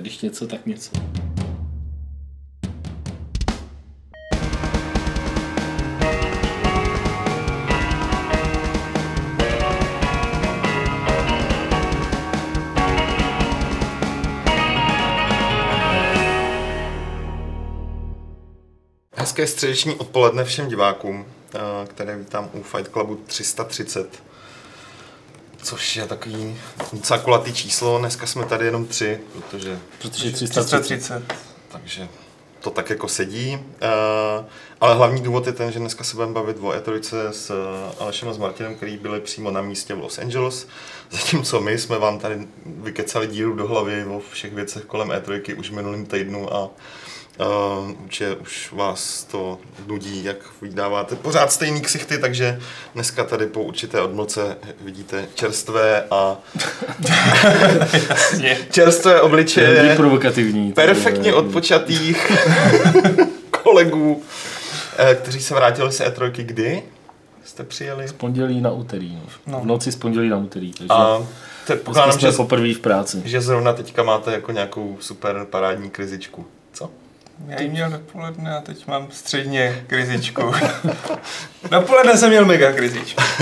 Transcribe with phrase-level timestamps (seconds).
[0.00, 0.90] Když něco, tak něco.
[19.16, 24.22] Hezké středeční odpoledne všem divákům, eh, které vítám u Fight Clubu 330,
[25.64, 26.56] což je takový
[26.92, 27.98] docela kulatý číslo.
[27.98, 31.22] Dneska jsme tady jenom tři, protože, Protože 330.
[31.68, 32.08] takže
[32.60, 33.58] to tak jako sedí.
[33.82, 34.44] Eh,
[34.80, 38.28] Ale hlavní důvod je ten, že dneska se budeme bavit o E3 s eh, Alešem
[38.28, 40.68] a s Martinem, který byli přímo na místě v Los Angeles.
[41.10, 45.70] Zatímco my jsme vám tady vykecali díru do hlavy o všech věcech kolem E3 už
[45.70, 46.70] v minulém týdnu a
[47.40, 52.60] Uh, určitě už vás to nudí, jak vydáváte pořád stejný ksichty, takže
[52.94, 56.36] dneska tady po určité odmlce vidíte čerstvé a
[58.70, 60.72] čerstvé obličeje provokativní.
[60.72, 62.32] perfektně je- odpočatých
[63.62, 64.22] kolegů,
[64.98, 66.82] eh, kteří se vrátili z E3, kdy
[67.44, 68.08] jste přijeli?
[68.08, 69.14] Z pondělí na úterý.
[69.14, 69.22] No.
[69.46, 69.60] No.
[69.60, 70.72] V noci z pondělí na úterý.
[70.72, 71.26] Takže A
[71.64, 73.22] předpokládám, jsme že, poprvé v práci.
[73.24, 76.46] že zrovna teďka máte jako nějakou super parádní krizičku.
[76.72, 76.90] Co?
[77.48, 80.54] Já ji měl dopoledne a teď mám středně krizičku.
[81.70, 83.22] dopoledne jsem měl mega krizičku.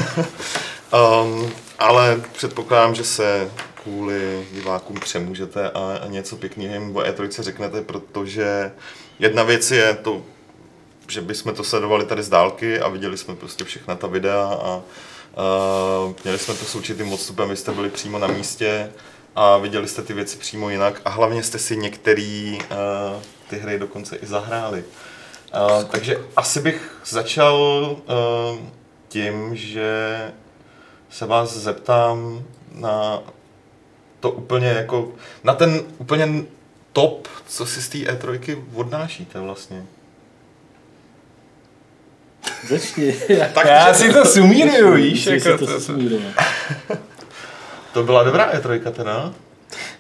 [1.25, 3.51] Um, ale předpokládám, že se
[3.83, 8.73] kvůli divákům přemůžete a, a něco pěkného jim o E3 řeknete, protože
[9.19, 10.23] jedna věc je to,
[11.09, 14.77] že bychom to sledovali tady z dálky a viděli jsme prostě všechna ta videa a
[14.77, 18.93] uh, měli jsme to s určitým odstupem, vy jste byli přímo na místě
[19.37, 23.79] a viděli jste ty věci přímo jinak a hlavně jste si některé uh, ty hry
[23.79, 24.85] dokonce i zahráli.
[25.55, 28.59] Uh, takže asi bych začal uh,
[29.09, 30.19] tím, že
[31.11, 33.23] se vás zeptám na
[34.21, 35.13] to úplně jako,
[35.45, 36.45] na ten úplně
[36.93, 39.87] top, co si z té E3 odnášíte vlastně.
[42.69, 43.15] Začni.
[43.55, 45.27] Tak Já si to sumíruju, víš?
[45.27, 45.95] Jako to to,
[47.93, 49.35] to byla dobrá E3 teda.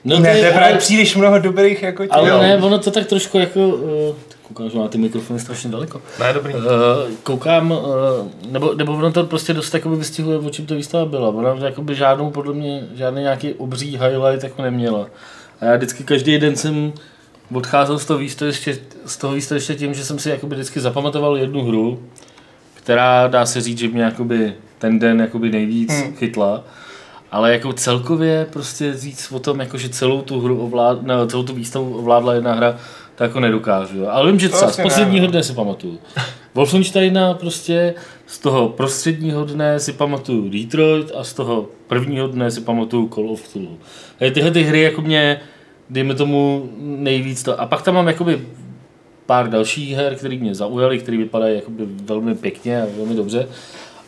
[0.04, 2.12] No ne, to je právě ale- příliš mnoho dobrých jako těch.
[2.12, 2.38] Ale Jo.
[2.40, 3.60] ne, ono to tak trošku jako...
[3.68, 6.02] Uh, koukám, že má ty mikrofony strašně daleko.
[6.20, 6.54] Ne, dobrý.
[6.54, 6.60] Uh,
[7.22, 7.78] koukám, uh,
[8.50, 11.28] nebo, nebo ono to prostě dost jakoby vystihuje, o čem to výstava byla.
[11.28, 15.06] Ona jakoby žádnou, podle mě, žádný nějaký obří highlight jako neměla.
[15.60, 16.92] A já vždycky každý den jsem
[17.54, 21.64] odcházel z toho výstaviště, z toho výstaviště tím, že jsem si jakoby vždycky zapamatoval jednu
[21.64, 22.02] hru,
[22.74, 26.02] která dá se říct, že mě jakoby ten den jakoby nejvíc Hmm.
[26.02, 26.16] hmm.
[26.16, 26.64] chytla.
[27.32, 31.42] Ale jako celkově prostě říct o tom, jako že celou tu hru ovlád, ne, celou
[31.42, 32.76] tu výstavu ovládla jedna hra,
[33.14, 33.98] to jako nedokážu.
[33.98, 34.06] jo.
[34.10, 35.30] Ale vím, že třeba z asi posledního ne.
[35.30, 35.98] dne si pamatuju.
[36.54, 37.94] Wolfensteina prostě
[38.26, 43.30] z toho prostředního dne si pamatuju Detroit a z toho prvního dne si pamatuju Call
[43.30, 43.78] of Cthulhu.
[44.32, 45.40] Tyhle ty hry jako mě,
[45.90, 47.60] dejme tomu nejvíc to.
[47.60, 48.40] A pak tam mám jakoby
[49.26, 53.48] pár dalších her, které mě zaujaly, které vypadají jakoby velmi pěkně a velmi dobře,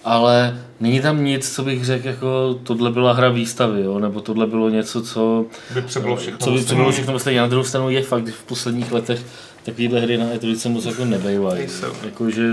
[0.04, 3.98] ale není tam nic, co bych řekl, jako tohle byla hra výstavy, jo?
[3.98, 6.38] nebo tohle bylo něco, co, By přebylo všechno.
[6.38, 7.36] co by přebylo všechno ostatní.
[7.38, 9.24] Na druhou stranu je fakt, že v posledních letech
[9.64, 11.66] takovéhle hry na E3 moc jako nebejvají.
[12.04, 12.52] Jakože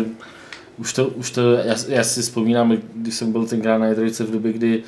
[0.77, 4.31] už to, už to já, já, si vzpomínám, když jsem byl tenkrát na E3 v
[4.31, 4.83] době, kdy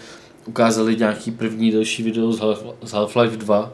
[0.45, 3.71] ukázali nějaký první další video z Half- z Half-Life 2,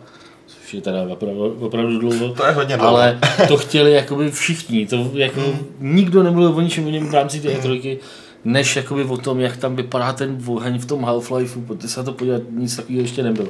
[0.47, 2.33] což je teda opravdu, opravdu dlouho.
[2.33, 2.89] To je hodně dlouho.
[2.91, 5.41] Ale to chtěli jakoby všichni, to jako
[5.79, 7.97] nikdo nemluvil o ničem o něm v rámci té E3,
[8.45, 12.03] než jakoby o tom, jak tam vypadá ten oheň v tom Half-Lifeu, protože se na
[12.03, 13.47] to podívat, nic takového ještě nebylo.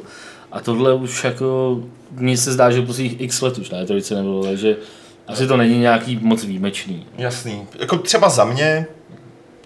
[0.51, 1.79] A tohle už jako,
[2.11, 4.77] mně se zdá, že posledních x let už na E3 nebylo, takže
[5.27, 7.07] asi to není nějaký moc výjimečný.
[7.17, 7.67] Jasný.
[7.79, 8.87] Jako třeba za mě,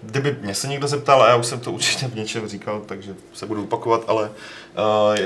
[0.02, 3.14] kdyby mě se někdo zeptal, a já už jsem to určitě v něčem říkal, takže
[3.32, 5.16] se budu opakovat, ale uh,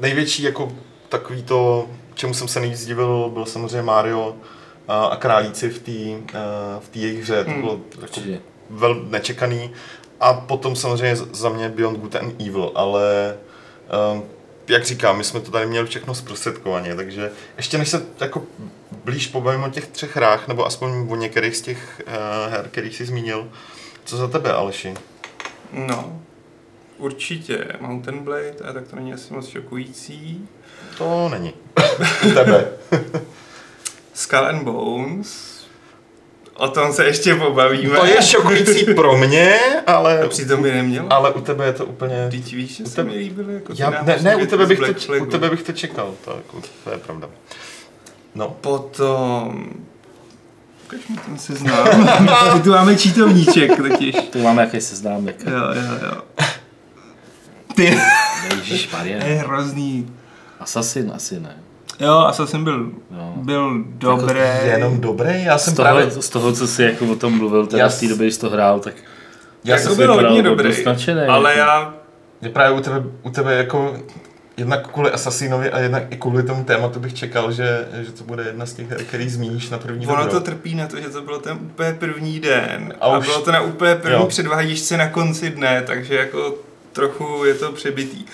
[0.00, 0.72] největší jako
[1.08, 4.34] takový to, čemu jsem se nejvíc divil, byl samozřejmě Mario uh,
[4.88, 6.40] a králíci v té uh,
[6.80, 7.44] v té jejich hře.
[7.44, 7.60] To Hmm.
[7.60, 8.20] bylo jako.
[8.70, 9.70] Vel nečekaný.
[10.20, 13.36] A potom samozřejmě za mě Beyond Good and Evil, ale
[14.12, 14.22] um,
[14.68, 18.42] jak říkám, my jsme to tady měli všechno zprostředkovaně, takže ještě než se jako
[19.04, 22.96] blíž pobavím o těch třech hrách, nebo aspoň o některých z těch uh, her, kterých
[22.96, 23.48] jsi zmínil,
[24.04, 24.94] co za tebe, Aleši?
[25.72, 26.22] No,
[26.98, 30.48] určitě Mountain Blade, a tak to není asi moc šokující.
[30.98, 31.52] To není.
[32.34, 32.68] Tebe.
[34.14, 35.55] Skull and Bones,
[36.56, 37.98] o tom se ještě pobavíme.
[37.98, 41.12] To je šokující pro mě, ale, A přitom by nemělo.
[41.12, 42.28] ale u tebe je to úplně...
[42.30, 44.66] Teď víš, že U se tebe- mi líbily jako ty Já, ne, ne, u tebe,
[44.66, 45.24] bych to, Flagu.
[45.24, 47.28] u tebe bych to čekal, to, jako, to je pravda.
[48.34, 48.56] No.
[48.60, 49.70] Potom...
[50.86, 51.88] Ukaž mi ten seznam.
[52.54, 54.16] My tu máme čítovníček totiž.
[54.32, 55.36] Tu máme jaký seznámek.
[55.46, 56.22] Jo, jo, jo.
[57.76, 57.98] Ty,
[58.54, 60.10] Ježíš to je hrozný.
[60.60, 61.56] Assassin asi ne.
[62.00, 63.32] Jo, Assassin byl, No.
[63.36, 64.38] byl dobrý.
[64.38, 66.10] Jako jenom dobrý, já Z jsem toho, právě...
[66.10, 68.50] z toho, co jsi jako o tom mluvil, teda Já z té doby, když to
[68.50, 68.94] hrál, tak
[69.64, 71.58] Já jako jsem byl hodně dobrý, nadšený, ale jako.
[71.70, 71.94] já
[72.40, 73.96] Mě právě u tebe, u tebe jako
[74.56, 78.42] jednak kvůli Assassinovi a jednak i kvůli tomu tématu bych čekal, že, že to bude
[78.42, 80.32] jedna z těch her, který zmíníš na první Ono dobro.
[80.32, 83.26] to trpí na to, že to bylo ten úplně první den A a, a už-
[83.26, 84.26] bylo to na úplně první jo.
[84.26, 86.54] předváděčce na konci dne, takže jako
[86.92, 88.24] trochu je to přebitý.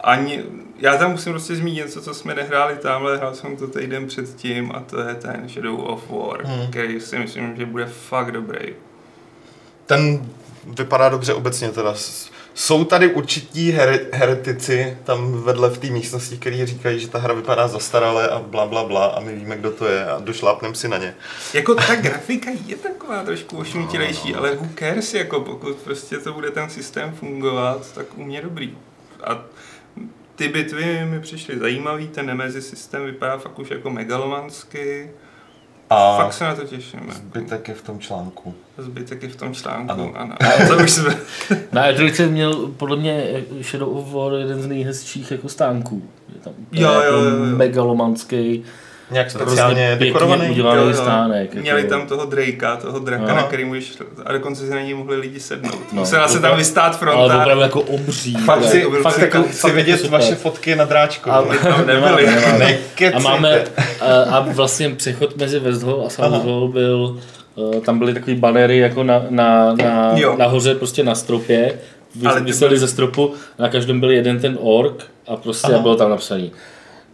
[0.00, 0.42] Ani,
[0.78, 4.72] já tam musím prostě zmínit něco, co jsme nehráli tamhle, hrál jsem to týden předtím
[4.74, 6.66] a to je ten Shadow of War, Hmm.
[6.70, 8.74] který si myslím, že bude fakt dobrý.
[9.86, 10.26] Ten
[10.78, 11.94] vypadá dobře obecně teda.
[12.54, 17.34] Jsou tady určití her, heretici tam vedle v té místnosti, kteří říkají, že ta hra
[17.34, 20.88] vypadá zastarale a bla bla bla a my víme, kdo to je a došlápnem si
[20.88, 21.14] na ně.
[21.54, 26.50] Jako ta grafika je taková trošku ošnutilejší, ale who cares, jako pokud prostě to bude
[26.50, 28.78] ten systém fungovat, tak u mě dobrý.
[29.24, 29.42] A
[30.36, 34.78] ty bitvy mi přišly zajímavý, ten Nemesis systém vypadá fakt už jako megalomanský.
[35.90, 37.00] A Fakt se na to těším.
[37.12, 38.54] Zbytek je v tom článku.
[38.78, 40.12] Zbytek je v tom článku, Ano.
[40.16, 40.34] ano.
[40.40, 40.68] ano.
[40.76, 41.16] To už jsme...
[41.72, 46.02] Na E3 měl podle mě Shadow of War jeden z nejhezčích jako stánků.
[46.34, 47.56] Je tam Jo, jo, jako jo, jo.
[47.56, 48.64] megalomanský,
[49.10, 50.50] Nějak speciálně dekorovaný?
[50.50, 50.94] udělaný Jo, jo.
[50.94, 51.54] stánek.
[51.54, 51.90] Měli jako.
[51.90, 53.34] tam toho Drakea, toho draka, Aha.
[53.34, 53.92] na který můžeš,
[54.24, 55.92] a dokonce si na něj mohli lidi sednout.
[55.92, 57.40] No, Musela se tam vystát Ale fronta.
[57.40, 58.34] opravdu jako obří.
[58.34, 59.40] Fakt si, fakt překaz.
[59.44, 60.10] jako, chci vidět super.
[60.20, 61.30] vaše fotky na dráčku.
[61.32, 61.58] A, vole.
[61.58, 62.26] tam nebyli.
[62.26, 62.78] nemáme.
[63.14, 63.64] A máme,
[64.00, 66.44] a, a vlastně přechod mezi West Hall a South.
[66.44, 67.18] Hall byl,
[67.76, 70.34] eh, tam byly takový banery jako na, na, na, Jo.
[70.38, 71.78] nahoře prostě na stropě,
[72.26, 75.78] Ale Vy, ty vyseli ze stropu, na každém byl jeden ten ork a prostě Aha.
[75.82, 76.52] bylo tam napsaný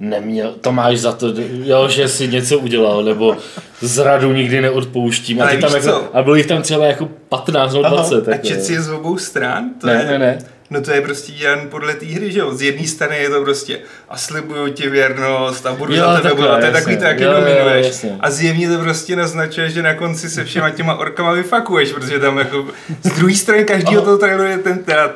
[0.00, 3.36] neměl, to máš za to, jo, že si něco udělal, nebo
[3.80, 5.42] zradu nikdy neodpouštím.
[5.42, 7.96] A, tam jako, a bylo jich tam třeba jako 15 nebo Aha.
[7.96, 8.28] 20.
[8.28, 9.70] A jako, čet si je z obou stran?
[9.80, 10.38] To ne, je, ne, ne.
[10.72, 12.54] No to je prostě jen podle té hry, že jo?
[12.54, 13.78] Z jedné strany je to prostě
[14.08, 17.04] a slibuju ti věrnost a budu Jo, za tebe takhle, bojovat, to je takový to,
[17.04, 18.06] jak je Jo, jo, dominuješ.
[18.20, 22.38] A zjevně to prostě naznačuje, že na konci se všema těma orkama vyfakuješ, protože tam
[22.38, 22.66] jako
[23.02, 25.14] z druhé strany každého toho traileru je ten, teda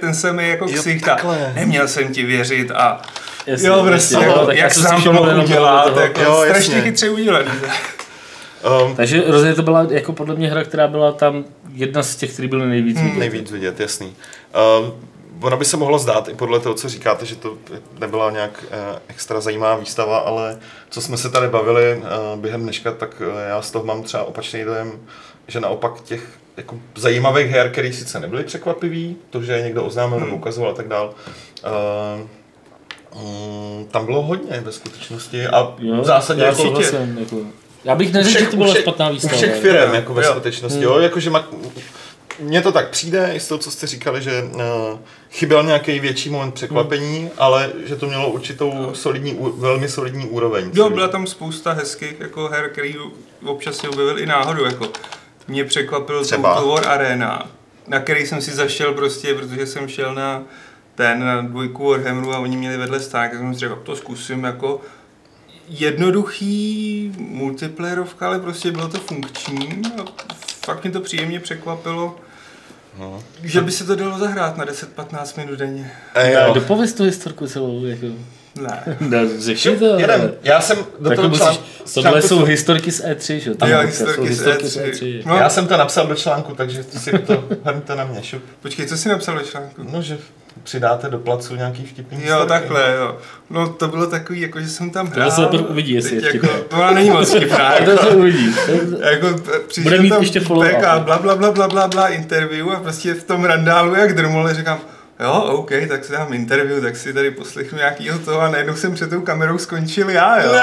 [0.00, 1.18] ten samý jako ksicht a
[1.54, 3.02] neměl jsem ti věřit a
[3.46, 4.28] Jasně, jo, prostě, jasně.
[4.28, 7.48] jako, tak jak se nám to všiml mohl jenom udělat, jako Jo, strašně chytře udělaný.
[8.86, 12.32] Um, Takže rozhodně to byla jako podle mě hra, která byla tam jedna z těch,
[12.32, 13.06] které byly nejvíc Hmm.
[13.06, 13.18] vidět.
[13.20, 14.14] nejvíc vidět, jasný.
[14.80, 14.92] Um,
[15.40, 17.54] ono by se mohlo zdát i podle toho, co říkáte, že to
[17.98, 20.58] nebyla nějak uh, extra zajímavá výstava, ale
[20.90, 24.24] co jsme se tady bavili uh, během dneška, tak uh, já z toho mám třeba
[24.24, 24.92] opačný dojem,
[25.48, 30.18] že naopak těch jako zajímavých her, které sice nebyly překvapivý, to, že je někdo oznámil
[30.18, 30.38] nebo Hmm.
[30.40, 31.14] ukazoval a tak dál,
[31.64, 32.26] uh,
[33.14, 35.62] um, tam bylo hodně ve skutečnosti a
[36.00, 37.36] v zásadě já jako souhlasím, jako,
[37.84, 39.34] já bych neřekl, že to byla všech, špatná u výstava.
[39.36, 40.30] všech firm, jako ve Jo.
[40.30, 40.84] skutečnosti, Hmm.
[40.88, 41.48] jo, jakože ma,
[42.38, 44.60] mně to tak přijde, i z toho, co jste říkali, že uh,
[45.30, 47.30] chyběl nějaký větší moment překvapení, Hmm.
[47.38, 50.70] ale že to mělo určitou solidní, ú- velmi solidní úroveň.
[50.74, 52.94] Jo, byla tam spousta hezkých jako her, který
[53.46, 54.64] občas se objevil i náhodou.
[54.64, 54.86] Jako.
[55.48, 56.54] Mě překvapil Třeba?
[56.54, 57.50] Total War Arena,
[57.88, 60.42] na který jsem si zašel prostě, protože jsem šel na
[60.94, 64.44] ten na dvojku Warhammeru a oni měli vedle stánek, tak jsem si řekl, to zkusím
[64.44, 64.80] jako
[65.68, 70.04] jednoduchý multiplayerovka, ale prostě bylo to funkční a
[70.66, 72.16] fakt mě to příjemně překvapilo,
[72.98, 73.22] No.
[73.42, 75.92] že by se to dalo zahrát na 10-15 minut denně.
[76.14, 76.54] E, Ne, jo.
[76.54, 78.06] dopověz tu historku celou, jako.
[78.60, 78.96] Ne.
[79.00, 79.84] Ne, řekni to.
[79.84, 80.34] Jedem.
[80.42, 81.62] Já jsem do Tak toho musíš, článku,
[81.94, 83.54] tohle článku jsou historky z E3, že?
[83.54, 85.22] Tam Jo, jsou historky z historky E3.
[85.26, 85.36] No.
[85.36, 88.42] já jsem to napsal do článku, takže si to hrňte na mě, šup.
[88.62, 89.82] Počkej, co jsi napsal do článku?
[89.92, 90.18] No, že
[90.62, 92.48] přidáte do placu nějaký vtipný Jo, historky.
[92.48, 93.16] takhle, jo.
[93.50, 95.30] No to bylo takový, jako že jsem tam hrál.
[95.30, 96.46] Tohle se teprve uvidí, jestli je jako.
[96.68, 97.72] To ona není moc vtipná.
[97.84, 98.54] To Jako, se uvidí.
[99.10, 99.28] jako
[99.68, 100.86] přišel Bude mít tam ještě follow-up.
[100.88, 104.54] a bla, bla, bla, bla, bla, bla, interview a prostě v tom randálu jak drmole
[104.54, 104.78] říkám,
[105.22, 108.94] jo, OK, tak si dám interview, tak si tady poslechnu nějakýho toho a najednou jsem
[108.94, 110.52] před tou kamerou skončil já, jo.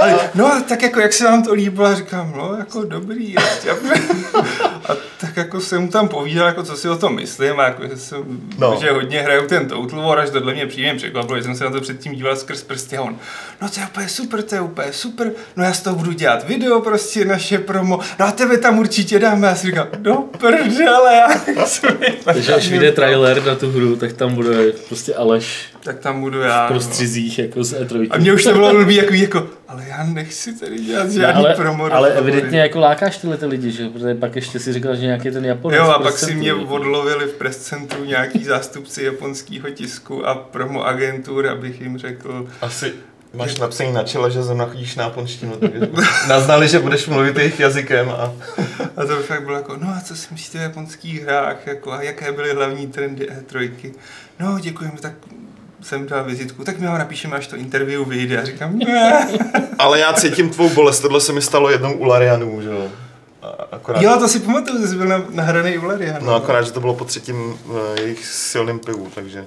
[0.00, 3.32] Ale, no a tak jako, jak se vám to líbilo, a říkám, no, jako dobrý,
[3.32, 3.70] ještě.
[4.88, 7.82] A tak jako jsem mu tam povídal, jako co si o tom myslím, a jako,
[7.88, 8.18] že, jsem,
[8.58, 8.70] No.
[8.70, 8.78] no.
[8.80, 11.70] že hodně hraju ten Total War, až tohle mě příjemně překvapilo, že jsem se na
[11.70, 13.16] to předtím díval skrz prsty a on,
[13.62, 16.48] no to je úplně super, to je úplně super, no já z toho budu dělat
[16.48, 21.14] video, prostě naše promo, no a tebe tam určitě dáme, já si říkám, do prdele,
[21.14, 21.80] já nechci
[22.24, 23.04] Takže až vyjde tom.
[23.34, 26.66] Trailer na tu hru, tak tam bude prostě Aleš tak tam budu já.
[26.66, 26.74] v no.
[26.74, 28.06] prostřizích jako z E3.
[28.10, 31.44] A mě už to bylo blbý, jako, jako, ale já nechci tady dělat Ne, žádný
[31.44, 31.92] ale, promo.
[31.92, 33.88] ale evidentně jako lákáš tyhle ty lidi, že?
[33.88, 35.78] Protože pak ještě si říkal, že nějaký ten Japonec.
[35.78, 40.86] Jo, a pak si mě odlovili v press centru nějaký zástupci japonského tisku a promo
[40.86, 42.92] agentur, abych jim řekl, Asi
[43.34, 45.88] máš napsaný na čele, že zrovna chodíš na japonštinu, takže
[46.28, 48.32] naznali, že budeš mluvit jejich jazykem a
[48.96, 52.02] a to fakt bylo jako, no a co si myslíte o japonských hrách, jako, a
[52.02, 53.92] jaké byly hlavní trendy E3.
[54.40, 55.12] No, děkujeme, tak
[55.82, 58.42] jsem dal vizitku, tak my vám napíšeme, až to interview vyjde.
[58.42, 59.28] A říkám, ne.
[59.78, 62.88] Ale já cítím tvou bolest, tohle se mi stalo jednou u Larianů, že jo.
[63.72, 66.26] Akorát, Jo, to si pamatuju, že jsi byl na, nahraný u Larianu.
[66.26, 69.44] no akorát, že to bylo po třetím uh, jejich silným pivu, takže...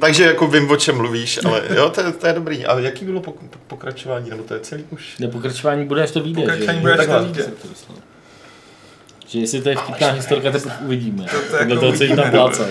[0.00, 2.66] takže jako vím, o čem mluvíš, ale jo, to, je- to je dobrý.
[2.66, 3.34] A jaký bylo pok-
[3.66, 5.18] pokračování, nebo to je celý už?
[5.18, 6.40] Ne, pokračování bude, až to vyjde.
[6.42, 6.80] Pokračování že?
[6.80, 7.52] bude, až to vyjde.
[9.32, 11.24] Že jestli to je vtipná historka, teprve uvidíme.
[11.24, 12.48] To, to Podle jako toho, co jim tam uvidíme, no.
[12.48, 12.64] pláca.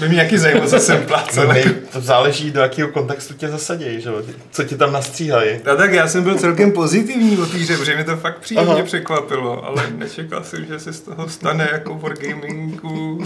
[0.00, 1.48] By mě nějaký zajímalo, co jsem No, plácel.
[1.48, 4.22] nej, to záleží, do jakého kontextu tě zasadějí, že jo?
[4.50, 5.50] Co ti tam nastříhají.
[5.72, 8.72] A tak já jsem byl celkem pozitivní o té hře, protože mě to fakt příjemně
[8.72, 8.82] Aha.
[8.82, 13.24] překvapilo, ale nečekal jsem, že se z toho stane jako wargamingu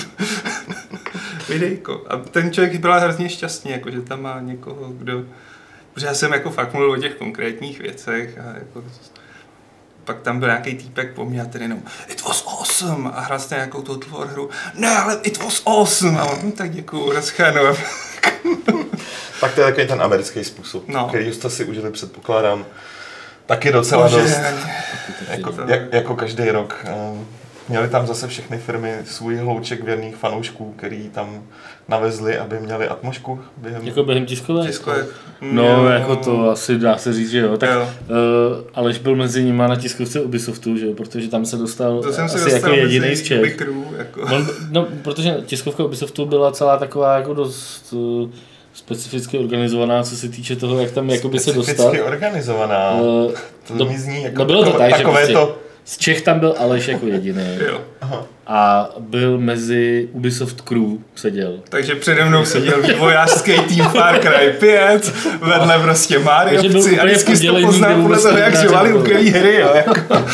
[1.49, 2.05] videjko.
[2.09, 5.23] A ten člověk byl hrozně šťastný, jako, že tam má někoho, kdo...
[5.95, 8.85] Protože já jsem jako fakt mluvil o těch konkrétních věcech a jako
[10.05, 13.39] pak tam byl nějaký týpek po mně a ten jenom It was awesome a hrál
[13.39, 14.51] jste nějakou Total War hru.
[14.75, 16.21] Ne, ale it was awesome.
[16.21, 17.77] A on, "Hm, tak děkuju, naschledanou.
[19.41, 21.09] Tak to je takový ten americký způsob, No.
[21.09, 22.65] který jste si užili, předpokládám,
[23.47, 24.21] taky docela dost.
[24.23, 24.55] Bože,
[25.29, 26.77] Jako, To- jak, jako každý rok.
[26.85, 26.91] Eh,
[27.71, 31.43] Měli tam zase všechny firmy svůj hlouček věrných fanoušků, který tam
[31.89, 33.87] navezli, aby měli atmošku během...
[33.87, 34.67] Jako během tiskové?
[34.67, 35.07] Je...
[35.41, 35.85] No, Jo.
[35.85, 37.57] jako to asi dá se říct, že jo.
[37.57, 37.83] Tak Jo.
[37.83, 42.13] uh, Aleš byl mezi nimi na tiskovce Ubisoftu, že jo, protože tam se dostal To
[42.13, 43.57] jsem si asi dostal jako jediný z Čech.
[43.57, 44.21] Crew, jako.
[44.23, 48.31] On, no, protože tiskovka Ubisoftu byla celá taková jako dost uh,
[48.75, 51.75] specificky organizovaná, co se týče toho, jak tam jakoby se dostal.
[51.75, 53.01] Specificky organizovaná.
[53.01, 53.33] Uh,
[53.69, 55.70] to no, mi zní jako no bylo to takové, tak, že takové prostě to...
[55.85, 57.59] z Čech tam byl Aleš jako jediný.
[57.69, 57.81] Jo.
[58.47, 61.61] A byl mezi Ubisoft Crew seděl.
[61.69, 67.47] Takže přede mnou seděl vývojářský tým Far Cry 5, vedle prostě Mariovci a vždycky jsi
[67.47, 69.71] to poznal podle vůbec toho, jak žovali u hry, jo.
[69.75, 70.25] Jako.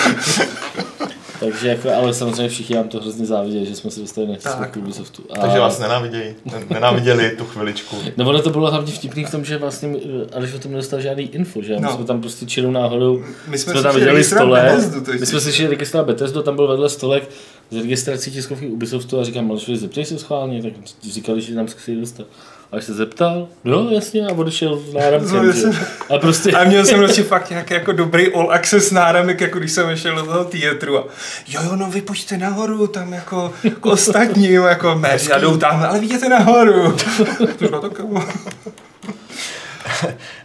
[1.41, 4.61] Takže jako, ale samozřejmě všichni nám to hrozně záviděli, že jsme se dostali na tiskovku
[4.63, 4.77] Tak.
[4.77, 5.23] Ubisoftu.
[5.31, 5.39] A...
[5.41, 6.35] Takže vás nenávidějí.
[6.71, 7.97] Nenáviděli tu chviličku.
[8.17, 9.97] No ono to bylo hlavně vtipný v tom, že vlastně
[10.31, 11.75] eh, Aleš o tom nedostal žádný info, že?
[11.75, 11.95] My No.
[11.97, 15.53] jsme tam prostě čirou náhodou, My jsme, jsme tam viděli stolek, Bethesdu, my jsme si
[15.53, 17.29] šli registrovat Bethesdu, tam byl vedle stolek
[17.71, 20.73] s registrací tiskovky Ubisoftu a říkám, Aleš, zeptej se schválně, tak
[21.13, 22.27] říkali, že nám se dostat.
[22.73, 25.67] A až se zeptal, jo, jasně, a odešel s No, náramkem, že?
[25.67, 25.87] jasně.
[26.17, 29.73] A prostě, A měl jsem prostě fakt nějaký jako dobrý all access náramek, jako když
[29.73, 31.05] jsem vešel do toho teatru a
[31.49, 36.01] jo, jo, no vy pojďte nahoru, tam jako k ostatním, jako já jdou tam, ale
[36.01, 36.97] vidíte nahoru.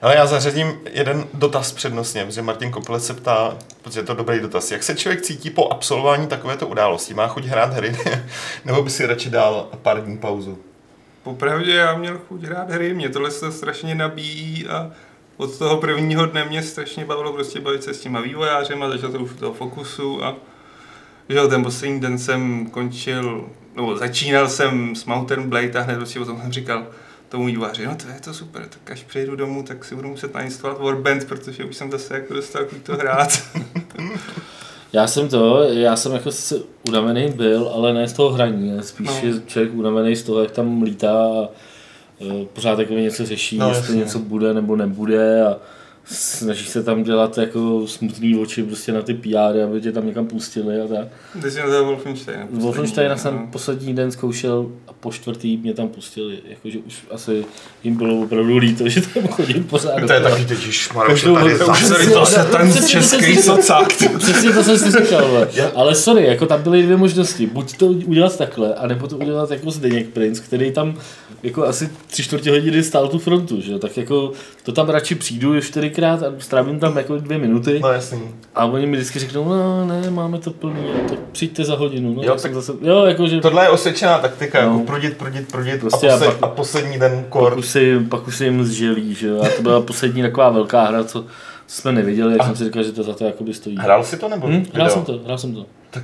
[0.01, 4.39] Ale já zařadím jeden dotaz přednostně, protože Martin Kopelec se ptá, protože je to dobrý
[4.39, 4.71] dotaz.
[4.71, 7.13] Jak se člověk cítí po absolvování takovéto události?
[7.13, 7.95] Má chuť hrát hry,
[8.65, 10.57] nebo by si radši dal pár dní pauzu?
[11.23, 14.91] Popravdě já měl chuť hrát hry, mě tohle se strašně nabíjí a
[15.37, 19.19] od toho prvního dne mě strašně bavilo prostě bavit se s těma vývojářema, začal to
[19.19, 20.35] už toho fokusu a
[21.29, 25.97] že jo, ten poslední den jsem končil, nebo začínal jsem s Mountain Blade a hned
[25.97, 26.87] prostě o tom jsem říkal
[27.29, 30.33] tomu vývojáři, no to je to super, tak až přijedu domů, tak si budu muset
[30.33, 33.43] nainstalovat Warband, protože už jsem zase jako dostal to hrát.
[34.93, 38.83] já jsem to, já jsem jako sice unavený byl, ale ne z toho hraní, ale
[38.83, 39.27] spíš No.
[39.29, 41.47] je člověk unavený z toho, jak tam lítá a
[42.21, 43.95] eh, pořád jako něco řeší, no, jestli jasně.
[43.95, 45.57] něco bude nebo nebude a
[46.05, 50.27] snaží se tam dělat jako smutný oči prostě na ty PR, aby tě tam někam
[50.27, 51.07] pustili a tak.
[51.41, 52.47] Ty jsi na toho Wolfenstein.
[52.51, 53.19] Wolfensteina no.
[53.19, 57.45] jsem poslední den zkoušel a po čtvrtý mě tam pustili, jakože už asi
[57.83, 60.07] jim bylo opravdu líto, že tam chodím pořád.
[60.07, 62.09] To je taky teď Každou tady zase.
[62.13, 63.87] To se ten český socák.
[64.17, 67.45] Přesně to jsem si říkal, ale sorry, jako tam byly dvě možnosti.
[67.47, 70.97] Buď to udělat takhle, anebo to udělat jako Zdeněk Prince, který tam
[71.43, 73.79] jako asi tři čtvrtě hodiny stál tu frontu, že?
[73.79, 74.31] Tak jako
[74.63, 75.53] to tam radši přijdu
[75.91, 78.21] čtyřikrát a strávím tam jako dvě minuty No jasný.
[78.55, 82.13] a oni mi vždycky řeknou, no ne, máme to plný, tak přijďte za hodinu.
[82.13, 84.71] No, Jo, tak, tak- zase, jo, jakože Tohle je osvědčená taktika, No.
[84.71, 87.57] jako prudit, prudit, prudit Prostě a, a posled, pak- a poslední den pak kor.
[87.57, 89.41] už, si, pak už si jim zželí, že jo.
[89.43, 91.25] A to byla poslední taková velká hra, co
[91.67, 93.77] jsme neviděli, jak jsem si říkal, že to za to jakoby stojí.
[93.79, 95.65] Hrál jsi to nebo Hm, hrál jsem to, hrál jsem to.
[95.89, 96.03] Tak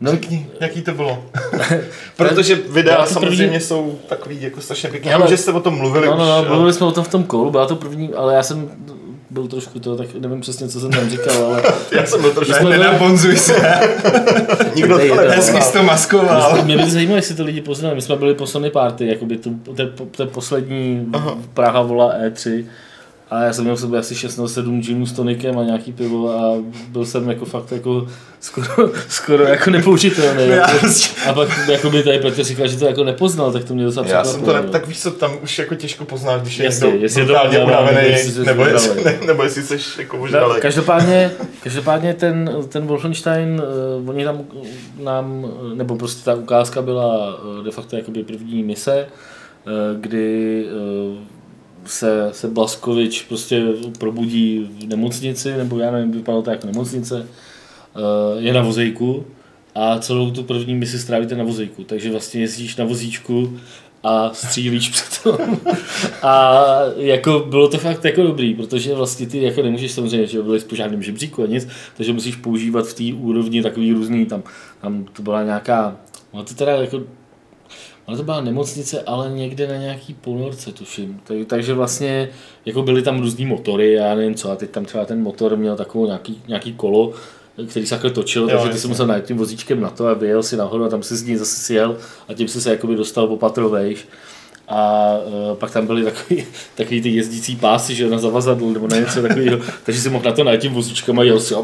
[0.00, 1.24] No, Řekni, jaký to bylo?
[2.16, 5.10] Protože videa to první- samozřejmě jsou takový jako strašně pěkný.
[5.10, 6.48] Hele, Hele, že jste o tom mluvili No, no, no, už.
[6.48, 8.70] mluvili jsme o tom v tom kolu, byla to první, ale já jsem
[9.30, 11.62] byl trošku to, tak nevím přesně, co jsem tam říkal, ale
[11.96, 12.54] Já jsem byl trošku...
[12.54, 13.54] jsme byli- Nenabonzuj se,
[14.74, 16.62] Nikdo to hezky to maskoval.
[16.64, 17.94] mě by to zajímalo, jestli to lidi poznali.
[17.94, 21.38] My jsme byli po Sony Party, jakoby tu, ten, ten poslední Aha.
[21.54, 22.64] Praha vola E3.
[23.30, 25.92] A já jsem měl v sobě asi 6 nebo 7 džinů s tonikem a nějaký
[25.92, 26.54] pivo a
[26.88, 28.06] byl jsem jako fakt jako
[28.40, 28.68] skoro,
[29.08, 30.48] skoro jako nepoužitelný.
[30.48, 33.64] Já Jako, prostě- a pak jako by tady Petr říkal, že to jako nepoznal, tak
[33.64, 34.72] to mě docela Já jsem to ne, překvapilo.
[34.72, 37.32] tak víš co, tam už jako těžko poznáš, když je Jasně, někdo jestli je to
[37.66, 38.64] unavený, nebo jestli jsi nebo
[39.04, 40.60] ne, nebo jestli jsi jako No, ožralý.
[40.60, 41.30] každopádně,
[41.62, 43.62] každopádně ten, ten Wolfenstein,
[44.02, 44.40] uh, oni tam
[45.02, 49.06] nám, eh, nebo prostě ta ukázka byla uh, de facto jakoby první mise
[50.00, 51.39] kdy eh,
[51.84, 53.64] se, se Blaskovič prostě
[53.98, 59.24] probudí v nemocnici, nebo já nevím, vypadalo to jako nemocnice, eh, je na vozejku
[59.74, 61.84] a celou tu první misi strávíte na vozejku.
[61.84, 63.58] Takže vlastně jezdíš na vozíčku
[64.02, 65.60] a střílíš přitom.
[66.22, 66.64] a
[66.96, 70.74] jako bylo to fakt jako dobrý, protože vlastně ty jako nemůžeš samozřejmě, že byli po
[70.74, 74.42] žádném žebříku a nic, takže musíš používat v té úrovni takový různý, tam,
[74.80, 75.96] tam to byla nějaká,
[76.34, 77.02] no to teda jako
[78.10, 81.20] ale to byla nemocnice, ale někde na nějaký ponorce, tuším.
[81.24, 82.28] Tak, takže vlastně
[82.66, 85.76] jako byly tam různý motory, já nevím co, a teď tam třeba ten motor měl
[85.76, 87.12] takovou nějaký, nějaký kolo,
[87.68, 90.14] který se takhle točil, jo, takže ty jsi musel najít tím vozíčkem na to a
[90.14, 91.96] vyjel si nahoru a tam si z ní zase sjel
[92.28, 94.08] a tím si se jakoby dostal opatrovejš.
[94.68, 95.14] A
[95.50, 99.22] uh, pak tam byly takový, takový ty jezdící pásy, že na zavazadlu nebo na něco
[99.22, 101.58] takového, takže si mohl na to najít tím vozíčkem a jel si a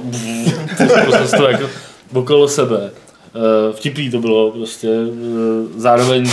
[1.16, 1.68] prostě to jako
[2.14, 2.90] okolo sebe.
[3.36, 4.88] Uh, vtipný to bylo prostě.
[4.88, 6.30] Uh, zároveň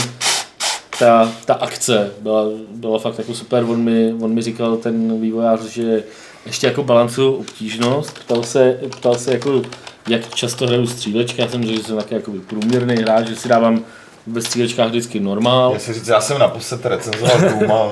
[1.00, 2.46] ta, ta akce byla,
[2.76, 3.64] byla fakt jako super.
[3.64, 6.04] On mi, on mi říkal ten vývojář, že
[6.46, 8.20] ještě jako balancuju obtížnost.
[8.20, 9.62] Ptal se, ptal se jako,
[10.10, 11.42] jak často hraju střílečky.
[11.42, 13.82] Já jsem řekl, že jsem taky jako průměrný hráč, že si dávám
[14.28, 15.74] ve střílečkách vždycky normál.
[15.74, 17.92] Já si říct, já jsem naposled recenzoval Dooma.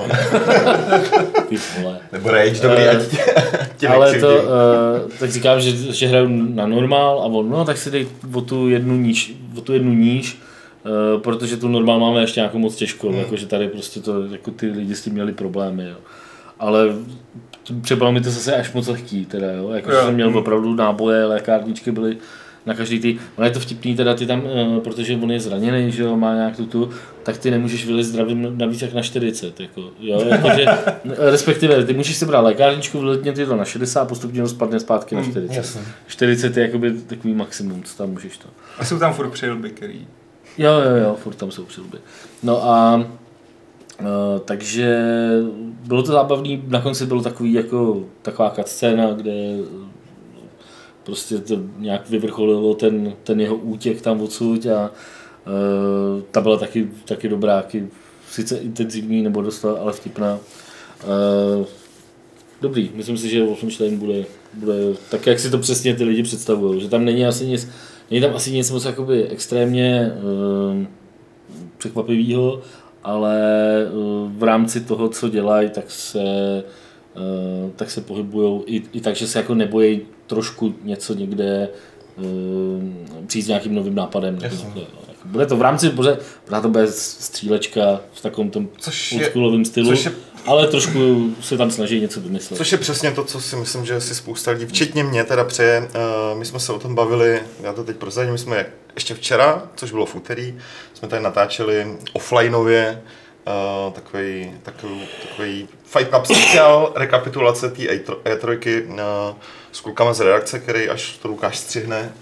[1.48, 1.98] Ty vole.
[2.12, 6.66] Nebo Rage, dobrý, ať tě, tě Ale to, uh, tak říkám, že, že hraju na
[6.66, 10.38] normál a on, no tak si dej o tu jednu níž, o tu jednu níž
[10.84, 13.18] uh, protože tu normál máme ještě nějakou moc těžkou, hmm.
[13.18, 15.96] jakože tady prostě to, jako ty lidi s tím měli problémy, jo.
[16.58, 16.88] Ale
[17.82, 19.70] třeba mi to zase až moc lehký, teda, jo.
[19.70, 20.02] Jako, jo.
[20.02, 20.36] jsem měl hmm.
[20.36, 22.16] opravdu náboje, lékárničky byly
[22.66, 25.92] na každý ty, ono je to vtipný, teda ty tam, uh, protože on je zraněný,
[25.92, 26.90] že jo, má nějak tu, tu
[27.22, 30.64] tak ty nemůžeš vylez zdravím navíc jak na 40, jako, jo, jakože,
[31.30, 35.14] respektive, ty můžeš si brát lékárničku, vyletně ty to na 60, postupně to spadne zpátky
[35.14, 35.76] na 40.
[35.80, 38.48] Mm, 40 je jakoby takový maximum, co tam můžeš to.
[38.78, 40.06] A jsou tam furt přilby, který...
[40.58, 41.98] Jo, jo, jo, furt tam jsou přilby.
[42.42, 43.04] No a
[44.00, 44.98] Uh, takže
[45.86, 49.56] bylo to zábavný, na konci bylo takový jako taková scéna, kde
[51.04, 56.88] prostě to nějak vyvrcholilo ten, ten jeho útěk tam odsud a uh, ta byla taky,
[57.04, 57.88] taky dobrá, taky
[58.30, 60.38] sice intenzivní nebo dost, ale vtipná.
[60.38, 61.66] Uh,
[62.60, 64.74] dobrý, myslím si, že Wolfenstein bude, bude
[65.10, 67.68] tak, jak si to přesně ty lidi představují, že tam není asi nic,
[68.10, 70.84] není tam asi nic moc jakoby extrémně uh,
[71.78, 72.62] překvapivého,
[73.04, 73.40] ale
[73.92, 76.24] uh, v rámci toho, co dělají, tak se
[77.76, 81.68] tak se pohybují i, i tak, že se jako nebojí trošku něco někde
[82.16, 82.24] uh,
[83.26, 84.38] přijít s nějakým novým nápadem.
[85.24, 86.18] Bude to v rámci, bude,
[86.62, 88.68] to bude střílečka v takovém tom
[89.14, 90.12] oldschoolovém stylu, což je,
[90.46, 92.56] ale trošku se tam snaží něco vymyslet.
[92.56, 95.80] Což je přesně to, co si myslím, že si spousta lidí, včetně mě, teda přeje.
[95.80, 99.62] Uh, my jsme se o tom bavili, já to teď prozradím, my jsme ještě včera,
[99.76, 100.54] což bylo v úterý,
[100.94, 103.02] jsme tady natáčeli offlineově
[103.46, 108.98] uh, takový, takový, takový Fight Club special, rekapitulace té E3 uh,
[109.72, 112.12] s klukama z redakce, který až to Lukáš střihne,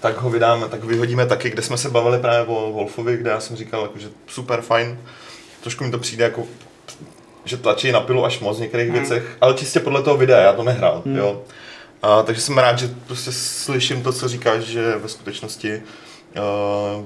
[0.00, 3.40] tak ho vydáme, tak vyhodíme taky, kde jsme se bavili právě o Wolfovi, kde já
[3.40, 4.98] jsem říkal, jako, že super fajn.
[5.60, 6.46] Trošku mi to přijde jako
[7.44, 8.98] že tlačí na pilu až moc v některých hmm.
[8.98, 11.16] věcech, ale čistě podle toho videa, já to nehrál, hmm.
[11.16, 11.42] jo.
[12.02, 15.82] A, takže jsem rád, že prostě slyším to, co říkáš, že ve skutečnosti
[16.96, 17.04] uh,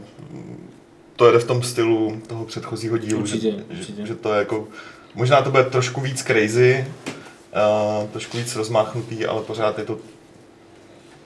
[1.16, 4.02] to jede v tom stylu toho předchozího dílu, určitě, že, určitě.
[4.02, 4.68] Že, že to je jako,
[5.14, 9.98] možná to bude trošku víc crazy, uh, trošku víc rozmáchnutý, ale pořád je to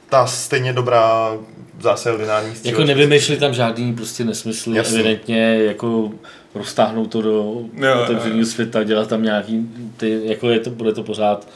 [0.09, 1.37] ta stejně dobrá
[1.81, 2.81] zase lineární střílečka.
[2.81, 4.95] Jako nevymýšlí tam žádný prostě nesmysl, Jasně.
[4.95, 6.13] evidentně jako
[6.55, 7.63] roztáhnout to do
[8.03, 11.49] otevřeného světa, dělat tam nějaký, ty, jako je to, bude to pořád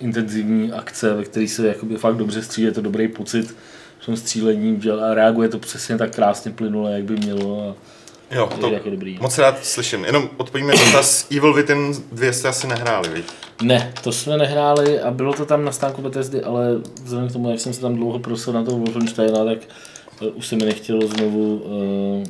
[0.00, 3.56] intenzivní akce, ve které se jakoby fakt dobře střílí, je to dobrý pocit
[4.04, 7.68] v tom střílení, a reaguje to přesně tak krásně plynule, jak by mělo.
[7.70, 7.74] A
[8.34, 9.18] Jo, to jako dobrý.
[9.20, 10.04] moc rád slyším.
[10.04, 13.24] Jenom odpovíme dotaz, Evil Within 2 jste asi nehráli, viď?
[13.62, 16.68] Ne, to jsme nehráli a bylo to tam na stánku Bethesdy, ale
[17.04, 19.58] vzhledem k tomu, jak jsem se tam dlouho prosil na toho Wolfensteina, tak
[20.22, 22.24] uh, už se mi nechtělo znovu, uh,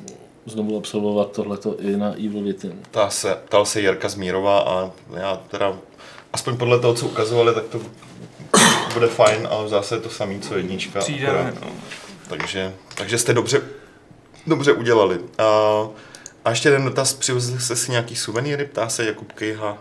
[0.47, 2.73] znovu absolvovat tohleto i na Evil Within.
[2.91, 5.79] Ta se, ptal se Jirka Zmírová a já teda,
[6.33, 7.81] aspoň podle toho, co ukazovali, tak to
[8.93, 11.01] bude fajn, ale zase je to samý, co jednička.
[11.01, 11.69] Přijde, no.
[12.29, 13.63] takže, takže jste dobře
[14.47, 15.19] dobře udělali.
[15.39, 15.45] A,
[16.45, 19.79] a ještě jeden dotaz, přivezli jste si nějaký suvenýry, ptá se Jakub Kejha.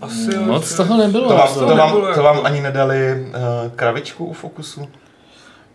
[0.00, 1.28] Asi Moc toho nebylo.
[1.28, 4.88] To vám, to, to, vám, to vám ani nedali uh, kravičku u Fokusu?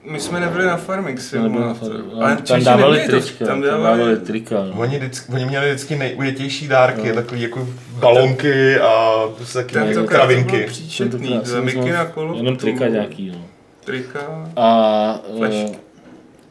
[0.09, 2.05] My jsme nebyli na Farming Simulator.
[2.15, 3.45] Ale tam dávali trička.
[3.45, 4.55] Tam dávali trika.
[4.55, 4.81] No.
[4.81, 7.15] Oni, vždycky, oni měli vždycky nejujetější dárky, no.
[7.15, 9.73] takový jako balonky a prostě taky
[10.07, 10.51] kravinky.
[10.51, 12.37] To bylo příčetný, to Mickey na kolo.
[12.37, 13.45] Jenom trika nějaký, no.
[13.85, 14.51] Trika.
[14.55, 15.77] A, flashky.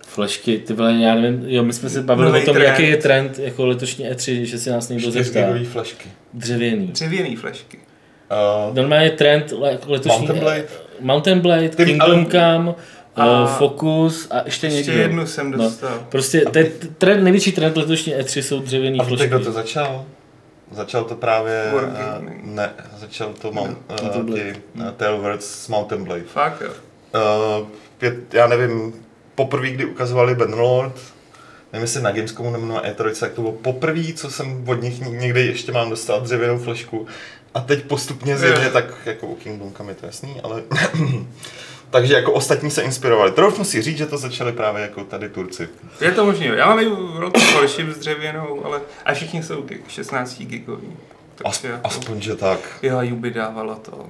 [0.06, 2.68] Flešky, ty vole, já nevím, jo, my jsme se bavili Novej o tom, trend.
[2.68, 5.30] jaký je trend jako letošní E3, že si nás někdo zeptá.
[5.30, 6.08] Čtyřgigový flashky.
[6.34, 6.86] Dřevěný.
[6.86, 7.78] Dřevěný flešky.
[8.68, 10.18] Uh, Normálně trend jako letošní...
[10.18, 10.64] Mountain Blade?
[11.00, 12.74] Mountain Blade, Kingdom Come,
[13.16, 15.02] A- Focus a ještě Ještě někdo.
[15.02, 16.06] jednu jsem No, dostal.
[16.08, 16.66] prostě ten
[16.98, 19.26] trend, největší trend letošní E3 jsou dřevěný a flešky.
[19.28, 20.04] kdo to začal?
[20.72, 21.72] Začal to právě...
[21.74, 21.80] Uh,
[22.42, 23.78] ne, začal to Mount,
[24.16, 26.22] uh, uh, Tailwords s Mountain Blade.
[26.24, 26.68] Fakt jo.
[27.60, 27.66] Uh,
[27.98, 28.92] pět, já nevím,
[29.34, 30.92] poprvé, kdy ukazovali Bannerlord,
[31.72, 35.00] nevím, jestli na Gamescomu nebo na E3, tak to bylo poprvé, co jsem od nich
[35.00, 37.06] někdy ještě mám dostat dřevěnou flešku.
[37.54, 40.62] A teď postupně zjevně, tak jako u Kingdom Come je to jasný, ale...
[41.90, 43.32] Takže jako ostatní se inspirovali.
[43.32, 45.68] Troufnu si říct, že to začali právě jako tady Turci.
[46.00, 46.54] Je to možný, jo.
[46.54, 50.88] Já mám i velký flaship s dřevěnou, ale a všichni jsou gig, 16 gigový.
[51.44, 52.60] As, Takže jako, aspoň, že tak.
[52.82, 54.06] jo, Yubi dávala to,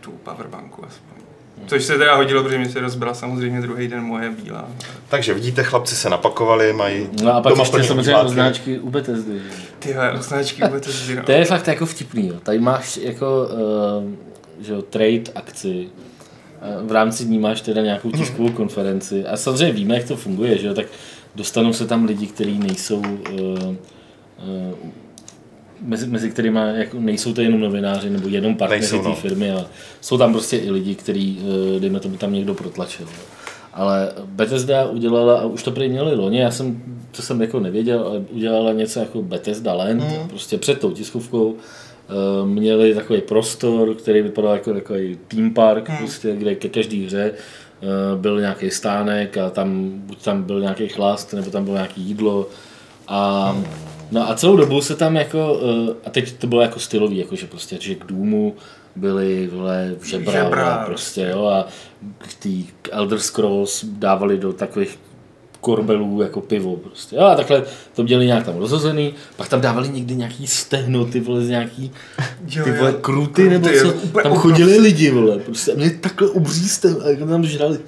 [0.00, 1.18] tu powerbanku aspoň.
[1.66, 4.68] Což se teda hodilo, protože mi se rozbila samozřejmě druhý den moje bílá.
[5.08, 9.40] Takže vidíte, chlapci se napakovali, mají No a pak doma ještě samozřejmě označky u Bethesdy.
[9.78, 11.24] Ty označky vůbec to zbírám.
[11.24, 12.28] To je fakt jako vtipný.
[12.28, 12.34] Jo.
[12.42, 13.48] Tady máš jako
[14.06, 15.88] uh, že jo, trade akci,
[16.62, 20.58] eh, v rámci ní máš teda nějakou tiskovou konferenci a samozřejmě víme, jak to funguje,
[20.58, 20.86] že jo, tak
[21.34, 23.74] dostanou se tam lidi, kteří nejsou uh, uh,
[25.82, 29.14] mezi, mezi kterými jako nejsou to jenom novináři nebo jenom partneři té no.
[29.14, 29.66] firmy, ale
[30.00, 33.06] jsou tam prostě i lidi, který, uh, dejme tomu, tam někdo protlačil.
[33.72, 36.82] Ale Bethesda udělala, a už to prý měli loni, já jsem,
[37.16, 40.28] to jsem jako nevěděl, ale udělala něco jako Bethesda Land, mm.
[40.28, 41.62] prostě před tou tiskovkou, eh,
[42.44, 45.98] měli takový prostor, který vypadal jako takový theme park, hmm.
[45.98, 50.88] prostě, kde ke každé hře eh, byl nějaký stánek a tam buď tam byl nějaký
[50.88, 52.48] chlast, nebo tam bylo nějaké jídlo.
[53.08, 53.56] A,
[54.10, 57.36] no a celou dobu se tam jako, eh, a teď to bylo jako stylový, jako
[57.36, 58.56] že prostě, že k důmu
[58.96, 61.66] byly vole, žebra, Žebra, prostě, jo, a
[62.82, 64.98] k Elder Scrolls dávali do takových
[65.60, 67.16] korbelů jako pivo prostě.
[67.16, 67.62] Jo, a takhle
[67.96, 71.92] to měli nějak tam rozhozený, pak tam dávali někdy nějaký stehno, ty vole, z nějaký
[72.48, 72.76] Jo, ty jo.
[72.78, 76.28] vole kruty, nebo Kruty, co, jo, úplně tam chodili lidi, vole, prostě a měli takhle
[76.28, 77.78] obří stehno, a jako tam žrali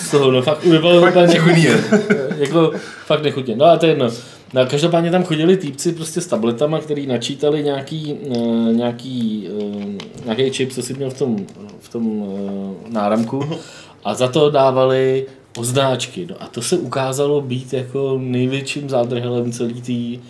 [0.00, 2.16] z toho, no fakt vypadalo Fakt nechutně, nechutně.
[2.36, 2.72] jako
[3.06, 4.10] fakt nechutně, no a to je jedno.
[4.54, 9.84] No a každopádně tam chodili týpci prostě s tabletama, který načítali nějaký, uh, nějaký, uh,
[10.24, 11.36] nějaký čip, co si měl v tom,
[11.80, 13.58] v tom uh, náramku
[14.04, 16.26] a za to dávali označky.
[16.30, 20.22] No a to se ukázalo být jako největším zádrhelem celý té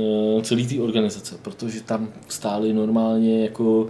[0.00, 3.86] uh, celý té organizace, protože tam stály normálně jako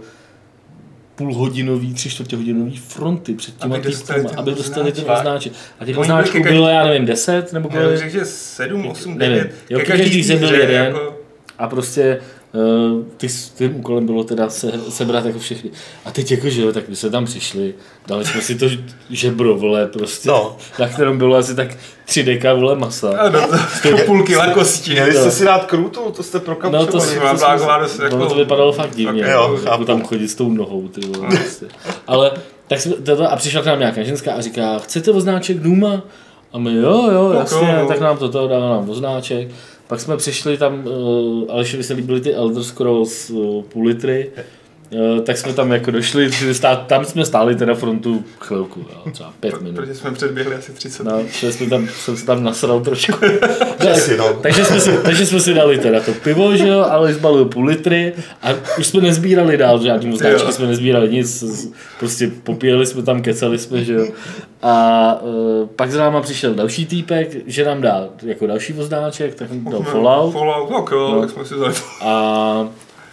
[1.15, 5.17] půlhodinový, tři čtvrtě hodinový fronty před těma Aby dostali aby dostali označek.
[5.17, 5.53] označek.
[5.79, 9.37] A těch označků bylo, já nevím, deset, nebo Já bych řekl, že 7, 8, Nevím.
[9.37, 9.55] 9.
[9.69, 10.85] Jo, ke každý tý byl jeden.
[10.85, 11.17] Jako,
[11.57, 12.19] a prostě
[13.17, 15.69] ty, tím úkolem bylo teda se, sebrat jako všechny.
[16.05, 17.73] A teď jako, že jo, tak my jsme tam přišli,
[18.07, 18.65] dali jsme si to
[19.09, 20.57] žebro, vole, prostě, No.
[20.79, 21.67] na kterém bylo asi tak
[22.05, 23.17] tři deka, vole, masa.
[23.19, 23.41] a do,
[23.91, 24.91] do půl kila kosti.
[24.91, 28.03] Měli jste si dát krutu, to jste No to, to, si to, vlákla dost to,
[28.03, 29.67] jako- to vypadalo fakt divně, fakt, jo, jako, chápu.
[29.71, 31.65] jako tam chodit s tou nohou, ty vole, prostě.
[32.07, 32.31] Ale
[32.67, 36.01] tak jsme, toto, a přišla k nám nějaká ženská a říká, chcete oznáček Duma?
[36.53, 39.47] A my jo, jo, jasně, tak nám toto dává nám oznáček.
[39.87, 44.31] Pak jsme přišli tam, uh, Alešovi se líbily ty Elder Scrolls uh, půl litry,
[45.23, 46.29] tak jsme tam jako došli,
[46.87, 49.75] tam jsme stáli teda frontu chvilku, jo, třeba pět minut.
[49.75, 53.13] Protože jsme předběhli asi 30 No, šli jsme tam, jsem se tam nasral trošku.
[53.77, 54.33] Přesně, no.
[54.41, 57.65] takže, jsme si, takže jsme si dali teda to pivo, že jo, ale zbalil půl
[57.65, 60.51] litry a už jsme nezbírali dál žádný Jo.
[60.51, 61.43] jsme nezbírali nic,
[61.99, 64.07] prostě popíjeli jsme tam, kecali jsme, že jo.
[64.61, 69.49] A uh, pak za náma přišel další týpek, že nám dá jako další označek, tak
[69.49, 70.33] nám dal Fallout.
[70.33, 71.21] Fallout, tak jo, No.
[71.21, 72.67] tak jsme si vzali A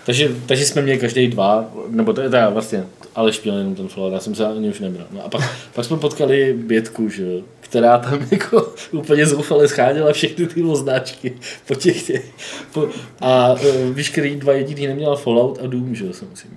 [0.06, 2.84] takže, takže jsme měli každý dva, nebo to je teda vlastně,
[3.14, 5.06] ale měl jenom ten Fallout, já jsem se ani už nebral.
[5.10, 5.42] No a pak,
[5.74, 7.40] pak jsme potkali Bětku, že jo,
[7.72, 11.32] která tam jako úplně zoufale scháněla všechny ty označky
[11.68, 12.24] po těch těch.
[12.72, 12.88] Po,
[13.20, 16.56] a uh, víš, který dva jediný neměla Fallout a Doom, že jo, samozřejmě.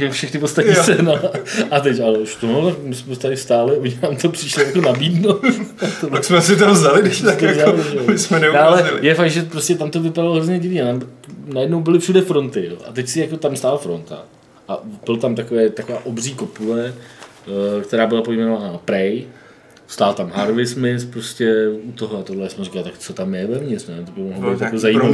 [0.00, 0.82] Je všechny ostatní Jo.
[0.82, 1.18] se, no.
[1.70, 4.80] A teď, ale už to, no, my jsme tady stáli, oni nám to přišli jako
[4.80, 5.40] nabídnout.
[6.00, 9.14] To Tak jsme si to vzali, když tak jako, vzali, my jsme No, ale je
[9.14, 10.98] fakt, že prostě tam to vypadalo hrozně divně.
[11.46, 12.66] Najednou byly všude fronty.
[12.66, 12.76] Jo.
[12.88, 14.24] A teď si jako tam stála fronta.
[14.68, 16.94] A byl tam takové, taková obří kopule,
[17.48, 19.24] eh, která byla pojmenována Prey.
[19.88, 23.46] Stál tam Harvey Smith prostě u toho a tohle jsme říkali, tak co tam je
[23.46, 24.02] vevnitř, ne?
[24.04, 25.08] To by mohlo Bylo být jako zajímavé.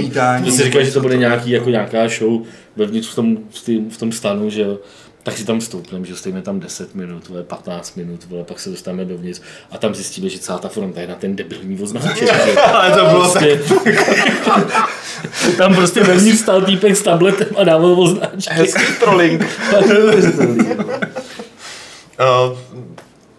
[0.50, 2.42] si říkali, že to bude nějaký, jako nějaká show
[2.76, 4.78] vevnitř v tom, v tým, v tom stanu, že jo.
[5.22, 8.70] Tak si tam stoupneme, že stejně tam 10 minut, vole, 15 minut, vole, pak se
[8.70, 12.16] dostaneme dovnitř a tam zjistíme, že celá ta fronta je na ten debilní označek.
[12.44, 13.60] že- Ale to bylo tak, prostě,
[15.58, 18.54] tam prostě vevnitř stál týpek s tabletem a dával označky.
[18.54, 19.44] Hezký trolling.
[22.20, 22.58] Uh,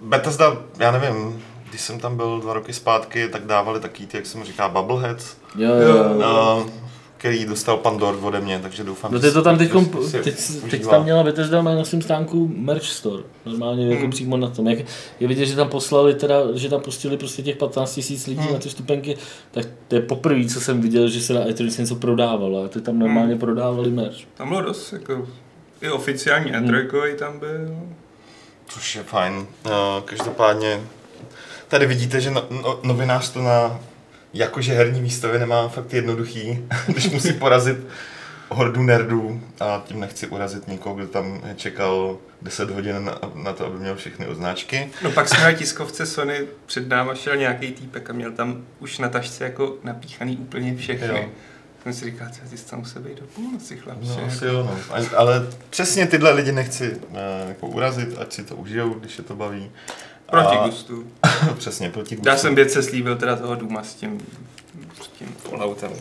[0.01, 4.25] Bethesda, já nevím, když jsem tam byl dva roky zpátky, tak dávali taky ty, jak
[4.25, 6.15] se mu říká, bubbleheads, Jo, jo, jo.
[6.19, 6.65] no,
[7.23, 10.61] který dostal Pandor ode mě, takže doufám, No že ty to tam si- teď, si-
[10.61, 14.11] teď, tam měla Bethesda má na svém stánku merch store, normálně jako Hmm.
[14.11, 14.67] přímo na tom.
[14.67, 14.79] Jak
[15.19, 18.53] je vidět, že tam poslali teda, že tam pustili prostě těch 15 tisíc lidí Hmm.
[18.53, 19.17] na ty stupenky,
[19.51, 22.81] tak to je poprvé, co jsem viděl, že se na E3 něco prodávalo a ty
[22.81, 24.17] tam normálně prodávali merch.
[24.33, 25.27] Tam bylo dost, jako
[25.81, 27.75] i oficiální E3 tam byl.
[28.67, 29.33] Což je fajn.
[29.35, 29.71] Uh,
[30.05, 30.79] každopádně
[31.67, 33.79] tady vidíte, že no, no, novinář to na
[34.33, 37.77] jakože herní výstavě nemá fakt jednoduchý, když musí porazit
[38.49, 43.65] hordu nerdů a tím nechci urazit někoho, kdo tam čekal 10 hodin na, na to,
[43.65, 44.89] aby měl všechny označky.
[45.03, 48.97] No pak jsme na tiskovce Sony před náma šel nějaký týpek a měl tam už
[48.99, 51.07] na tašce jako napíchaný úplně všechny.
[51.07, 51.25] Jo.
[51.83, 54.07] Jsem si říkal, co ty jsi tam musel být do půlnoci, chlapče.
[54.07, 54.77] No, asi jo, no.
[54.95, 57.17] A- Ale přesně tyhle lidi nechci uh,
[57.47, 59.71] jako urazit, ať si to užijou, když je to baví.
[60.33, 61.07] Proti A- gustu.
[61.57, 62.29] Přesně, proti gustu.
[62.29, 64.27] Já jsem vědce slíbil teda toho Duma s tím,
[65.03, 65.91] s tím Falloutem.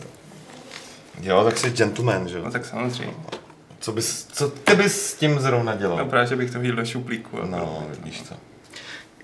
[1.21, 2.45] Jo, tak jsi gentleman, že jo?
[2.45, 3.15] No tak samozřejmě.
[3.81, 5.99] Co, bys, co ty bys s tím zrovna dělal?
[5.99, 7.39] No právě, že bych to hodil do šuplíku.
[7.45, 8.35] No, vidíš to.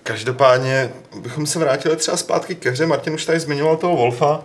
[0.02, 0.90] Každopádně
[1.20, 2.86] bychom se vrátili třeba zpátky ke hře.
[2.86, 4.38] Martin už tady zmiňoval toho Wolfa.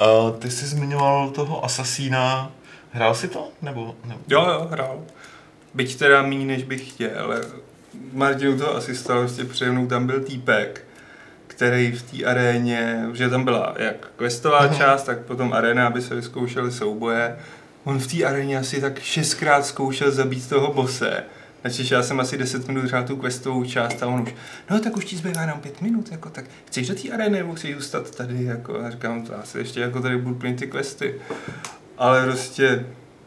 [0.00, 2.50] Uh, ty jsi zmiňoval toho Asasína.
[2.90, 3.48] Hrál si to?
[3.62, 4.20] Nebo, nebo?
[4.28, 5.02] Jo, jo, hrál.
[5.74, 7.40] Byť teda méně, než bych chtěl, ale
[8.12, 10.84] Martinu to asi stalo, prostě přede mnou tam byl týpek,
[11.46, 14.76] který v té aréně, že tam byla jak questová Mhm.
[14.76, 17.36] část, tak potom aréna, aby se vyzkoušely souboje.
[17.84, 21.24] On v té aréně asi tak šestkrát zkoušel zabít toho bose.
[21.64, 24.34] Načež já jsem asi 10 minut hrál tu questovou část a on už,
[24.70, 27.54] no tak už ti zbývá jenom 5 minut, jako tak chceš do té arény nebo
[27.54, 31.14] chceš zůstat tady, jako a říkám, to asi ještě jako tady budu plnit ty questy.
[31.98, 32.86] Ale prostě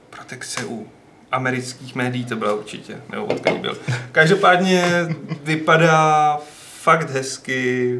[0.09, 0.87] protekce u
[1.31, 3.77] amerických médií to byla určitě, nebo odkud byl.
[4.11, 4.83] Každopádně
[5.43, 6.37] vypadá
[6.81, 7.99] fakt hezky.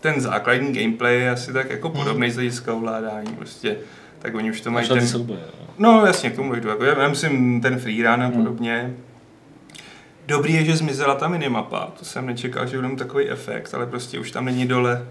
[0.00, 3.76] Ten základní gameplay je asi tak jako podobný z hlediska ovládání, prostě.
[4.18, 4.98] Tak oni už to mají ten...
[5.16, 5.26] jo.
[5.78, 6.68] No jasně, k tomu dojdu.
[6.68, 8.32] Jako, já myslím ten freerun a Hmm.
[8.32, 8.94] podobně.
[10.26, 11.92] Dobrý je, že zmizela ta minimapa.
[11.98, 15.06] To jsem nečekal, že bude mít takový efekt, ale prostě už tam není dole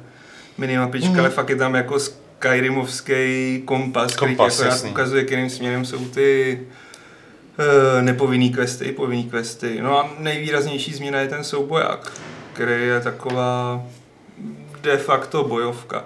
[0.58, 1.20] minimapička, Mhm.
[1.20, 1.98] ale fakt je tam jako
[2.44, 4.90] Skyrimovský kompas, který Kompas, akorát jasný.
[4.90, 6.60] ukazuje, kterým směrem jsou ty
[7.60, 9.80] uh, nepovinný questy, povinný questy.
[9.82, 12.12] No a nejvýraznější změna je ten souboják,
[12.54, 13.84] který je taková
[14.82, 16.04] de facto bojovka.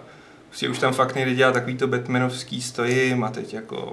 [0.48, 3.92] Prostě už tam fakt nejde dělat takovýto Batmanovský stojím a teď jako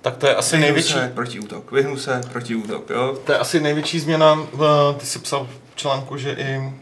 [0.00, 3.18] Tak to je asi vyhnu největší, se proti útok, vyhnu se proti útok, jo.
[3.24, 4.38] to je asi největší změna.
[4.54, 6.72] eh, Ty jsi psal v článku, že i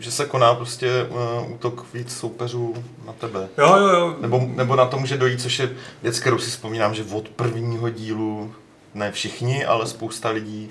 [0.00, 2.74] že se koná prostě uh, útok víc soupeřů
[3.06, 3.48] na tebe.
[3.58, 4.16] Jo, jo, jo.
[4.20, 5.70] Nebo, nebo na to může dojít, což je
[6.02, 8.54] věc, kterou si vzpomínám, že od prvního dílu,
[8.94, 10.70] ne všichni, ale spousta lidí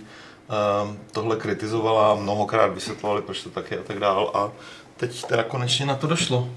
[0.83, 4.31] um, tohle kritizovala, mnohokrát vysvětlovali, proč to tak je a tak dál.
[4.33, 4.51] A
[4.97, 6.49] teď teda konečně na to došlo.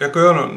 [0.00, 0.50] Jako jo, no,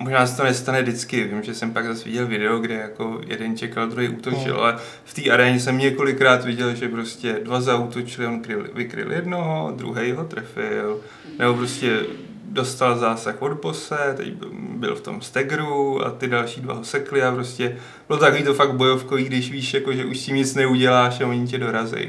[0.00, 1.24] možná se to nestane vždycky.
[1.24, 4.62] Vím, že jsem pak zase viděl video, kde jako jeden čekal, druhý útočil, Hmm.
[4.62, 9.72] ale v té aréně jsem několikrát viděl, že prostě dva zautočili, on kryl, vykryl jednoho,
[9.76, 11.00] druhý ho trefil,
[11.38, 12.00] nebo prostě
[12.44, 17.22] dostal zásah od bose, teď byl- v tom stegru a ty další dva ho sekli
[17.22, 17.76] a prostě
[18.08, 21.26] bylo takový to fakt bojovkový, když víš, jako, že už s tím nic neuděláš a
[21.26, 22.08] oni tě dorazí.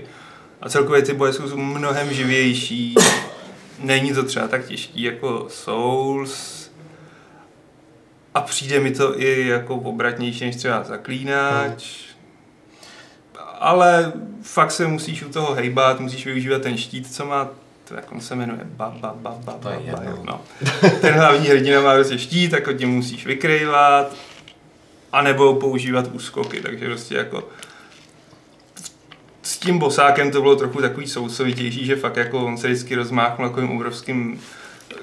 [0.62, 2.96] A celkově ty boje jsou mnohem živější,
[3.80, 6.61] není to třeba tak těžký jako Souls
[8.34, 11.96] a přijde mi to i jako obratnější než třeba Zaklínač.
[13.60, 17.50] Ale fakt se musíš u toho hejbat, musíš využívat ten štít, co má,
[17.88, 20.24] to jak on se jmenuje, ba, ba, ba, ba, ba, ba, jedno.
[20.24, 20.42] no.
[21.02, 24.16] Ten hlavní hrdina má prostě štít, tak ho tím musíš vykrývat,
[25.12, 27.44] anebo používat úskoky, takže prostě jako
[29.42, 33.50] s tím bosákem to bylo trochu takový sousovitější, že fakt jako on se vždycky rozmáchnul
[33.50, 34.42] takovým obrovským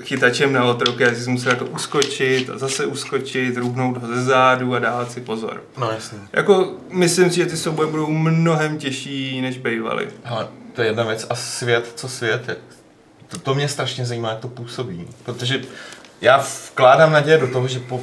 [0.02, 4.74] chytačem na otroky a jsi musel jako uskočit a zase uskočit, růbnout ho ze zádu
[4.74, 5.62] a dávat si pozor.
[5.78, 6.18] No jasně.
[6.32, 10.08] Jako myslím si, že ty souboje budou mnohem těžší, než bývaly.
[10.24, 11.26] Hele, to je jedna věc.
[11.30, 12.58] A svět, co svět, jak,
[13.28, 15.08] to, to mě strašně zajímá, jak to působí.
[15.24, 15.62] Protože
[16.20, 18.00] já vkládám naděje do toho, že po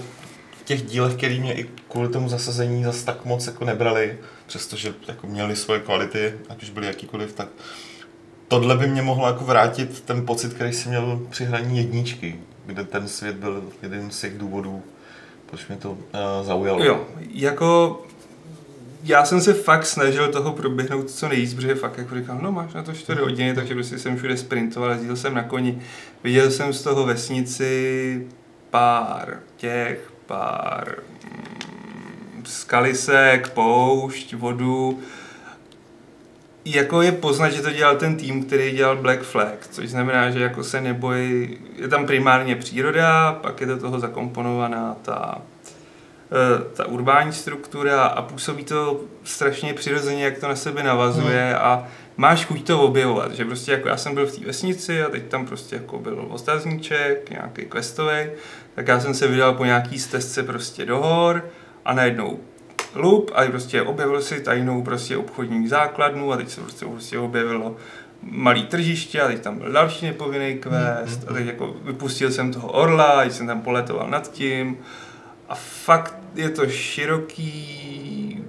[0.65, 5.27] těch dílech, který mě i kvůli tomu zasazení zas tak moc jako nebrali, přestože jako
[5.27, 7.47] měli svoje kvality, ať už byly jakýkoliv, tak
[8.47, 12.84] tohle by mě mohlo jako vrátit ten pocit, který jsem měl při hraní jedničky, kde
[12.84, 14.84] ten svět byl jeden z těch důvodů,
[15.45, 15.97] proč mě to uh,
[16.41, 16.84] zaujalo.
[16.84, 18.01] Jo, jako
[19.05, 22.73] já jsem se fakt snažil toho proběhnout co nejvíc, protože fakt jako říkám, no máš
[22.73, 25.81] na to 4 hodiny, takže prostě jsem všude sprintoval, jezdil jsem na koni.
[26.23, 28.27] Viděl jsem z toho vesnici
[28.69, 34.99] pár těch, pár mm, skalisek, poušť, vodu.
[36.65, 40.39] Jako je poznat, že to dělal ten tým, který dělal Black Flag, což znamená, že
[40.39, 45.41] jako se nebojí, je tam primárně příroda, pak je do toho zakomponovaná ta,
[46.32, 51.60] eh, ta urbání struktura a působí to strašně přirozeně, jak to na sebe navazuje hmm.
[51.62, 55.10] a máš chuť to objevovat, že prostě jako já jsem byl v té vesnici a
[55.10, 58.25] teď tam prostě jako byl ostazníček, nějaký questový,
[58.75, 61.45] tak já jsem se vydal po nějaký stezce prostě do hor
[61.86, 62.39] a najednou
[62.95, 67.75] lup a prostě objevil si tajnou prostě obchodní základnu a teď se prostě, prostě objevilo
[68.21, 72.71] malý tržiště a teď tam byl další nepovinný quest a teď jako vypustil jsem toho
[72.71, 74.77] orla a teď jsem tam poletoval nad tím
[75.49, 78.43] a fakt je to široký,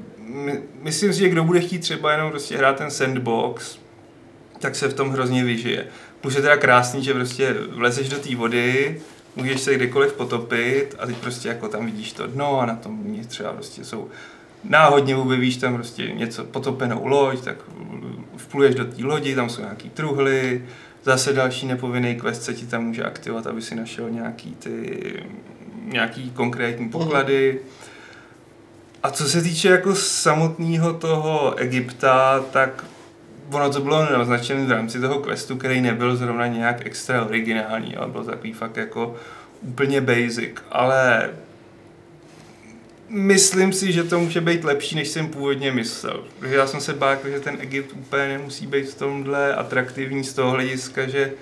[0.83, 3.79] myslím si, že kdo bude chtít třeba jenom prostě hrát ten sandbox,
[4.59, 5.87] tak se v tom hrozně vyžije.
[6.21, 9.01] Plus je teda krásný, že prostě vlezeš do té vody,
[9.37, 13.25] můžeš se kdekoliv potopit a teď prostě jako tam vidíš to dno a na tom
[13.29, 14.09] třeba prostě jsou
[14.69, 17.57] náhodně objevíš tam prostě něco potopenou loď, tak
[18.37, 20.65] vpluješ do té lodi, tam jsou nějaký truhly,
[21.05, 25.23] zase další nepovinný quest se ti tam může aktivovat, aby si našel nějaký ty
[25.85, 27.61] nějaký konkrétní poklady.
[29.03, 32.85] A co se týče jako samotného toho Egypta, tak
[33.53, 38.09] ono to bylo naznačené v rámci toho questu, který nebyl zrovna nějak extra originální, ale
[38.09, 39.15] byl takový fakt jako
[39.63, 41.31] úplně basic, ale
[43.09, 46.25] myslím si, že to může být lepší, než jsem původně myslel.
[46.39, 50.33] Protože já jsem se bál, že ten Egypt úplně nemusí být v tomhle atraktivní z
[50.33, 51.33] toho hlediska, že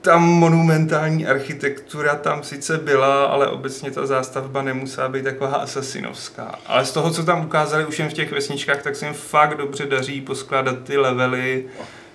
[0.00, 6.58] ta monumentální architektura tam sice byla, ale obecně ta zástavba nemusela být taková asasinovská.
[6.66, 9.56] Ale z toho, co tam ukázali už jen v těch vesničkách, tak se jim fakt
[9.56, 11.64] dobře daří poskládat ty levely,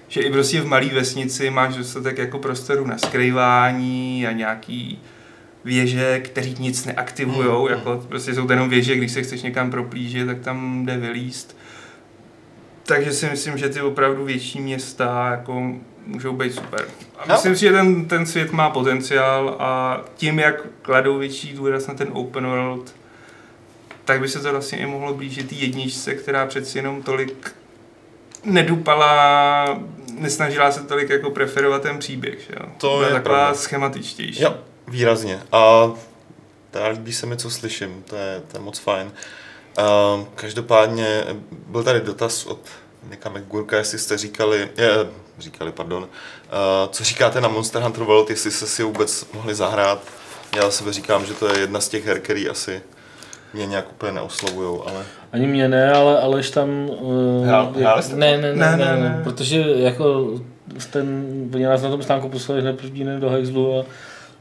[0.07, 4.99] že i prostě v malé vesnici máš dostatek jako prostoru na skrývání a nějaký
[5.63, 7.67] věže, které nic neaktivují, mm.
[7.67, 11.57] jako prostě jsou to jenom věže, když se chceš někam proplížit, tak tam jde vylíst.
[12.83, 15.73] Takže si myslím, že ty opravdu větší města jako
[16.05, 16.85] můžou být super.
[17.17, 17.33] A no.
[17.35, 21.93] myslím si, že ten, ten svět má potenciál a tím, jak kladou větší důraz na
[21.93, 22.95] ten open world,
[24.05, 27.55] tak by se to vlastně i mohlo blížit té jedničce, která přeci jenom tolik
[28.43, 29.79] nedupala,
[30.19, 32.39] nesnažila se tolik jako preferovat ten příběh.
[32.39, 32.65] Že jo?
[32.77, 33.53] To Byla je taková pravda.
[33.53, 34.43] schematičtější.
[34.43, 34.57] Jo,
[34.89, 35.39] výrazně.
[35.51, 35.91] A
[36.71, 39.11] teda líbí se mi, co slyším, to je, to je moc fajn.
[39.77, 41.23] Uh, každopádně
[41.67, 42.59] byl tady dotaz od
[43.09, 44.89] Nika McGurka, jestli jste říkali, je,
[45.39, 46.07] říkali, pardon, uh,
[46.91, 49.99] co říkáte na Monster Hunter World, jestli jste si vůbec mohli zahrát.
[50.55, 52.81] Já sebe říkám, že to je jedna z těch her, který asi
[53.53, 55.05] mě nějak úplně neoslovujou, ale...
[55.31, 56.89] Ani mě ne, ale Aleš tam...
[56.89, 59.21] Uh, Hrál- hráli jste ne, ne, Ne, ne, ne, ne, ne.
[59.23, 60.33] protože jako
[60.91, 63.85] ten, oni nás na tom stánku poslali hned první den do Hexlu a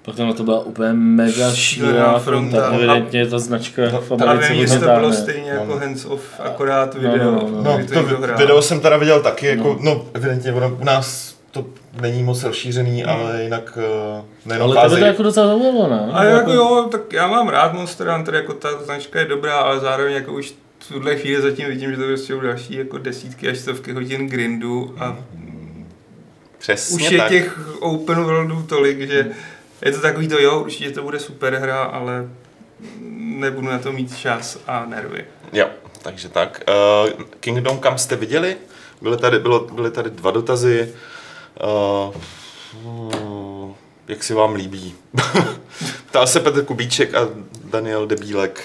[0.09, 2.57] pak tam to byla úplně mega Šílená fronta.
[2.61, 2.75] fronta.
[2.77, 3.83] Evidentně ta značka
[4.19, 5.77] No, jestli to bylo stejně jako No.
[5.79, 7.31] hands off, akorát No, video.
[7.33, 8.39] no, no, No, kdy to někdo hrál.
[8.39, 11.65] video jsem teda viděl taky, jako, no, evidentně ono u nás to
[12.01, 13.79] není moc rozšířený, ale jinak
[14.19, 15.01] uh, nejenom Ale tebe Ázii.
[15.01, 16.09] to jako docela zaujalo, ne?
[16.13, 19.81] A jako jo, tak já mám rád Monster Hunter, jako ta značka je dobrá, ale
[19.81, 23.49] zároveň jako už v tuhle chvíli zatím vidím, že to prostě jsou další jako desítky
[23.49, 25.17] až stovky hodin grindu a
[26.59, 27.29] Přesně už je tak.
[27.29, 29.27] těch open worldů tolik, že
[29.83, 32.29] je to takový to, jo, určitě to bude super hra, ale
[33.19, 35.25] nebudu na to mít čas a nervy.
[35.53, 35.69] Jo,
[36.03, 36.63] takže tak.
[36.69, 38.57] Uh, Kingdom kam jste viděli?
[39.03, 40.95] Byly tady, bylo, byly tady dva dotazy.
[42.05, 42.15] Uh,
[42.85, 43.75] uh,
[44.09, 44.95] jak si vám líbí?
[46.07, 47.29] Ptal se Petr Kubíček a
[47.65, 48.65] Daniel Debílek.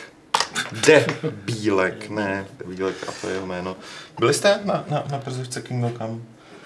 [0.88, 3.76] Debílek, ne, Debílek a to je jeho jméno.
[4.19, 6.21] Byli jste na, na, na prezivce Kingdom kam?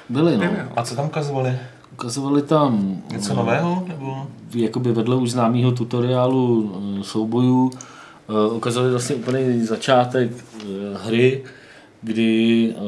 [0.09, 0.37] Byli, no.
[0.37, 0.71] Byli, no.
[0.75, 1.59] A co tam ukazovali?
[1.93, 3.85] Ukazovali tam Něco eh, nového?
[3.87, 4.27] Nebo?
[4.55, 7.71] jakoby vedle už známého tutoriálu eh, soubojů
[8.29, 10.65] eh, ukazovali vlastně úplný začátek eh,
[11.03, 11.43] hry,
[12.01, 12.79] kdy eh,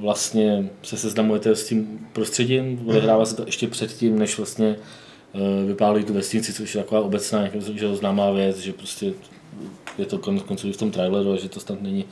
[0.00, 4.76] vlastně se seznamujete s tím prostředím, odehrává se to ještě předtím, než vlastně
[5.34, 9.12] eh, vypálí tu vesnici, což je taková obecná že známá věc, že prostě
[9.98, 12.04] je to konec konců v tom traileru, a že to snad není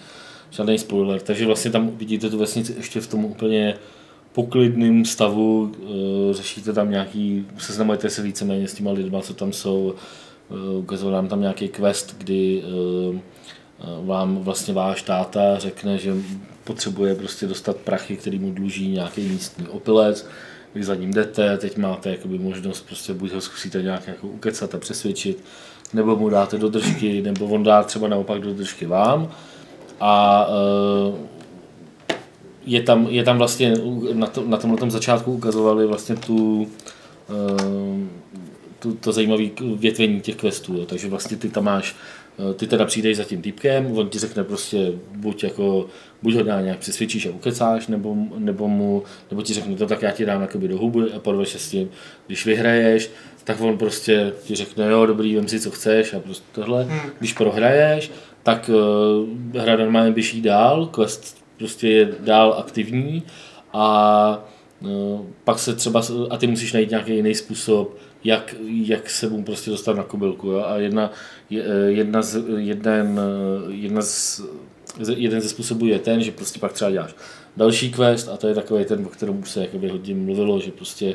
[0.51, 1.21] žádný spoiler.
[1.21, 3.75] Takže vlastně tam vidíte tu vesnici ještě v tom úplně
[4.37, 9.95] poklidném stavu, eh, řešíte tam nějaký, seznamujete se víceméně s těma lidma, co tam jsou,
[10.51, 13.21] eh, ukazoval nám tam nějaký quest, kdy eh,
[14.05, 16.15] vám vlastně váš táta řekne, že
[16.65, 20.27] potřebuje prostě dostat prachy, který mu dluží nějaký místní opilec,
[20.75, 24.75] vy za ním jdete, teď máte jakoby možnost prostě buď ho zkusíte nějak jako ukecat
[24.75, 25.45] a přesvědčit,
[25.95, 29.31] nebo mu dáte do držky, nebo on dá třeba naopak do držky vám.
[30.01, 30.47] A
[32.67, 33.75] je tam, je tam vlastně
[34.13, 36.69] na, to, na tomhle tom začátku ukazovali vlastně tu,
[37.31, 38.07] eh,
[38.79, 39.45] tu to zajímavé
[39.77, 40.87] větvení těch questů, jo.
[40.87, 41.97] takže vlastně ty tam máš
[42.51, 45.87] eh, ty teda přijdeš za tím týpkem, on ti řekne prostě buď jako
[46.23, 50.03] buď ho dá nějak přesvědčíš a ukecáš, nebo, nebo, mu, nebo ti řekne to, tak
[50.03, 51.91] já ti dám jakoby do huby a podveš se s tím.
[52.27, 53.11] Když vyhraješ,
[53.45, 56.85] tak on prostě ti řekne, jo, dobrý, vem si, co chceš a prostě tohle.
[56.85, 57.01] Hmm.
[57.19, 58.11] Když prohraješ,
[58.43, 58.71] tak
[59.55, 63.23] uh, hra normálně běží dál, quest prostě je dál aktivní
[63.73, 64.49] a
[64.81, 69.45] uh, pak se třeba, a ty musíš najít nějaký jiný způsob, jak, jak se mu
[69.45, 70.49] prostě dostat na kobylku.
[70.49, 70.65] Jo?
[70.67, 71.11] A jedna,
[71.87, 73.21] jedna, z, jeden,
[73.69, 74.43] jedna z,
[75.17, 77.15] jeden ze způsobů je ten, že prostě pak třeba děláš
[77.57, 81.15] další quest a to je takový ten, o kterém se jakoby hodně mluvilo, že prostě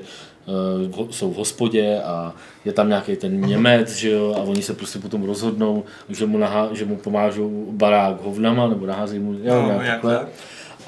[1.10, 2.34] jsou v hospodě a
[2.66, 6.38] je tam nějaký ten Němec, že jo, a oni se prostě potom rozhodnou, že mu,
[6.38, 10.28] nahá, že mu pomážou barák hovnama, nebo nahází mu, jo, no, takhle.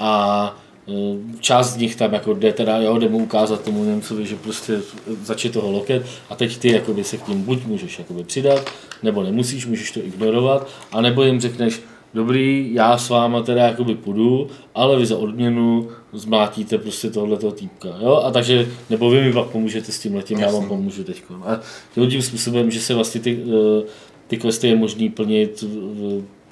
[0.00, 0.56] A
[0.86, 4.36] uh, část z nich tam jako jde teda, jo, jde mu ukázat tomu Němcovi, že
[4.36, 4.80] prostě
[5.22, 8.70] začne toho loket a teď ty jakoby se k tím buď můžeš jakoby přidat,
[9.02, 11.80] nebo nemusíš, můžeš to ignorovat, anebo jim řekneš,
[12.14, 17.88] dobrý, já s váma teda jakoby půjdu, ale vy za odměnu zmlátíte prostě tohoto týpka,
[18.00, 21.22] jo, a takže, nebo vy mi pak pomůžete s tím letím, já vám pomůžu teď.
[21.44, 21.60] A
[22.08, 23.82] tím způsobem, že se vlastně ty, eh,
[24.26, 25.64] ty questy je možný plnit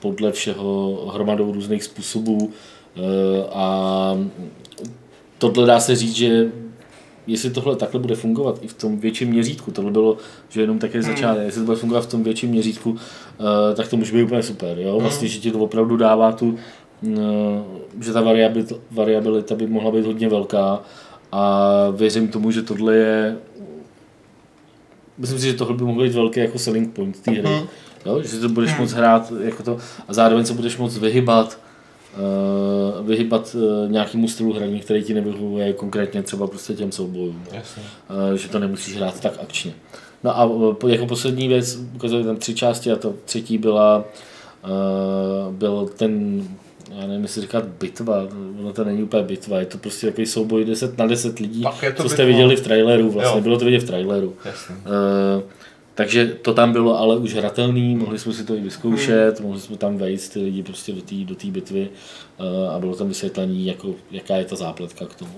[0.00, 2.50] podle všeho hromadou různých způsobů
[2.96, 3.00] eh,
[3.52, 4.16] a
[5.38, 6.52] tohle dá se říct, že
[7.26, 10.16] jestli tohle takhle bude fungovat i v tom větším měřítku, tohle bylo,
[10.48, 11.12] že jenom také hmm.
[11.12, 12.96] začátek, jestli to bude fungovat v tom větším měřítku,
[13.74, 14.92] tak to může být úplně super, jo?
[14.92, 15.02] Hmm.
[15.02, 16.58] Vlastně, že ti to opravdu dává tu,
[17.02, 17.18] uh,
[18.00, 20.80] že ta variabilita, variabilita by mohla být hodně velká
[21.32, 23.36] a věřím tomu, že tohle je
[25.18, 27.42] myslím si, že tohle by mohlo být velký jako selling point té hry.
[27.42, 27.68] Mm.
[28.06, 28.22] Jo?
[28.22, 28.80] Že to budeš mm.
[28.80, 29.78] moc hrát jako to,
[30.08, 31.58] a zároveň se budeš moc vyhybat
[32.18, 37.44] uh, vyhybat uh, nějakému stylu hraní, který ti nevyhovuje konkrétně třeba prostě těm soubojům.
[37.50, 39.72] Uh, že to nemusíš hrát tak akčně.
[40.24, 44.04] No a uh, jako poslední věc, ukazuje tam tři části a to třetí byla
[44.64, 46.42] uh, byl ten
[47.00, 48.28] já nevím, jestli říkat bitva,
[48.60, 51.86] ono to není úplně bitva, je to prostě takový souboj 10 na 10 lidí, co
[51.86, 52.08] bitva.
[52.08, 53.42] jste viděli v traileru, vlastně jo.
[53.42, 54.36] bylo to vidět v traileru.
[54.44, 54.74] Jasně.
[54.74, 55.42] Uh,
[55.94, 59.46] takže to tam bylo ale už hratelný, mohli jsme si to i vyzkoušet, hmm.
[59.46, 61.88] mohli jsme tam vejít ty lidi prostě do té do bitvy
[62.40, 65.34] uh, a bylo tam vysvětlení, jako, jaká je ta zápletka k tomu.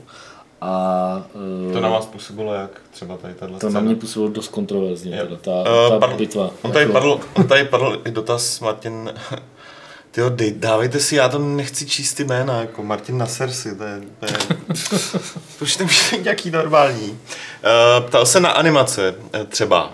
[0.66, 1.26] A,
[1.66, 3.72] uh, to na vás působilo jak třeba tady tato To scéna?
[3.72, 6.50] na mě působilo dost kontroverzně, teda, ta, uh, ta padl, bitva.
[6.62, 6.92] On tady, jako...
[6.92, 9.12] padl, on tady padl i dotaz, Martin,
[10.10, 14.00] Tyjo, dej, dávejte si, já to nechci číst ty jména, jako Martin Nasersi, to je,
[14.20, 14.32] to je
[15.58, 17.10] to už nemůže nějaký normální.
[17.10, 19.14] Uh, ptal se na animace
[19.48, 19.92] třeba,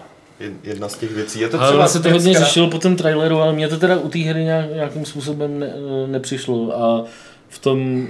[0.62, 1.40] jedna z těch věcí.
[1.40, 3.96] Je to třeba ale se to hodně řešilo po tom traileru, ale mě to teda
[3.96, 5.74] u té hry nějak, nějakým způsobem ne,
[6.06, 7.04] nepřišlo a
[7.48, 8.08] v tom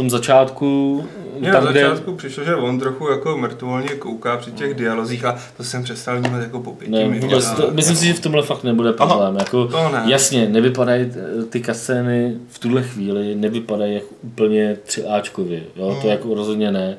[0.00, 1.04] tom začátku...
[1.38, 2.18] Mně tam, na začátku kde...
[2.18, 6.42] přišlo, že on trochu jako mrtvolně kouká při těch dialozích a to jsem přestal vnímat
[6.42, 9.36] jako po pěti ne, vůbec, to, Myslím si, že v tomhle fakt nebude problém.
[9.36, 10.02] Jako, ne.
[10.06, 11.12] Jasně, nevypadají
[11.50, 15.62] ty kascény v tuhle chvíli, nevypadají jako úplně tři Ačkově.
[15.76, 15.88] Jo?
[15.88, 16.00] Hmm.
[16.02, 16.96] To jako rozhodně ne.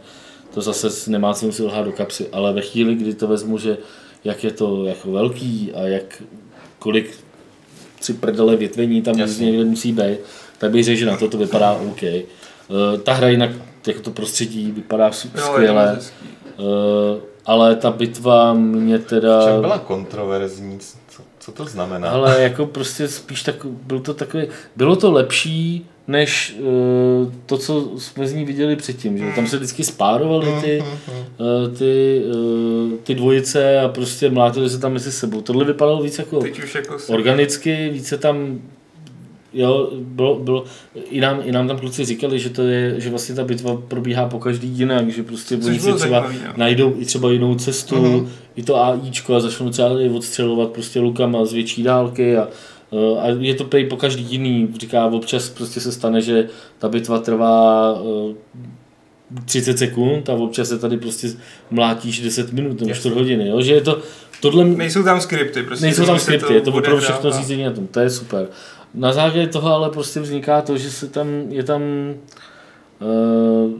[0.53, 3.77] To zase nemá cenu si lhát do kapsy, ale ve chvíli, kdy to vezmu, že
[4.23, 6.23] jak je to jako velký a jak
[6.79, 7.11] kolik
[7.99, 10.19] tři prdele větvení tam někde musí být,
[10.57, 12.03] tak bych řekl, že na to to vypadá OK.
[12.71, 13.49] Uh, ta hra jinak,
[13.87, 15.99] jako to prostředí vypadá skvěle,
[16.57, 16.65] uh,
[17.45, 19.41] ale ta bitva mě teda...
[19.41, 22.09] Však byla kontroverzní, co, co to znamená?
[22.09, 27.89] Ale jako prostě spíš tak, byl to takový, bylo to lepší, než uh, to, co
[27.97, 29.17] jsme z ní viděli předtím.
[29.17, 29.25] Že?
[29.35, 30.83] Tam se vždycky spárovaly ty,
[31.37, 35.41] uh, ty, uh, ty dvojice a prostě mlátili se tam mezi sebou.
[35.41, 36.39] Tohle vypadalo víc jako,
[36.75, 38.61] jako organicky, více tam
[39.53, 40.65] Jo, bylo, bylo,
[41.09, 44.25] i, nám, i nám tam kluci říkali, že to je, že vlastně ta bitva probíhá
[44.25, 48.27] po každý jinak, že prostě oni si třeba zajímavý, najdou i třeba jinou cestu, uh-huh.
[48.55, 52.47] i to AIčko a začnou třeba odstřelovat prostě lukama z větší dálky a
[52.93, 56.47] Eh, a je to prej po každý jiný, říká, občas prostě se stane, že
[56.79, 57.95] ta bitva trvá
[59.45, 61.27] 30 eh, sekund a občas se tady prostě
[61.69, 63.61] mlátíš 10 minut nebo 4 hodiny, jo?
[63.61, 63.99] že je to
[64.41, 64.65] tohle...
[64.65, 65.85] Nejsou tam skripty, prostě.
[65.85, 68.47] Nejsou tam skripty, je to opravdu všechno řízení na tom, to je super.
[68.93, 71.81] Na základě toho ale prostě vzniká to, že se tam, je tam
[73.01, 73.71] uh,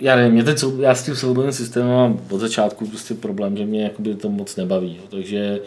[0.00, 3.66] já nevím, mě ten, já s tím soubojným systémem mám od začátku prostě problém, že
[3.66, 5.02] mě jakoby to moc nebaví, jo.
[5.10, 5.60] takže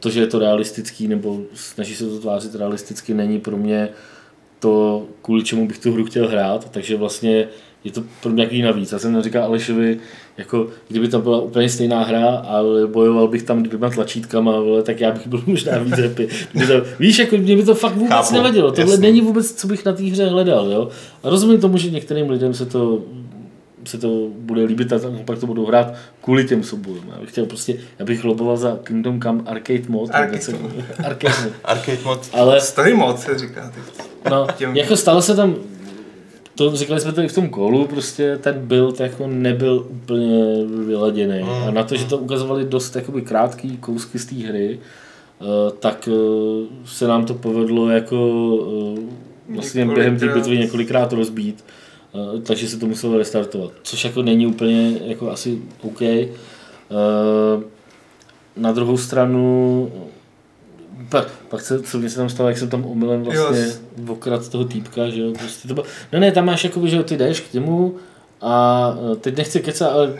[0.00, 3.88] to, že je to realistický nebo snaží se to tvářit realisticky, není pro mě
[4.58, 7.48] to, kvůli čemu bych tu hru chtěl hrát, takže vlastně
[7.88, 8.92] je to pro mě nějaký navíc.
[8.92, 9.98] Já jsem říkal Alešovi,
[10.38, 15.00] jako kdyby to byla úplně stejná hra a bojoval bych tam dvěma tlačítkama, ale, tak
[15.00, 16.28] já bych byl možná víc happy.
[16.66, 18.70] To, víš, jako mě by to fakt vůbec Chápu, nevadilo.
[18.72, 19.02] Tohle jasný.
[19.06, 20.70] není vůbec, co bych na té hře hledal.
[20.70, 20.88] Jo?
[21.22, 23.02] A rozumím tomu, že některým lidem se to
[23.84, 27.04] se to bude líbit a pak to budou hrát kvůli těm soubojům.
[27.14, 30.10] Já bych chtěl prostě, já bych loboval za Kingdom Come Arcade Mod.
[30.12, 30.72] Arcade arcade mod.
[31.64, 32.20] Arcade mod.
[32.32, 34.06] Ale Story mod se říká teď.
[34.30, 35.54] no, Těm- jako stalo se tam,
[36.58, 41.42] to říkali jsme to i v tom kolu, prostě ten build jako nebyl úplně vyladěný.
[41.42, 41.48] Mm.
[41.48, 44.78] A na to, že to ukazovali dost jakoby krátký kousky z té hry,
[45.40, 45.44] eh,
[45.78, 48.16] tak eh, se nám to povedlo jako
[48.98, 51.64] eh, vlastně během té bitvy několikrát rozbít.
[52.46, 53.72] Takže se to muselo restartovat.
[53.82, 56.00] Což jako není úplně jako asi OK.
[58.56, 59.92] Na druhou stranu
[61.08, 63.66] pak, pak se, co mě se tam stalo, jak jsem tam omylem vlastně
[64.06, 64.12] Jo.
[64.12, 67.02] okrad toho týpka, že jo, prostě to bylo, no ne, tam máš jakoby, že jo,
[67.02, 67.96] ty jdeš k němu
[68.40, 70.14] a eh, teď nechci kecat, ale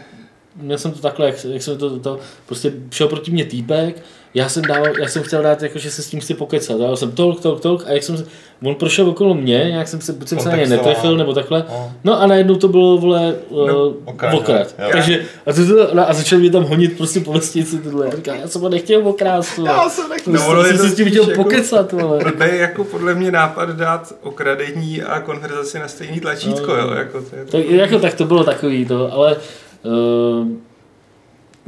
[0.56, 4.02] měl jsem to takhle, jak, jak jsem to, to, prostě šel proti mě týpek,
[4.34, 6.96] já jsem dával, já jsem chtěl dát, jako, že se s tím chci pokecat, dával
[6.96, 8.26] jsem tolk, tolk, tolk a jak jsem, se-
[8.64, 10.88] on prošel okolo mě, nějak jsem se, buď jsem se na ně Kontextoval.
[10.92, 11.92] netrefil, nebo takhle, No.
[12.04, 14.74] no a najednou to bylo, vole, no, okrad, okrad, okrad.
[14.78, 14.88] jo.
[14.92, 18.16] takže, a, to, to, no, a začal mě tam honit prostě po vesnici tohle, a
[18.16, 19.70] říká, já jsem ho nechtěl okrást, vole.
[19.70, 20.32] Já jsem nechtěl.
[20.32, 22.18] No, No, je jsem to se s tím chtěl jako- pokecat, vole.
[22.24, 26.76] Blbý jako podle mě nápad dát okradení a konverzaci na stejný tlačítko, No.
[26.76, 29.36] jo, jako to je Tak, jako tak to bylo takový to, ale
[29.82, 30.46] uh,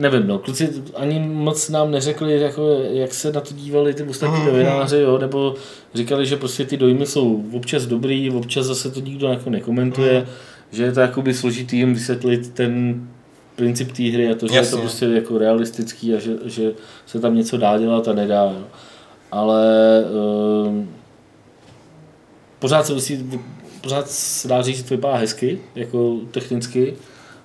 [0.01, 4.36] nevím, no, kluci ani moc nám neřekli, jako, jak se na to dívali ty ostatní
[4.36, 4.46] Mhm.
[4.46, 5.55] novináři, jo, nebo
[5.94, 10.28] říkali, že prostě ty dojmy jsou občas dobrý, občas zase to nikdo jako nekomentuje, Mhm.
[10.70, 13.03] že je to jakoby složitý jim vysvětlit ten
[13.57, 14.78] princip té hry a to, že je to Jasně.
[14.80, 16.72] prostě jako realistický a že, že
[17.07, 18.44] se tam něco dá dělat a nedá.
[18.44, 18.64] Jo.
[19.32, 19.64] Ale
[20.68, 20.84] uh,
[22.59, 23.30] pořád se musí,
[23.82, 26.94] pořád se dá říct, že to vypadá hezky, jako technicky.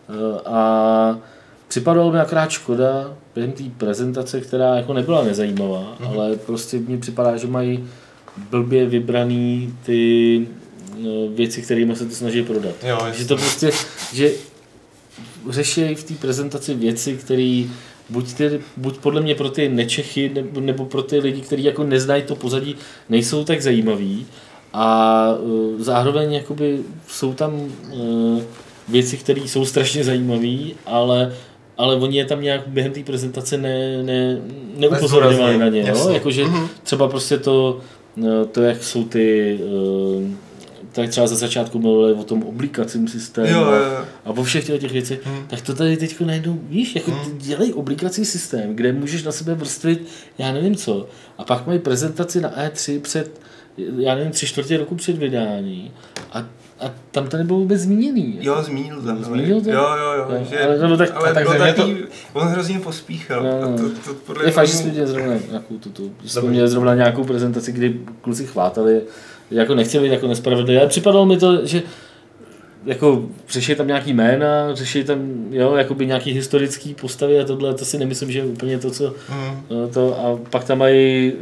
[0.09, 1.19] Eh, A
[1.75, 6.13] připadalo mi akorát škoda během té prezentace, která jako nebyla nezajímavá, mm-hmm.
[6.13, 7.87] ale prostě mně připadá, že mají
[8.49, 10.47] blbě vybraný ty
[10.91, 11.03] eh,
[11.35, 12.75] věci, kterými se to snaží prodat.
[12.83, 13.71] Jo, že to prostě,
[14.13, 14.31] že
[15.49, 17.63] řeší v té prezentaci věci, které
[18.09, 21.83] buď, ty, buď podle mě pro ty nečechy, nebo, nebo pro ty lidi, kteří jako
[21.83, 22.75] neznají to pozadí,
[23.09, 24.25] nejsou tak zajímavý.
[24.73, 28.41] A uh, zároveň jakoby jsou tam uh,
[28.87, 31.33] věci, které jsou strašně zajímavé, ale
[31.77, 34.37] ale oni je tam nějak během té prezentace ne, ne,
[34.77, 35.79] neupozorňovali na ně.
[35.81, 35.87] Jo?
[35.87, 36.13] Jasně.
[36.13, 36.67] Jakože Mhm.
[36.83, 37.79] třeba prostě to,
[38.17, 40.35] eh, to, jak jsou ty, eh,
[40.91, 44.05] tak třeba za začátku mluvili o tom oblikacím systému Jo, a- jo, jo.
[44.25, 45.47] a o všech těch, věcech, Hmm.
[45.47, 47.37] tak to tady teď najednou, víš, jako hmm.
[47.37, 50.07] dělej obligací systém, kde můžeš na sebe vrstvit,
[50.37, 51.07] já nevím co,
[51.37, 53.41] a pak mají prezentaci na E3 před,
[53.97, 55.91] já nevím, tři čtvrtě roku před vydání
[56.31, 56.45] a,
[56.79, 58.37] a tam to nebylo vůbec zmíněný.
[58.41, 59.23] Jo, zmínil to.
[59.23, 59.69] Zmínil to?
[59.69, 60.25] Jo, jo, jo.
[60.29, 61.97] Jo, že, ale- nebo tak- ale tak země takový,
[62.33, 63.43] on hrozně pospíchal.
[63.43, 63.77] No, a no.
[63.77, 66.95] to, to, podle Je fakt, že jsme měli zrovna nějakou tuto, že jsme měli zrovna
[66.95, 69.01] nějakou prezentaci, kdy kluci chvátali,
[69.51, 71.81] jako nechtěli být jako nespravedlivé, ale připadalo mi to, že
[72.85, 75.19] jako řeší tam nějaký jména, řeší tam
[75.51, 79.13] jo, jakoby nějaký historický postavy a tohle, to si nemyslím, že je úplně to, co
[79.29, 79.61] Mm.
[79.69, 81.33] no, to, a pak tam mají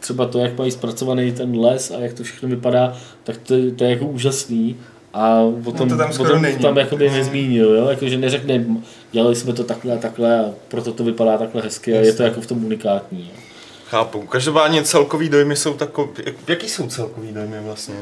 [0.00, 3.84] třeba to, jak mají zpracovaný ten les a jak to všechno vypadá, tak to, to
[3.84, 4.76] je jako úžasný.
[5.14, 6.58] A o tom, to tam o skoro tom není.
[6.58, 7.14] tam jakoby Mm.
[7.14, 7.86] nezmínil, jo?
[7.88, 8.64] Jako, že neřekne,
[9.12, 12.06] dělali jsme to takhle a takhle a proto to vypadá takhle hezky a je to
[12.08, 12.24] Jasně.
[12.24, 13.20] jako v tom unikátní.
[13.20, 13.40] Jo?
[13.88, 14.20] Chápu.
[14.22, 16.08] Každopádně celkový dojmy jsou takový...
[16.26, 17.94] jak- Jaký jsou celkový dojmy vlastně?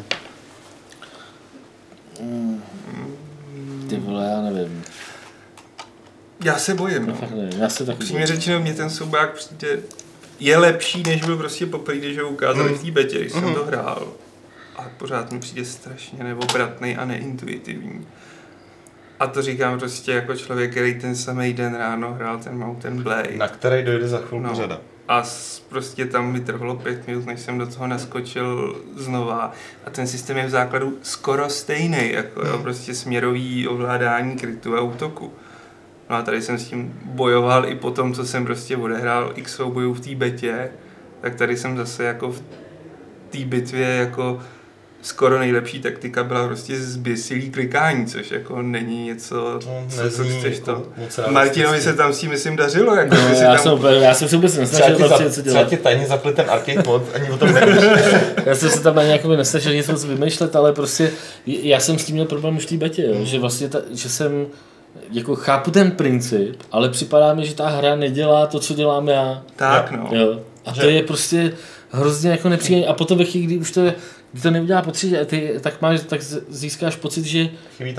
[3.89, 4.83] Ty vole, já nevím.
[6.45, 7.07] Já se bojím.
[7.07, 7.61] No, fakt nevím.
[7.61, 9.79] Já se tak Upřímně řečeno, mě ten souboják přijde
[10.41, 12.79] je lepší, než byl prostě poprvé, když ho ukázali Mm.
[12.79, 13.55] v té betě, když jsem Mhm.
[13.55, 14.13] to hrál.
[14.77, 18.07] A pořád mi přijde strašně neobratný a neintuitivní.
[19.21, 23.37] A to říkám prostě jako člověk, který ten samý den ráno hrál ten Mountain Blade.
[23.37, 24.55] Na který dojde za chvilku No.
[24.55, 24.81] řada.
[25.09, 25.23] A
[25.69, 29.53] prostě tam mi trvalo pět minut, než jsem do toho naskočil znova.
[29.87, 32.63] A ten systém je v základu skoro stejný, jako jo, Hmm.
[32.63, 35.33] prostě směrový ovládání krytu a útoku.
[36.11, 39.55] No a tady jsem s tím bojoval i po tom, co jsem prostě odehrál x
[39.55, 40.71] soubojů v té betě,
[41.21, 42.43] tak tady jsem zase jako v
[43.31, 44.41] té bitvě jako
[45.05, 50.55] skoro nejlepší taktika byla prostě zběsilý klikání, což jako není něco, No, co, co chceš
[50.55, 50.87] jako to.
[50.97, 51.31] realisticky.
[51.31, 54.37] Martinovi se tam s tím myslím dařilo, jako No, já, tam jsem, já jsem se
[54.37, 55.69] vůbec Třeba nesnažil ti, tam za, něco třeba dělat.
[55.71, 57.85] ti tajně zapli ten arcade mod, ani o tom nevíš.
[58.47, 61.11] Já jsem se tam ani jakoby nesnažil nic moc vymýšlet, ale prostě
[61.47, 64.09] já jsem s tím měl problém už v té betě, jo, že vlastně ta, že
[64.09, 64.47] jsem
[65.13, 69.43] jako chápu ten princip, ale připadá mi, že ta hra nedělá to, co dělám já.
[69.57, 70.09] tak no.
[70.13, 70.41] Jo.
[70.67, 71.53] A to Že- je prostě
[71.91, 72.87] hrozně jako nepříjemné.
[72.87, 73.95] A potom ve chvíli, kdy už to, je,
[74.35, 77.49] kdy to neudělá pocit, ty, tak, máš, tak získáš pocit, že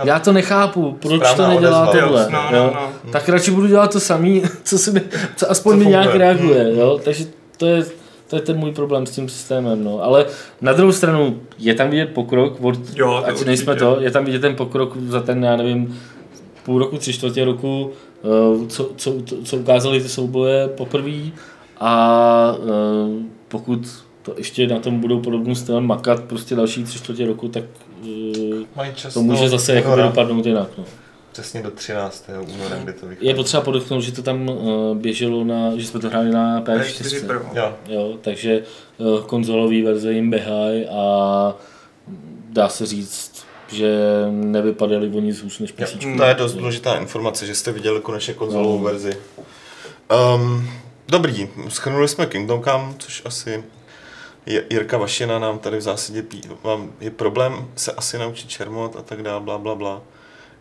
[0.03, 2.07] já to nechápu, proč to nedělá odezva.
[2.07, 2.21] tohle.
[2.23, 2.71] Jo, no, jo.
[2.75, 3.11] no, no.
[3.11, 4.91] Tak radši budu dělat to samý, co, si,
[5.35, 6.19] co aspoň Co mi nějak funguje.
[6.33, 6.75] reaguje.
[6.75, 6.99] Jo.
[7.03, 7.25] Takže
[7.57, 7.85] to je,
[8.27, 9.83] to je ten můj problém s tím systémem.
[9.83, 10.03] No.
[10.03, 10.25] Ale
[10.61, 13.85] na druhou stranu je tam vidět pokrok, od, Jo, ať nejsme určitě.
[13.85, 15.99] to, je tam vidět ten pokrok za ten, já nevím,
[16.63, 19.13] půl roku, tři čtvrtě roku, uh, co, co,
[19.43, 21.11] co ukázali ty souboje poprvé
[21.79, 23.13] a uh,
[23.47, 27.63] pokud to ještě na tom budou podobným stylem makat prostě další tři čtvrtě roku, tak
[28.01, 30.69] uh, to může zase jako dopadnout jinak.
[30.77, 30.83] No.
[31.31, 32.29] Přesně do 13.
[32.55, 33.27] února, kdy to vychází.
[33.27, 37.25] Je potřeba podotknout, že to tam uh, běželo na, že jsme to hráli na PS4
[37.25, 37.41] Pro.
[37.53, 37.73] Jo.
[37.87, 38.17] jo.
[38.21, 38.63] takže
[38.97, 41.53] uh, konzolový verze jim běhají a
[42.49, 43.97] dá se říct, že
[44.31, 45.95] nevypadali oni z hůř než PC.
[46.17, 48.83] To je dost důležitá informace, že jste viděli konečně konzolovou no.
[48.83, 49.17] verzi.
[50.35, 50.69] Um,
[51.07, 53.63] dobrý, schrnuli jsme Kingdom Come, což asi
[54.45, 59.01] Jirka Vašina nám tady v zásadě pí, mám, je problém se asi naučit šermot a
[59.01, 60.01] tak dále, bla, bla, bla.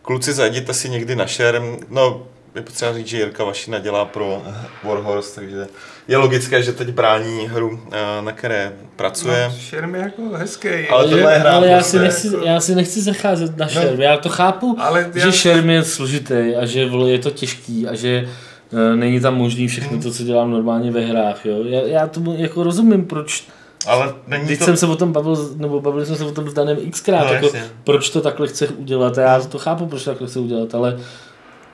[0.01, 4.43] Kluci, zajděte si někdy na šerm, no je potřeba říct, že Jirka Vašina dělá pro
[4.83, 5.67] Warhorse, takže
[6.07, 9.45] je logické, že teď brání hru, eh, na které pracuje.
[9.47, 10.69] No, šerm je jako hezký.
[10.89, 12.45] Ale, tohle je hra ale já, si nechci, jako...
[12.45, 13.97] já si nechci zacházet na šerm.
[13.97, 15.25] No, já to chápu, ale já...
[15.25, 18.29] že šerm je složitý a že je to těžký a že
[18.71, 21.45] uh, není tam možný všechno to, co dělám normálně ve hrách.
[21.45, 21.63] Jo?
[21.63, 23.47] Já, já tomu jako rozumím, proč
[23.87, 24.65] ale není Když to...
[24.65, 27.33] jsem se o tom bavil, nebo bavili jsme se o tom s Danem xkrát, no,
[27.33, 27.49] jako,
[27.83, 29.17] proč to takhle chce udělat.
[29.17, 30.99] Já to chápu, proč to takhle chce udělat, ale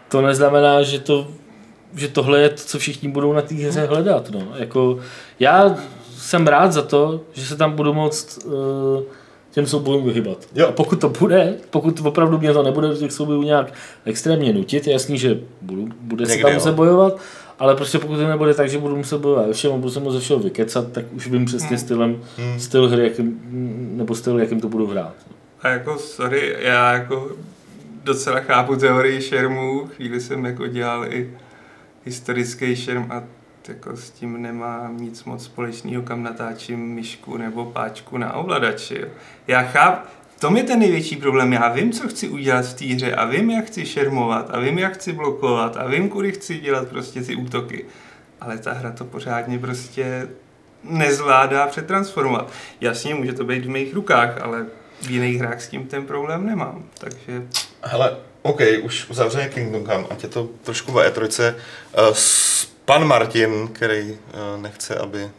[0.09, 1.27] to neznamená, že to
[1.95, 4.29] že tohle je to, co všichni budou na té hře hledat.
[4.29, 4.47] No.
[4.55, 4.99] Jako,
[5.39, 5.75] já
[6.17, 8.53] jsem rád za to, že se tam budu moct uh,
[9.51, 10.37] těm soubojům vyhybat.
[10.55, 10.67] Jo.
[10.67, 13.73] A pokud to bude, pokud opravdu mě to nebude do těch soubojů nějak
[14.05, 17.17] extrémně nutit, je jasný, že budu, bude Někde, se tam muset bojovat,
[17.61, 20.13] ale prostě pokud to nebude tak, že budu muset bojovat ve všem, budu se moc
[20.13, 21.77] ze všeho vykecat, tak už vím přesně hmm.
[21.77, 22.59] stylem, hmm.
[22.59, 23.39] styl hry, jakým,
[23.97, 25.13] nebo styl, jakým to budu hrát.
[25.61, 27.31] A jako, sorry, já jako
[28.03, 31.31] docela chápu teorii šermů, chvíli jsem jako dělal i
[32.05, 33.23] historický šerm a
[33.67, 39.05] jako s tím nemá nic moc společného, kam natáčím myšku nebo páčku na ovladači.
[39.47, 40.07] Já chápu,
[40.41, 41.53] to je ten největší problém.
[41.53, 44.79] Já vím, co chci udělat v té hře a vím, jak chci šermovat a vím,
[44.79, 47.85] jak chci blokovat a vím, kudy chci dělat prostě ty útoky.
[48.41, 50.27] Ale ta hra to pořádně prostě
[50.83, 52.51] nezvládá přetransformovat.
[52.81, 54.65] Jasně, může to být v mých rukách, ale
[55.01, 56.83] v jiných hrách s tím ten problém nemám.
[56.97, 57.43] Takže...
[57.83, 61.53] Hele, OK, už uzavřeme Kingdom Come, ať je to trošku v E3.
[62.09, 62.15] Uh,
[62.85, 65.29] pan Martin, který uh, nechce, aby uh,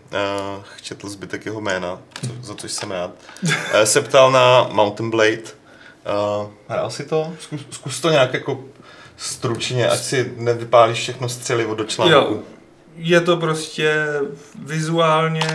[0.83, 3.11] četl zbytek jeho jména, co, za což jsem rád,
[3.43, 5.43] uh, se ptal na Mountain Blade.
[6.43, 7.33] Uh, hrál si to?
[7.41, 8.65] Zkus, zkus to nějak jako
[9.17, 12.15] stručně, ať si nevypálíš všechno střelivo do článku.
[12.15, 12.43] Jo,
[12.97, 14.07] je to prostě
[14.59, 15.47] vizuálně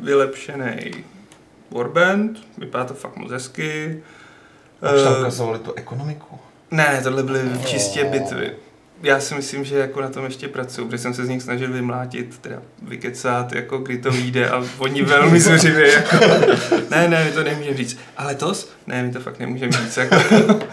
[0.00, 1.04] vylepšený
[1.70, 4.02] Warband, vypadá to fakt moc hezky.
[4.94, 6.38] Už tam ukazovali tu ekonomiku.
[6.70, 8.56] Ne, tohle byly čistě bitvy.
[9.02, 11.72] Já si myslím, že jako na tom ještě pracuju, protože jsem se z nich snažil
[11.72, 16.16] vymlátit, teda vykecat, jako kdy to vyjde a oni velmi zuřivě, jako,
[16.90, 17.98] ne, ne, my to nemůžeme říct.
[18.16, 18.72] Ale tos?
[18.86, 20.16] Ne, my to fakt nemůžeme říct, jako.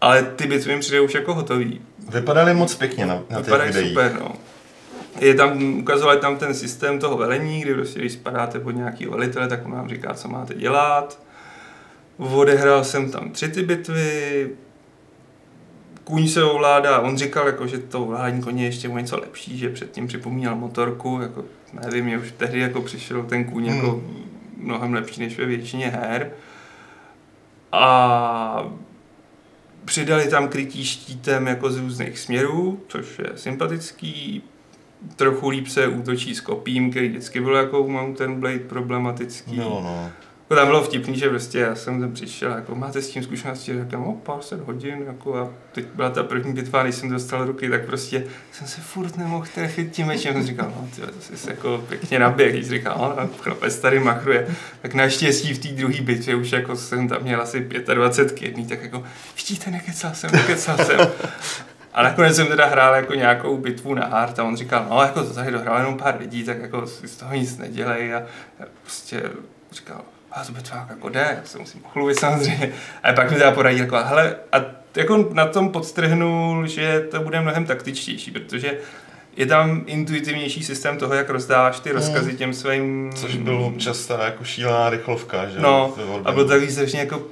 [0.00, 1.80] Ale ty bitvy mi přijde už jako hotový.
[2.08, 3.88] Vypadaly moc pěkně na, na těch videích.
[3.88, 4.32] super, no.
[5.20, 9.48] Je tam, ukazovali tam ten systém toho velení, kdy prostě, když spadáte pod nějaký velitele,
[9.48, 11.20] tak on vám říká, co máte dělat.
[12.16, 14.50] Odehrál jsem tam tři ty bitvy,
[16.04, 19.58] kůň se ovládá, on říkal, jako, že to ovládání koně je ještě o něco lepší,
[19.58, 21.44] že předtím připomínal motorku, jako,
[21.84, 23.96] nevím, mě už tehdy jako přišel ten kůň jako hmm.
[23.96, 24.24] jako
[24.56, 26.30] mnohem lepší než ve většině her.
[27.72, 28.64] A
[29.84, 34.42] přidali tam krytí štítem jako z různých směrů, což je sympatický.
[35.16, 39.56] Trochu líp se útočí s kopím, který vždycky byl jako Mountain Blade problematický.
[39.56, 40.10] No, no.
[40.44, 43.74] Jako tam bylo vtipný, že prostě já jsem tam přišel, jako máte s tím zkušenosti,
[43.74, 47.44] řekl, o pár set hodin, jako a teď byla ta první bitva, když jsem dostal
[47.44, 50.32] ruky, tak prostě jsem se furt nemohl trefit tím mečem.
[50.32, 54.46] Jsem říkal, no, tyhle, to jsi jako pěkně naběh, když říkal, no, chlapec tady machruje.
[54.82, 58.82] Tak naštěstí v té druhé bitvě už jako jsem tam měl asi 25 kydný, tak
[58.82, 59.04] jako,
[59.36, 61.00] vidíte, nekecal jsem, nekecal jsem.
[61.94, 65.22] A nakonec jsem teda hrál jako nějakou bitvu na hard a on říkal, no jako
[65.24, 68.22] to tady dohrál jenom pár lidí, tak jako si z toho nic nedělej a
[68.82, 69.22] prostě
[69.72, 70.00] říkal,
[70.34, 72.72] a to třeba jako jde, já se musím pochlubit samozřejmě.
[73.02, 74.56] A pak mi teda poradí jako, hele, a
[74.96, 78.78] jako na tom podstrhnul, že to bude mnohem taktičtější, protože
[79.36, 82.38] je tam intuitivnější systém toho, jak rozdáváš ty rozkazy hmm.
[82.38, 83.12] těm svým...
[83.14, 87.22] Což bylo často jako šílená rychlovka, že No, a bylo takový strašně jako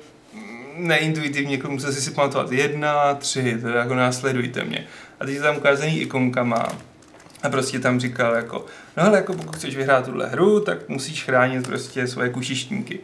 [0.76, 4.86] neintuitivně, jako musel si si pamatovat jedna, tři, to je jako následujte mě.
[5.20, 6.68] A teď je tam ukázaný ikonkama,
[7.42, 8.66] a prostě tam říkal jako,
[8.96, 13.00] no ale jako pokud chceš vyhrát tuhle hru, tak musíš chránit prostě svoje kušištníky.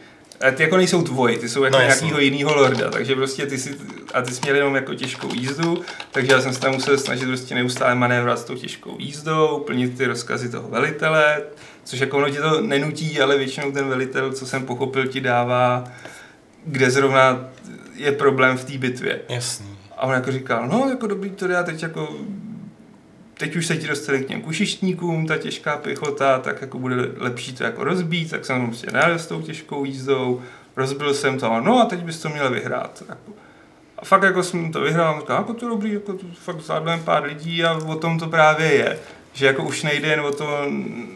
[0.48, 3.58] A ty jako nejsou tvoji, ty jsou jako no, nějakého jiného lorda, takže prostě ty
[3.58, 3.76] si,
[4.14, 7.26] a ty jsi měl jenom jako těžkou jízdu, takže já jsem se tam musel snažit
[7.26, 11.42] prostě neustále manévrovat s tou těžkou jízdou, plnit ty rozkazy toho velitele,
[11.84, 15.84] což jako ono ti to nenutí, ale většinou ten velitel, co jsem pochopil, ti dává,
[16.64, 17.48] kde zrovna
[17.94, 19.20] je problém v té bitvě.
[19.28, 19.78] Jasný.
[19.96, 22.08] A on jako říkal, no jako dobrý to já teď jako
[23.38, 27.52] teď už se ti dostali k těm kušištníkům, ta těžká pěchota, tak jako bude lepší
[27.52, 30.42] to jako rozbít, tak jsem prostě najel s tou těžkou jízdou,
[30.76, 33.02] rozbil jsem to no a teď bys to měl vyhrát.
[33.08, 33.32] Jako.
[33.98, 37.24] A fakt jako jsem to vyhrál, říkal, jako to dobrý, jako to fakt zvládneme pár
[37.24, 38.98] lidí a o tom to právě je.
[39.32, 40.66] Že jako už nejde jen o to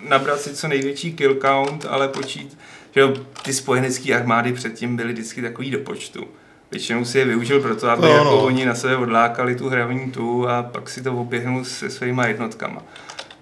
[0.08, 2.58] nabrat si co největší kill count, ale počít,
[2.94, 3.02] že
[3.42, 6.28] ty spojenecké armády předtím byly vždycky takový do počtu.
[6.72, 8.42] Většinou si je využil proto, aby No, no, jako no.
[8.44, 12.82] oni na sebe odlákali tu hravní tu a pak si to oběhnul se svýma jednotkama.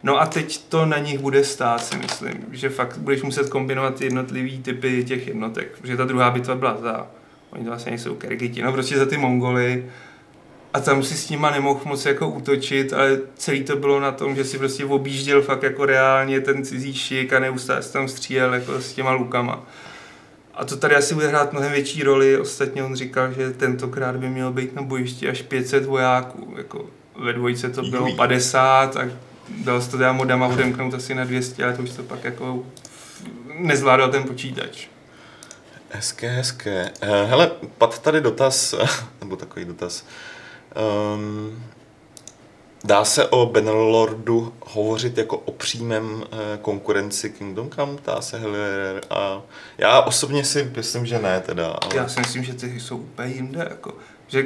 [0.02, 4.00] No a teď to na nich bude stát, si myslím, že fakt budeš muset kombinovat
[4.00, 7.06] jednotlivý typy těch jednotek, protože ta druhá bitva byla za,
[7.50, 9.84] oni to vlastně nejsou Kyrgyti, no prostě za ty Mongoly
[10.74, 14.36] a tam si s nima nemohl moc jako útočit, ale celý to bylo na tom,
[14.36, 18.54] že si prostě objížděl fakt jako reálně ten cizí šik a neustále si tam střílel
[18.54, 19.62] jako s těma lukama.
[20.60, 22.38] A to tady asi bude hrát mnohem větší roli.
[22.38, 26.54] Ostatně on říkal, že tentokrát by mělo být na bojišti až 500 vojáků.
[26.56, 26.86] Jako
[27.18, 28.16] ve dvojce to bylo Juj.
[28.16, 29.08] 50 a
[29.64, 32.64] dal se to dá modama odemknout asi na 200, ale to už to pak jako
[33.54, 34.86] nezvládal ten počítač.
[35.90, 36.90] Hezké, hezké.
[37.00, 38.74] Eh, Hele, pad tady dotaz,
[39.20, 40.04] nebo takový dotaz.
[41.14, 41.62] Um,
[42.84, 47.92] dá se o Benelordu hovořit jako o přímém eh, konkurenci Kingdom Come?
[48.06, 49.42] Dá se Hellier a
[49.78, 51.66] já osobně si myslím, že ne teda.
[51.66, 51.96] Ale...
[51.96, 53.66] Já si myslím, že ty jsou úplně jinde.
[53.70, 53.94] Jako,
[54.28, 54.44] že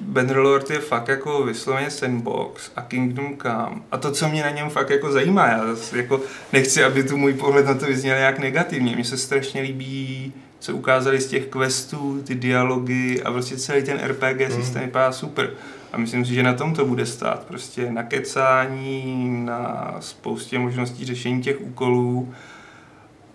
[0.00, 3.82] Bannerlord je fakt jako vysloveně sandbox a Kingdom Come.
[3.92, 6.20] A to, co mě na něm fakt jako zajímá, já zase jako
[6.52, 8.94] nechci, aby tu můj pohled na to vyzněl nějak negativně.
[8.94, 14.00] Mně se strašně líbí, co ukázali z těch questů, ty dialogy a prostě celý ten
[14.04, 14.62] RPG Mm.
[14.62, 15.50] systém vypadá super.
[15.94, 17.44] A myslím si, že na tom to bude stát.
[17.44, 22.34] Prostě na kecání, na spoustě možností řešení těch úkolů.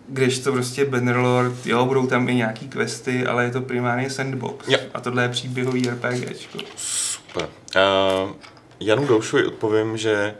[0.08, 4.68] Když to prostě Bannerlord, jo, budou tam i nějaký questy, ale je to primárně sandbox.
[4.68, 4.80] Jo.
[4.94, 6.60] A tohle je příběhový RPGčko.
[6.76, 7.48] Super.
[7.76, 8.32] Uh,
[8.80, 10.36] Janu Doušovi odpovím, že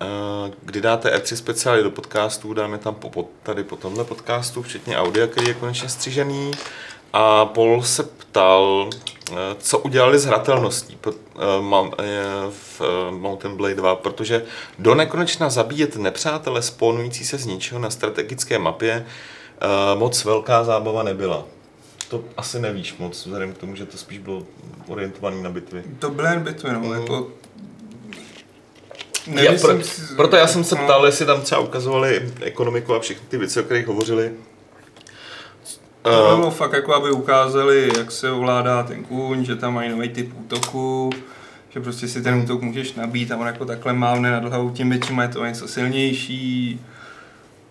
[0.00, 4.62] uh, kdy dáte E3 speciály do podcastů, dáme tam po, po, tady po tomhle podcastu,
[4.62, 6.50] včetně audia, který je konečně střížený.
[7.12, 8.90] A Paul se ptal,
[9.58, 10.98] co udělali s hratelností
[11.60, 11.92] mám, uh,
[12.50, 14.44] v uh, Mountain Blade 2, protože
[14.78, 19.06] do nekonečna zabíjet nepřátele spawnující se z ničeho na strategické mapě
[19.94, 21.44] moc velká zábava nebyla.
[22.08, 24.42] To asi nevíš moc, vzhledem k tomu, že to spíš bylo
[24.88, 25.82] orientovaný na bitvy.
[25.98, 26.92] To byly jen bitvy, no, Mm.
[26.92, 27.28] jako...
[29.26, 30.84] Já, pro, si- proto já jsem se no.
[30.84, 34.32] ptal, jestli tam třeba ukazovali ekonomiku a všechny ty věci, o kterých hovořili.
[36.02, 39.90] To Uh, bylo fakt jako, aby ukázali, jak se ovládá ten kůň, že tam mají
[39.90, 41.10] nový typ útoku,
[41.70, 44.88] že prostě si ten útok můžeš nabít a on jako takhle mávne nad hlavou tím
[44.88, 46.80] mečem je to něco silnější.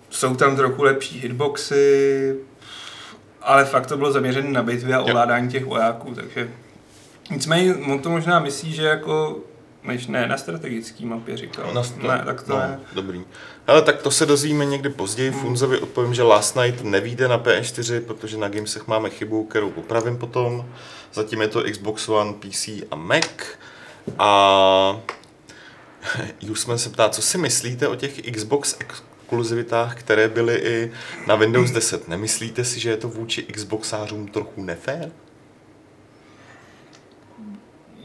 [0.10, 2.36] Jsou tam trochu lepší hitboxy,
[3.42, 6.50] ale fakt to bylo zaměřené na bitvy a ovládání těch vojáků, takže
[7.32, 9.40] nicméně on to možná myslí, že jako
[9.90, 11.74] než ne, na strategický mapě říkal.
[11.74, 12.80] na, ne, tak to no, ne.
[12.94, 13.24] Dobrý.
[13.68, 15.32] Ale tak to se dozvíme někdy později.
[15.32, 20.18] Funzovi odpovím, že Last Night nevíde na PS4, protože na Gamesech máme chybu, kterou popravím
[20.18, 20.66] potom.
[21.14, 23.26] Zatím je to Xbox One, PC a Mac.
[24.20, 25.02] A
[26.42, 30.92] Jusman se ptá, co si myslíte o těch Xbox exkluzivitách, které byly i
[31.28, 32.08] na Windows 10.
[32.08, 35.12] Nemyslíte si, že je to vůči Xboxářům trochu nefér?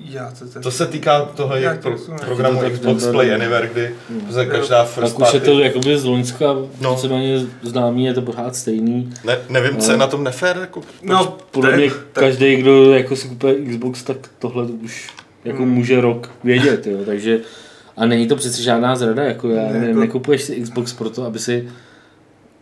[0.04, 1.96] Já to, to, To se týká toho jak pro,
[2.26, 3.06] programu To Xbox.
[3.06, 3.94] Play Anywhere, kdy
[4.32, 6.68] se každá first Tak už je to jakoby z Loňska, No.
[6.80, 6.94] no.
[6.94, 9.12] víceméně známý, je to pořád stejný.
[9.24, 10.00] Ne, nevím, co je No.
[10.00, 10.56] na tom nefér.
[10.60, 15.10] Jako, no, Podle mě tak- každý, kdo jako si kupuje Xbox, tak tohle už
[15.44, 15.72] jako Hmm.
[15.72, 17.40] může rok vědět, jo, takže
[17.96, 21.24] a není to přece žádná zrada, jako já Ne, nevím, jako- nekupuješ si Xbox proto,
[21.24, 21.68] aby si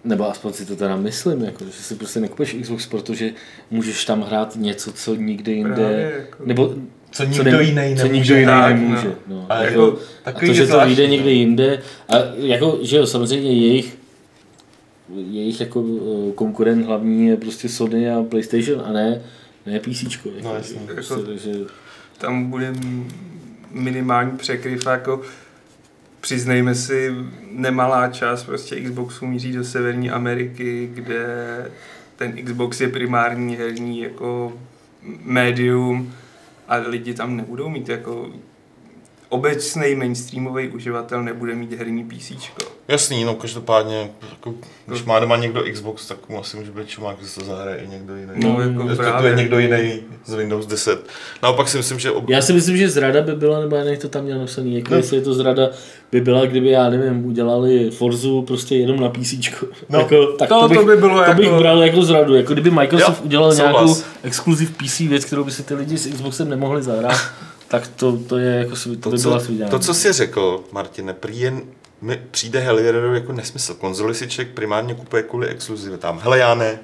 [0.05, 3.30] nebo aspoň si to teda myslím, jako, že si prostě nekupuješ Xbox, protože
[3.70, 6.74] můžeš tam hrát něco, co nikde jinde, Právě, jako- nebo
[7.12, 9.08] co co ne- co nikdo jiný Tak, nemůže.
[9.08, 9.36] no.
[9.36, 9.46] No.
[9.48, 11.12] A A, jako jako, a to, že to zvláštní, vyjde no.
[11.14, 13.96] někde jinde, a jako, že jo, samozřejmě jejich
[15.30, 15.84] jejich jako
[16.28, 19.22] eh, konkurent hlavní je prostě Sony a PlayStation a ne,
[19.66, 20.02] ne PC.
[20.02, 20.80] Jako, No, jasně.
[20.94, 21.52] prostě, takže,
[22.18, 22.72] tam bude
[23.70, 25.20] minimální překryv, jako
[26.20, 27.10] přiznejme si,
[27.50, 31.26] nemalá část prostě Xboxu míří do Severní Ameriky, kde
[32.16, 34.52] ten Xbox je primární herní jako
[35.24, 36.12] médium
[36.72, 38.30] a lidi tam nebudou mít jako
[39.33, 42.33] obecný mainstreamový uživatel nebude mít herní PC.
[42.89, 44.55] Jasný, no každopádně, jako,
[44.87, 47.76] když má doma někdo Xbox, tak mu asi může být čumák, že se to zahraje
[47.76, 48.33] i někdo jiný.
[48.37, 49.35] No, jako Respektive právě.
[49.35, 51.07] někdo jiný z Windows 10.
[51.43, 52.28] Naopak si myslím, že ob...
[52.28, 54.97] Já si myslím, že zrada by byla, nebo já to tam měl napsaný, jako No.
[54.97, 55.70] jestli je to zrada,
[56.12, 59.35] by byla, kdyby, já nevím, udělali Forzu prostě jenom na PC.
[59.89, 59.99] No.
[59.99, 62.35] jako, tak To- to, bych, to by bylo to bych jako- bral jako zradu.
[62.35, 63.74] Jako kdyby Microsoft Jo, udělal souhlas.
[63.74, 67.16] nějakou exkluziv PC věc, kterou by si ty lidi s Xboxem nemohli zahrát,
[67.72, 69.68] tak to, to je jako, to, To by co, byla sviděná.
[69.70, 71.62] to, co jsi řekl, Martine, prý jen
[72.00, 73.74] mi přijde Helierovi jako nesmysl.
[73.74, 76.20] Konzoli si člověk primárně kupuje kvůli exkluzivitám.
[76.22, 76.78] Hele, já ne.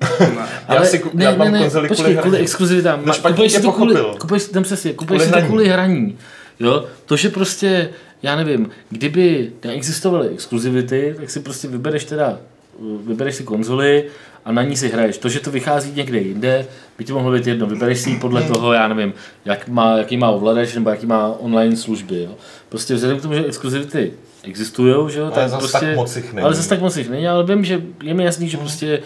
[0.68, 3.02] Ale si ku- ne, já ne, mám ne, konzoli počkej, kvůli kvůli, exkluzivitám.
[3.04, 5.48] No kupuješ si to kvůli, kupuješ, tam přesně, kupuješ Kvůli si to hraní.
[5.48, 6.18] kvůli hraní.
[6.60, 6.84] Jo?
[7.06, 7.90] To, že prostě,
[8.22, 12.38] já nevím, kdyby neexistovaly exkluzivity, tak si prostě vybereš teda,
[13.06, 14.04] vybereš si konzoli
[14.44, 15.18] a na ní si hraješ.
[15.18, 16.66] To, že to vychází někde jinde,
[16.98, 17.66] by ti mohlo být jedno.
[17.66, 18.52] Vybereš si ji podle Hmm.
[18.52, 19.12] toho, já nevím,
[19.44, 22.22] jak má, jaký má ovladač nebo jaký má online služby.
[22.22, 22.34] Jo?
[22.68, 24.12] Prostě vzhledem k tomu, že exkluzivity
[24.42, 26.44] existují, že jo, Ale tak zas prostě, tak moc jich není.
[26.44, 28.98] ale zase tak moc jich není, ale vím, že je mi jasný, že prostě ne,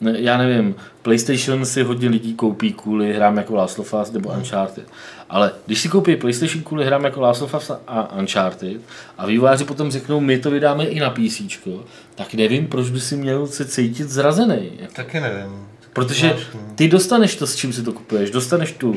[0.00, 4.88] já nevím, PlayStation si hodně lidí koupí kvůli hrám jako Last of Us nebo Uncharted.
[5.30, 8.80] Ale když si koupí PlayStation kvůli hrám jako Last of Us a Uncharted
[9.18, 11.68] a vývojáři potom řeknou, my to vydáme i na PC,
[12.14, 14.70] tak nevím, proč by si měl se cítit zrazený.
[14.92, 15.66] Taky nevím.
[15.92, 16.60] Protože Zvláštní.
[16.74, 18.30] ty dostaneš to, s čím si to kupuješ.
[18.30, 18.96] Dostaneš tu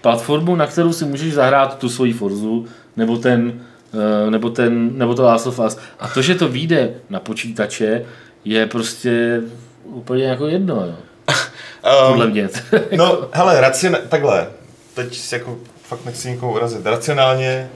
[0.00, 2.66] platformu, na kterou si můžeš zahrát tu svoji Forzu,
[2.96, 3.60] nebo ten,
[4.26, 5.78] eh, nebo ten, nebo to Last of Us.
[5.98, 8.04] A to, že to vyjde na počítače,
[8.44, 9.42] je prostě
[9.84, 10.94] úplně jako jedno, jo.
[12.08, 12.48] Podle Um, mě.
[12.96, 14.46] no, hele, raciona- takhle,
[14.94, 16.86] teď si jako fakt nechci nikoho urazit.
[16.86, 17.70] Racionálně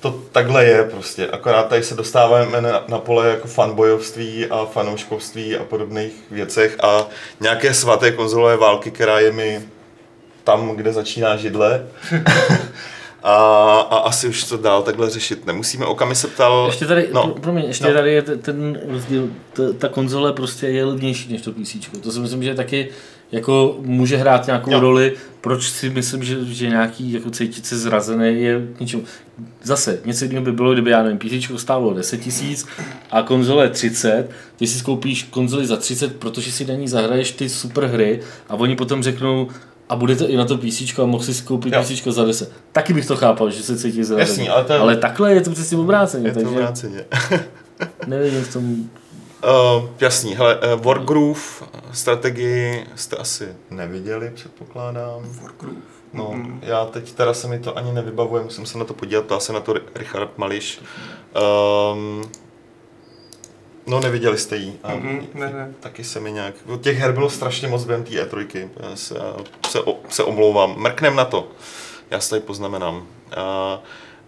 [0.00, 5.56] to takhle je prostě, akorát tady se dostáváme na, na pole jako fanbojovství a fanouškovství
[5.56, 7.06] a podobných věcech a
[7.40, 9.62] nějaké svaté konzolové války, která je mi
[10.44, 11.86] tam, kde začíná židle.
[13.24, 13.36] a,
[13.90, 15.86] a asi už to dál takhle řešit nemusíme.
[15.86, 16.64] Okami se ptal...
[16.66, 17.94] Ještě tady, no, pro mě, ještě no.
[17.94, 21.76] tady je ten- rozdíl, ta, ta konzole prostě je levnější než to PC.
[22.02, 22.88] To si myslím, že taky
[23.32, 24.80] jako může hrát nějakou jo.
[24.80, 29.04] roli, proč si myslím, že, že nějaký jako cítit se zrazený je k ničemu.
[29.62, 32.66] Zase, něco jiného by bylo, kdyby, já nevím, PC stálo 10 tisíc
[33.10, 37.48] a konzole 30, ty si koupíš konzoli za 30, protože si na ní zahraješ ty
[37.48, 39.48] super hry a oni potom řeknou,
[39.88, 41.74] a bude to i na to PC a mohl si koupit.
[41.74, 42.52] PC za 10.
[42.72, 44.28] Taky bych to chápal, že se cítí zrazený.
[44.28, 47.04] Jasný, ale to je- ale takhle je to přesně obráceně, je to takže obráceně.
[48.06, 48.76] nevidím v tom
[49.76, 51.40] Uh, jasný, hele, uh, Wargroove
[51.92, 55.22] strategii jste asi neviděli, předpokládám.
[55.42, 55.76] Wargroove.
[56.12, 56.58] No, Mhm.
[56.62, 59.52] já teď teda se mi to ani nevybavuje, musím se na to podívat, ptal se
[59.52, 60.80] na to Ri- Richard Mališ.
[61.92, 62.22] Um,
[63.86, 64.78] no, neviděli jste ji.
[64.82, 65.72] A Mhm, ne, ne.
[65.80, 69.14] Taky se mi nějak, no, těch her bylo strašně moc během té E3, já se,
[69.18, 69.34] já
[69.70, 70.74] se, o- se omlouvám.
[70.78, 71.48] Mrknem na to,
[72.10, 72.96] já se tady poznamenám.
[72.96, 73.02] Uh,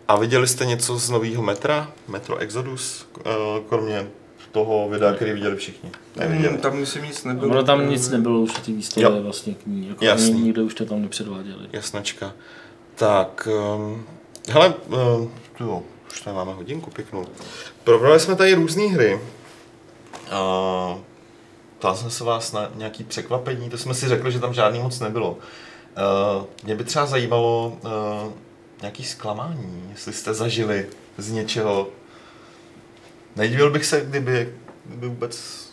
[0.09, 3.33] a viděli jste něco z nového metra, Metro Exodus, uh,
[3.69, 4.07] kromě
[4.53, 5.91] toho videa, který viděli všichni?
[6.17, 6.53] Neviděli.
[6.55, 7.51] Mm, tam myslím nic nebylo.
[7.53, 9.23] Ono tam nic nebylo už ty výstavě Jo.
[9.23, 9.89] vlastně k ní.
[9.89, 10.31] Jako Jasný.
[10.33, 11.69] ani nikdo už to tam nepředváděli.
[11.73, 12.33] Jasnačka.
[12.95, 14.05] Tak, um,
[14.49, 14.75] hele,
[15.19, 15.31] um,
[15.61, 15.83] jo,
[16.13, 17.27] už tady máme hodinku pěknou.
[17.85, 19.21] Probrali jsme tady různé hry.
[20.33, 20.99] Uh,
[21.79, 25.01] ptal jsem se vás na nějaký překvapení, to jsme si řekli, že tam žádný moc
[25.01, 25.31] nebylo.
[25.31, 28.33] Uh, mě by třeba zajímalo uh,
[28.81, 30.87] nějaký zklamání, jestli jste zažili
[31.19, 31.89] z něčeho.
[33.37, 34.55] Nedivil bych se, kdyby,
[34.85, 35.67] kdyby vůbec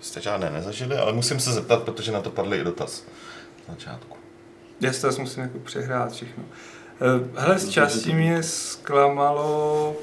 [0.00, 3.04] jste žádné nezažili, ale musím se zeptat, protože na to padl i dotaz
[3.68, 4.16] na začátku.
[4.80, 6.44] Já asi musím jako přehrát všechno.
[7.00, 9.96] Eh, Hele, z části mě zklamalo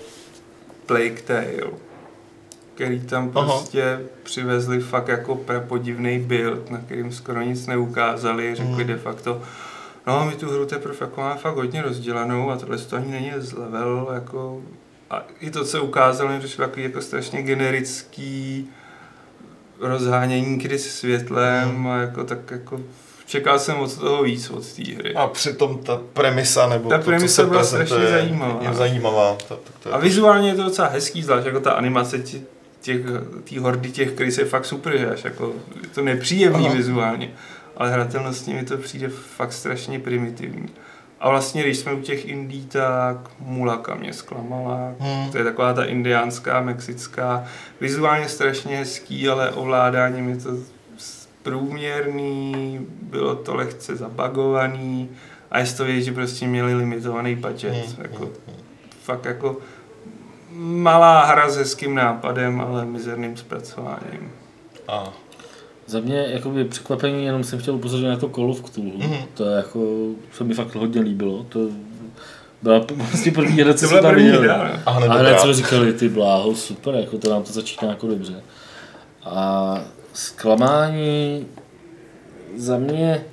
[0.85, 1.71] Plague Tale,
[2.77, 3.45] který tam Aha.
[3.45, 8.87] prostě přivezli fakt jako prapodivný build, na kterým skoro nic neukázali, řekli Hmm.
[8.87, 9.41] de facto,
[10.07, 13.31] no my tu hru teprve jako máme fakt hodně rozdělanou a tohle to ani není
[13.37, 14.61] z level, jako
[15.09, 18.69] a i to, co ukázali, mi přišlo takový jako strašně generický
[19.79, 21.87] rozhánění kdy s světlem Hmm.
[21.87, 22.79] a jako tak jako
[23.25, 25.15] čekal jsem od toho víc od té hry.
[25.15, 28.59] A přitom ta premisa, nebo Ta to, premisa co se byla strašně zajímavá.
[28.61, 29.35] Je zajímavá.
[29.47, 32.41] To, to, to je A vizuálně je to docela hezký, zvlášť jako ta animace těch,
[32.81, 33.01] těch
[33.43, 35.53] tý hordy těch krys je fakt super, že až jako,
[35.83, 36.75] je to nepříjemný Aha.
[36.75, 37.29] vizuálně,
[37.77, 40.69] ale hratelnostně mi to přijde fakt strašně primitivní.
[41.19, 44.93] A vlastně, když jsme u těch indí, tak Mulaka mě zklamala.
[44.99, 45.31] Hmm.
[45.31, 47.45] To je taková ta indiánská, mexická,
[47.81, 50.49] vizuálně strašně hezký, ale ovládáním je to
[51.43, 55.09] průměrný, bylo to lehce zabagovaný
[55.51, 57.73] a je to vědět, že prostě měli limitovaný budget.
[57.73, 58.55] Hmm, Jako, hmm, hmm.
[59.03, 59.57] fakt jako
[60.57, 64.31] malá hra s hezkým nápadem, ale mizerným zpracováním.
[64.87, 65.03] A,
[65.85, 68.97] Za mě jakoby překvapení, jenom jsem chtěl upozornit na to Call of Cthulhu.
[68.97, 69.17] Mhm.
[69.33, 69.79] To je jako,
[70.31, 71.43] se mi fakt hodně líbilo.
[71.49, 71.59] To
[72.61, 74.47] byla prostě první hra, co jsme byla tam viděli.
[74.47, 74.53] no.
[74.53, 78.41] A A hned jsme říkali, ty bláho, super, jako to nám to začíná jako dobře.
[79.25, 79.77] A
[80.13, 81.47] zklamání
[82.55, 83.23] za mě,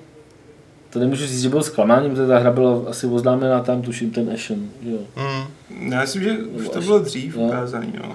[0.95, 4.31] to nemůžu říct, že bylo zklamání, protože ta hra byla asi oznámená tam, tuším, ten
[4.35, 4.99] Ashen, jo.
[5.17, 5.93] Mm.
[5.93, 7.43] Já myslím, že už to bylo dřív No.
[7.43, 8.13] ukázaný, no.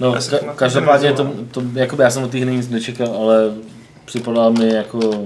[0.00, 3.08] No, Já jsem ka- každopádně to, to, jakoby já jsem od té hry nic nečekal,
[3.16, 3.54] ale
[4.04, 5.24] připadala mi jako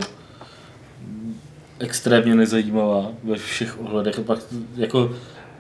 [1.79, 4.19] extrémně nezajímavá ve všech ohledech.
[4.19, 4.39] A pak,
[4.77, 5.11] jako,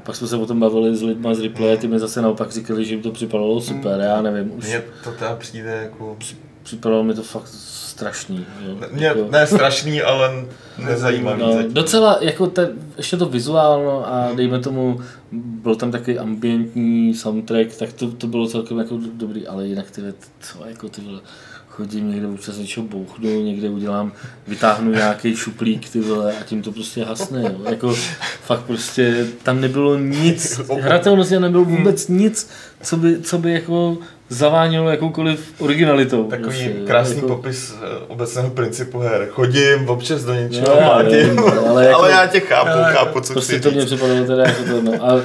[0.03, 2.84] pak jsme se o tom bavili s lidmi z replay, ty mi zase naopak říkali,
[2.84, 6.16] že jim to připadalo super, já nevím, už Mně to teda přijde jako...
[6.62, 7.49] připadalo mi to fakt
[7.97, 8.47] strašný.
[8.66, 8.76] Jo.
[8.92, 10.30] Mě, jako, ne strašný, ale
[10.78, 11.72] nezajímavý No, zatím.
[11.74, 15.01] docela jako ten, ještě to vizuálno a dejme tomu,
[15.32, 20.03] byl tam takový ambientní soundtrack, tak to, to bylo celkem jako dobrý, ale jinak ty
[20.40, 21.20] co jako ty vole,
[21.68, 24.12] chodím někde občas něčeho bouchnu, někde udělám,
[24.49, 27.70] vytáhnu nějaký šuplík ty vole a tím to prostě hasne, jo.
[27.70, 27.94] Jako
[28.42, 32.51] fakt prostě tam nebylo nic, hratelnosti nebylo vůbec nic,
[32.82, 36.24] co by, co by jako zavánilo jakoukoliv originalitou.
[36.24, 39.26] Takový prostě, krásný jako, popis eh, obecného principu her.
[39.30, 43.20] Chodím občas do něčeho, No, vím, ale ale, jako- ale já tě chápu, Já- chápu,
[43.20, 44.92] co Prostě chci to mě připadalo teda jako to, no.
[45.04, 45.20] A,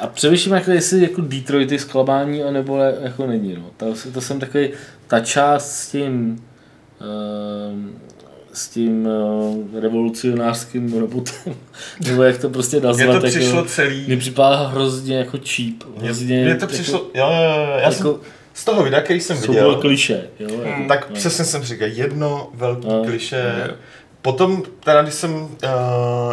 [0.00, 3.70] a přemýšlím, jako jestli jako Detroit je zklamání, anebo ne- jako není, no.
[3.76, 4.70] To, to jsem takový,
[5.06, 6.42] ta část s tím,
[7.00, 7.90] ehm,
[8.60, 11.54] s tím uh, revolucionářským robotem,
[12.06, 15.74] nebo jak to prostě Mně nazvat, to přišlo jako, celý, mi připadá hrozně jako cheap,
[15.96, 18.20] mně, hrozně, mně to přišlo, jo, jo, jo, já jsem, jako,
[18.54, 21.14] z toho videa, který jsem viděl, kliše, jo, jako, tak no.
[21.16, 23.04] přesně jsem říkal, jedno velký No.
[23.04, 23.64] kliše.
[23.68, 23.74] Jo.
[24.22, 25.48] Potom, teda když jsem uh,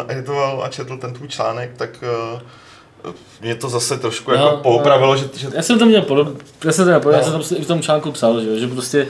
[0.07, 2.03] editoval a četl ten tvůj článek, tak
[2.33, 6.33] uh, mě to zase trošku No, jako poopravilo, že, že Já jsem to měl podobně,
[6.65, 7.25] já jsem to měl podobně, No.
[7.33, 9.07] já jsem tam i v tom článku psal, že, že prostě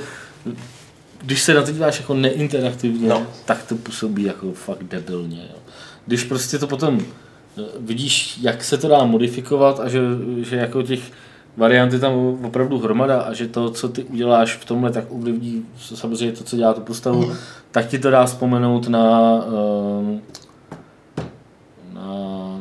[1.22, 3.28] když se na to díváš jako neinteraktivně, No.
[3.46, 5.48] tak to působí jako fakt debilně.
[5.52, 5.56] Jo.
[6.06, 7.00] Když prostě to potom
[7.58, 10.00] eh, vidíš, jak se to dá modifikovat a že,
[10.42, 11.00] že jako těch
[11.58, 12.14] variant je tam
[12.46, 15.66] opravdu hromada a že to, co ty uděláš v tomhle, tak ovlivní
[15.96, 17.38] samozřejmě to, co dělá tu postavu, Mhm.
[17.72, 19.32] tak ti to dá vzpomenout na
[20.00, 20.22] um,
[21.94, 22.08] na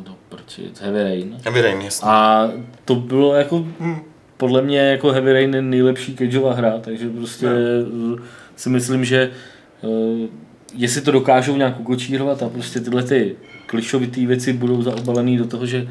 [0.03, 1.37] do prči, Heavy Rain.
[1.43, 2.09] Heavy Rain, jasně.
[2.09, 2.47] A
[2.85, 3.95] to bylo jako Hm.
[4.37, 7.45] podle mě jako Heavy Rain je nejlepší Cageova hra, takže prostě
[7.93, 8.15] no.
[8.57, 9.31] Si myslím, že
[9.81, 10.27] uh,
[10.73, 13.35] jestli to dokážou nějak ukočírovat a prostě tyhle ty
[13.65, 15.87] klišovitý věci budou zaobalený do toho, že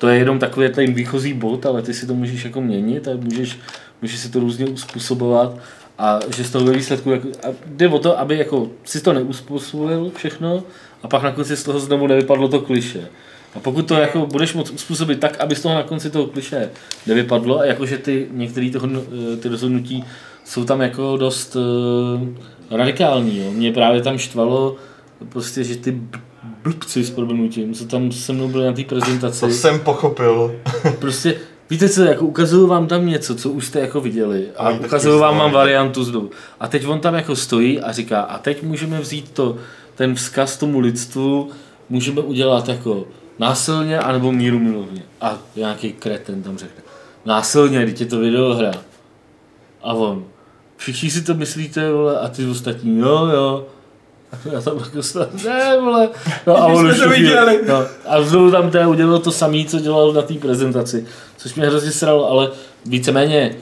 [0.00, 3.10] to je jenom takový ten výchozí bod, ale ty si to můžeš jako měnit a
[3.16, 3.58] můžeš,
[4.02, 5.58] můžeš si to různě uspůsobovat
[5.98, 9.12] a že z toho ve výsledku, jako, a jde o to, aby jako si to
[9.12, 10.64] neuspůsobil všechno
[11.02, 13.08] a pak na konci z toho znovu nevypadlo to kliše.
[13.54, 16.70] A pokud to jako budeš moct uspůsobit tak, aby z toho na konci toho kliše
[17.06, 20.04] nevypadlo a jakože ty některé eh, ty rozhodnutí
[20.50, 22.28] jsou tam jako dost uh,
[22.78, 23.38] radikální.
[23.38, 23.50] Jo.
[23.52, 24.76] Mě právě tam štvalo
[25.28, 26.00] prostě, že ty
[26.62, 30.54] blbci s proměnutím, co tam se mnou byli na té prezentaci, To jsem pochopil.
[30.98, 31.34] prostě
[31.70, 35.18] Víte co, jako ukazuju vám tam něco, co už jste jako viděli a to ukazuju
[35.18, 35.58] vám mám znát.
[35.58, 36.30] variantu znovu.
[36.60, 39.56] A teď on tam jako stojí a říká, a teď můžeme vzít to,
[39.94, 41.50] ten vzkaz tomu lidstvu,
[41.88, 43.04] můžeme udělat jako
[43.38, 45.02] násilně anebo míru milovně.
[45.20, 46.82] A nějaký kreten tam řekne,
[47.24, 48.72] násilně, teď je to videohra.
[49.82, 50.24] A on,
[50.80, 53.66] všichni si to myslíte, vole, a ty ostatní, jo, jo.
[54.52, 56.08] Já tam jako stál, ne, vole.
[56.46, 57.60] No, a on to viděli.
[57.68, 61.06] No, a znovu tam teda udělal to samé, co dělal na té prezentaci,
[61.36, 62.50] což mě hrozně sralo, ale
[62.86, 63.54] víceméně,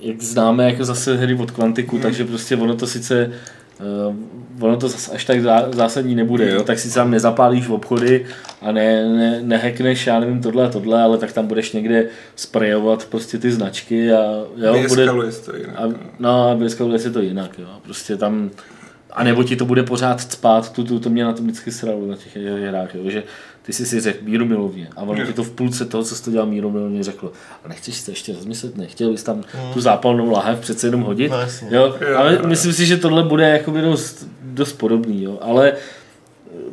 [0.00, 2.02] jak známe jako zase hry od Quantiku, Hmm.
[2.02, 3.30] takže prostě ono to sice
[4.08, 4.14] Uh,
[4.60, 6.62] ono to zase až tak zá, zásadní nebude, jo?
[6.62, 8.26] tak si tam nezapálíš v obchody
[8.62, 12.06] a ne, ne, nehackneš, já nevím, tohle a tohle, ale tak tam budeš někde
[12.36, 14.22] sprejovat prostě ty značky a
[14.56, 15.76] jo, bude, Vyeskaluje to jinak.
[15.76, 15.82] a,
[16.18, 17.68] no, a vyskaluje se to jinak, jo.
[17.82, 18.50] Prostě tam,
[19.12, 22.06] a nebo ti to bude pořád spát, tu, tu, to mě na tom vždycky sralo
[22.06, 23.22] na těch hrách, jo, že
[23.70, 25.26] ty jsi si řekl míru milovně a ono Jo.
[25.26, 27.32] ti to v půlce toho, co jsi to dělal míru milovně, řeklo,
[27.64, 29.42] a nechceš si to ještě rozmyslet, nechtěl bys tam
[29.74, 31.68] tu zápalnou láhev přece jenom hodit, No, jasně.
[31.70, 32.48] jo, Jo, ale jo, jo.
[32.48, 36.70] myslím si, že tohle bude jakoby dost, dost podobný, jo, ale eh,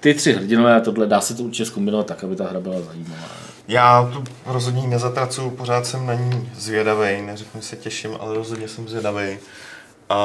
[0.00, 2.80] ty tři hrdinové a tohle dá se to určitě zkombinovat tak, aby ta hra byla
[2.80, 3.28] zajímavá.
[3.68, 8.88] Já tu rozhodně nezatracuju, pořád jsem na ní zvědavý, neřeknu se těším, ale rozhodně jsem
[8.88, 9.38] zvědavý.
[10.08, 10.16] A,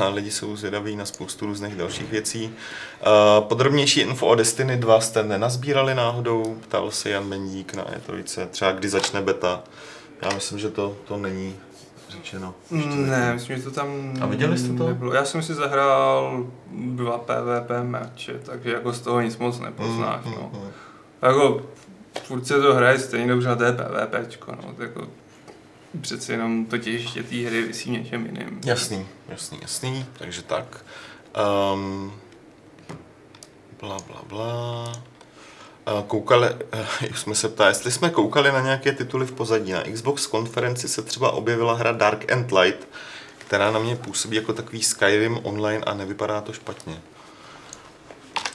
[0.00, 2.54] a lidi jsou zvědaví na spoustu různých dalších věcí.
[3.02, 8.46] A, podrobnější info o Destiny 2 jste nenazbírali náhodou, ptal se Jan Mendík na E3,
[8.46, 9.62] třeba kdy začne beta.
[10.22, 11.56] Já myslím, že to, to není
[12.08, 12.54] řečeno.
[12.70, 14.86] Ne, myslím, že to tam A viděli jste to?
[14.88, 15.14] Nebylo.
[15.14, 20.24] Já jsem si zahrál dva PvP meče, takže jako z toho nic moc nepoznáš.
[20.24, 20.50] Mm, No.
[20.54, 20.70] mm, mm.
[21.22, 21.62] Jako
[22.22, 24.62] furt se to hraje stejně dobře na té PvPčko, no.
[24.76, 25.08] Tak jako
[26.00, 28.60] přece jenom to těžiště té hry vysí něčem jiným.
[28.64, 30.84] Jasný, jasný, jasný, takže tak.
[31.74, 32.12] Um,
[33.80, 34.92] bla, bla, bla.
[35.86, 39.72] A Koukali, eh, už jsme se ptali, jestli jsme koukali na nějaké tituly v pozadí.
[39.72, 42.88] Na Xbox konferenci se třeba objevila hra Dark and Light,
[43.38, 47.00] která na mě působí jako takový Skyrim online a nevypadá to špatně.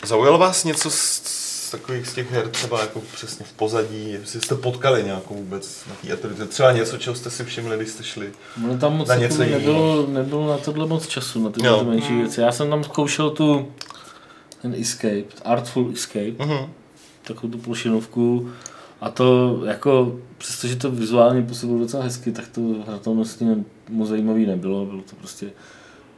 [0.03, 1.44] Zaujalo vás něco z
[1.77, 5.95] takových z těch her třeba jako přesně v pozadí, jestli jste potkali nějakou vůbec na
[6.15, 6.47] té E3?
[6.47, 8.31] Třeba něco, čeho jste si všimli, když jste šli?
[8.57, 9.59] No tam moc Na něco jiného.
[9.59, 11.79] nebylo, nebylo na tohle moc času, na tyhle Jo.
[11.79, 12.41] ty menší věci.
[12.41, 13.67] Já jsem tam zkoušel tu
[14.61, 16.69] ten Escape, Artful Escape, Mhm.
[17.27, 18.49] takovou tu plošinovku.
[19.01, 23.55] A to jako, přestože to vizuálně působilo docela hezky, tak to hratelnostně
[23.89, 24.85] moc zajímavý nebylo.
[24.85, 25.49] Bylo to prostě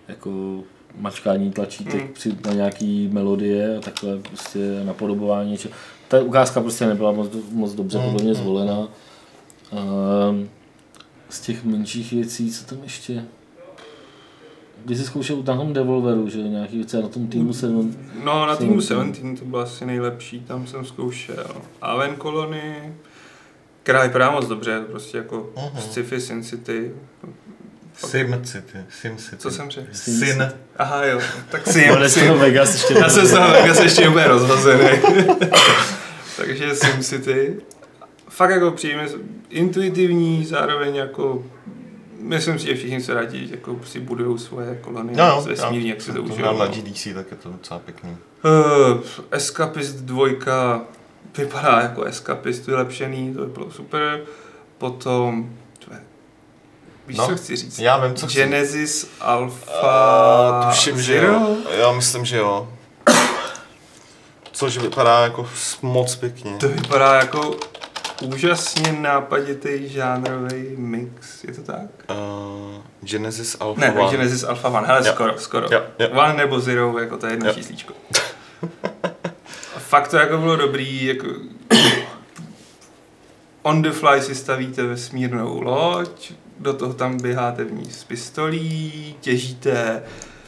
[0.08, 0.60] jako
[1.00, 2.14] mačkání tlačítek Mm.
[2.14, 5.74] při, na nějaký melodie a takhle prostě napodobování něčeho.
[6.08, 8.36] Ta ukázka prostě nebyla moc, moc dobře Mm, podle mě mm.
[8.40, 8.78] zvolena.
[8.80, 10.50] Um,
[11.30, 13.26] z těch menších věcí, co tam ještě?
[14.86, 17.70] Když jsi zkoušel na tom Devolveru, že nějaký věci na tom týmu se
[18.24, 19.14] No, na týmu Seventeen.
[19.14, 21.48] Seventeen to byl asi nejlepší, tam jsem zkoušel.
[21.82, 22.94] Aven Colony,
[23.84, 25.82] která vypadá moc dobře, prostě jako Mhm.
[25.82, 26.92] sci-fi Sin City.
[27.98, 29.38] Sim City, Sim City.
[29.38, 29.88] Co jsem řekl?
[29.92, 30.54] Sin.
[30.78, 32.40] Aha jo, tak Sim, Ale z toho Sim.
[32.40, 34.90] Vegas ještě Já jsem z toho Vegas ještě úplně rozhozený.
[36.38, 37.56] Takže Sim City.
[38.30, 39.08] Fakt jako příjemně,
[39.50, 41.44] intuitivní, zároveň jako
[42.20, 45.90] Myslím si, že všichni se rádi jako si budují svoje kolony No, jo, z vesmírní,
[45.90, 46.58] jak si to to užijou.
[46.58, 46.72] na no.
[46.72, 48.18] GDC, tak je to docela pěkný.
[48.46, 50.28] Uh, Escapist 2
[51.38, 54.22] vypadá jako Escapist vylepšený, to by bylo super.
[54.78, 55.50] Potom,
[57.08, 57.80] víš, No, co chci říct?
[57.80, 58.36] Já vím, co chci.
[58.38, 61.28] Genesis Alpha A, tuším, že Zero?
[61.34, 61.58] jo.
[61.80, 62.70] Já myslím, že jo.
[64.52, 65.50] Což vypadá jako
[65.82, 66.58] moc pěkně.
[66.60, 67.56] To vypadá jako
[68.24, 71.82] úžasně nápaditý žánrový mix, je to tak?
[72.10, 74.12] Uh, Genesis Alpha Ne, One.
[74.12, 75.14] Genesis Alpha One, hele, Jo.
[75.14, 75.68] skoro, skoro.
[75.72, 76.08] Jo, jo.
[76.12, 77.54] One nebo Zero, jako to je jedno Jo.
[77.54, 77.94] číslíčko.
[79.78, 81.28] Fakt to jako bylo dobrý, jako
[83.64, 89.16] on the fly si stavíte vesmírnou loď, do toho tam běháte v ní s pistolí,
[89.22, 90.04] těžíte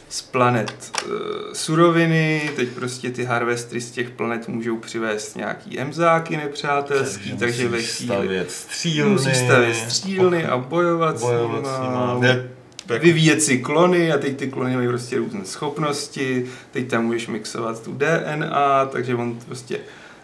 [0.08, 1.12] z planet uh,
[1.52, 7.78] suroviny, teď prostě ty harvestry z těch planet můžou přivést nějaký emzáky nepřátelský, takže ve
[7.78, 9.12] musíš chvíli stavět střílny.
[9.12, 12.14] musíš stavět střílny a bojovat, bojovat s nima.
[12.14, 12.50] nima, Je,
[12.88, 17.26] jako, vyvíjet si klony a teď ty klony mají prostě různé schopnosti, teď tam můžeš
[17.28, 19.78] mixovat tu DNA, takže on prostě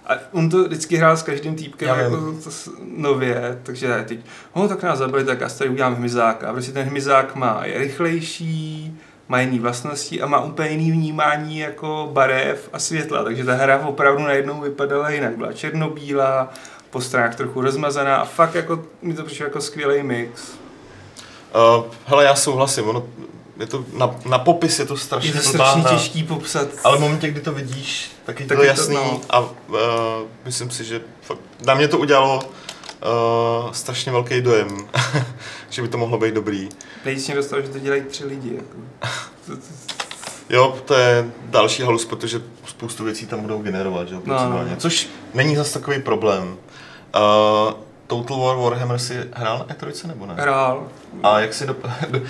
[0.07, 4.21] a on to vždycky hrál s každým týpkem Já jako to s- nově, takže teď,
[4.57, 6.49] no tak nás zabili, tak já tady udělám hmyzáka.
[6.49, 8.97] A prostě ten hmyzák má, je rychlejší,
[9.29, 13.79] má jiný vlastnosti a má úplně jiný vnímání jako barev a světla, takže ta hra
[13.87, 16.53] opravdu najednou vypadala jinak, byla černobílá,
[16.91, 20.53] po stranách trochu rozmazaná a fakt jako mi to přišlo jako skvělý mix.
[21.79, 23.07] uh, hele, já souhlasím, ono,
[23.59, 26.69] je to, na, na popis je to strašně Je to strašně těžký popsat.
[26.85, 29.21] Ale v momentě, kdy to vidíš, tak je Tak to je to, jasný no.
[29.31, 29.47] a uh,
[30.45, 34.69] myslím si, že fakt, na mě to udělalo uh, strašně velký dojem,
[35.71, 36.69] že by to mohlo být dobrý.
[37.05, 38.55] Nejvíc mě dostalo, že to dělají tři lidi.
[38.57, 38.77] Jako.
[39.47, 39.97] To- to-
[40.51, 44.39] Jo, to je další halus, protože spoustu věcí tam budou generovat, že jo, No, no.
[44.39, 44.77] procedurálně.
[44.77, 46.57] Což není zase takový problém.
[47.17, 47.73] Uh,
[48.07, 50.35] Total War Warhammer si hrál na E3 nebo ne?
[50.39, 50.87] Hrál.
[51.23, 51.77] A jak si do,
[52.11, 52.21] do,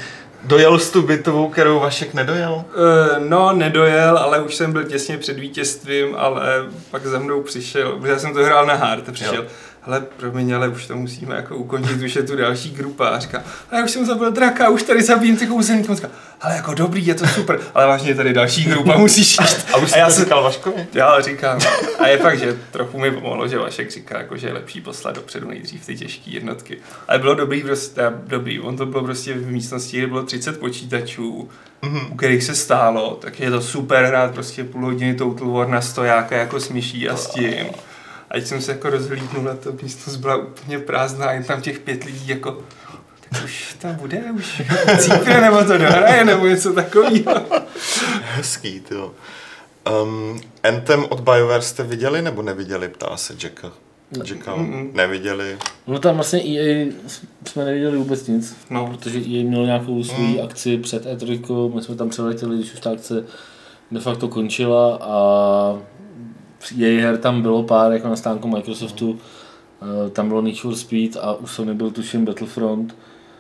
[0.47, 2.65] dojel jsi tu bitvou, kterou Vašek nedojel?
[2.75, 7.93] Eh, No, nedojel, ale už jsem byl těsně před vítězstvím, ale pak za mnou přišel,
[7.93, 9.45] protože já jsem to hrál na hard, přišel, Jo.
[9.81, 13.09] hele, promiň, ale už to musíme jako ukončit, už je tu další grupa.
[13.09, 15.95] A říká, a já už jsem zabil draka, už tady zabijím ty kouzelníky.
[15.95, 16.09] Říká,
[16.41, 19.67] ale jako dobrý, je to super, ale vážně je tady další grupa, musíš jít.
[19.73, 20.87] A už jsi já jsem- říkal Vaškovi?
[20.95, 21.59] Já říkám,
[21.99, 25.15] a je fakt, že trochu mi pomohlo, že Vašek říká, jako, že je lepší poslat
[25.15, 26.79] dopředu nejdřív ty těžké jednotky.
[27.09, 31.49] Ale bylo dobrý, prostě, dobrý, on to bylo prostě v místnosti, kde bylo 30 počítačů,
[31.83, 32.07] Mhm.
[32.13, 35.81] u kterých se stálo, takže je to super hrát prostě půl hodiny Total War na
[35.81, 37.67] stojáka jako s myší a s tím.
[38.31, 41.79] A když jsem se jako rozhlídnul, a to místnost byla úplně prázdná, jen tam těch
[41.79, 42.59] pět lidí jako
[43.45, 44.63] už tam bude, už
[44.99, 47.35] cípne, nebo to dohraje, nebo něco takového.
[48.21, 49.13] Hezký, jo.
[50.03, 53.73] Um, Anthem od BioWare jste viděli nebo neviděli, ptá se Jacka.
[54.25, 54.91] Jacka, Mm-mm.
[54.95, 55.59] neviděli.
[55.87, 56.93] No tam vlastně EA
[57.47, 58.87] jsme neviděli vůbec nic, No.
[58.87, 60.39] protože EA měl nějakou svou Mm.
[60.45, 63.25] akci před E3, my jsme tam přeletěli, když už ta akce
[63.91, 65.19] de facto končila a
[66.75, 69.19] její her tam bylo pár jako na stánku Microsoftu,
[70.07, 72.97] Eh, tam bylo Need for Speed a už jsem nebyl tuším Battlefront,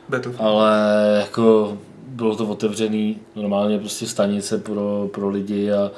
[0.09, 0.41] Battlefield.
[0.41, 0.73] ale
[1.20, 5.91] jako bylo to otevřený, normálně prostě stanice pro, pro lidi a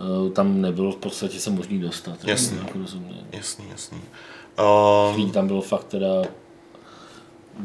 [0.00, 2.14] eh, tam nebylo v podstatě se možný dostat.
[2.24, 2.58] Jasně.
[2.58, 3.16] Jako rozumě.
[3.32, 3.98] Jasný, jasný.
[5.12, 6.06] Lidí Um, tam bylo fakt teda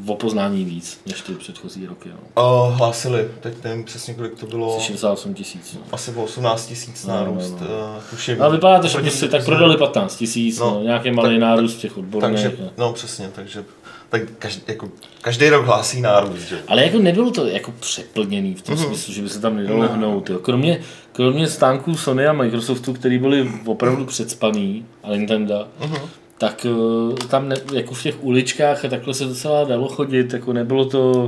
[0.07, 2.09] o poznání víc, než ty předchozí roky.
[2.09, 2.43] No.
[2.43, 4.77] O, hlásili, teď nevím přesně, kolik to bylo.
[4.77, 5.73] Asi 68 tisíc.
[5.73, 5.81] No.
[5.91, 8.41] Asi bylo 18 tisíc No, nárůst, no, no, tuším.
[8.41, 11.75] Ale vypadá to, že prostě tak prodali 15 tisíc, no, No, nějaký malý tak- nárůst
[11.77, 12.41] těch odborných.
[12.43, 12.69] Takže, no.
[12.77, 13.65] no přesně, takže
[14.13, 14.89] tak každý, jako,
[15.21, 16.57] každý rok hlásí nárůst, že?
[16.67, 18.85] Ale jako nebylo to jako přeplněný v tom Mhm.
[18.85, 20.29] smyslu, že by se tam nedalo hnout.
[20.29, 20.39] Jo.
[20.39, 20.79] Kromě,
[21.11, 25.97] kromě stánků Sony a Microsoftu, který byli opravdu předspaný, a Nintendo, Mhm.
[26.37, 30.53] tak eh, tam ne, jako v těch uličkách a takhle se docela dalo chodit, jako
[30.53, 31.25] nebylo to,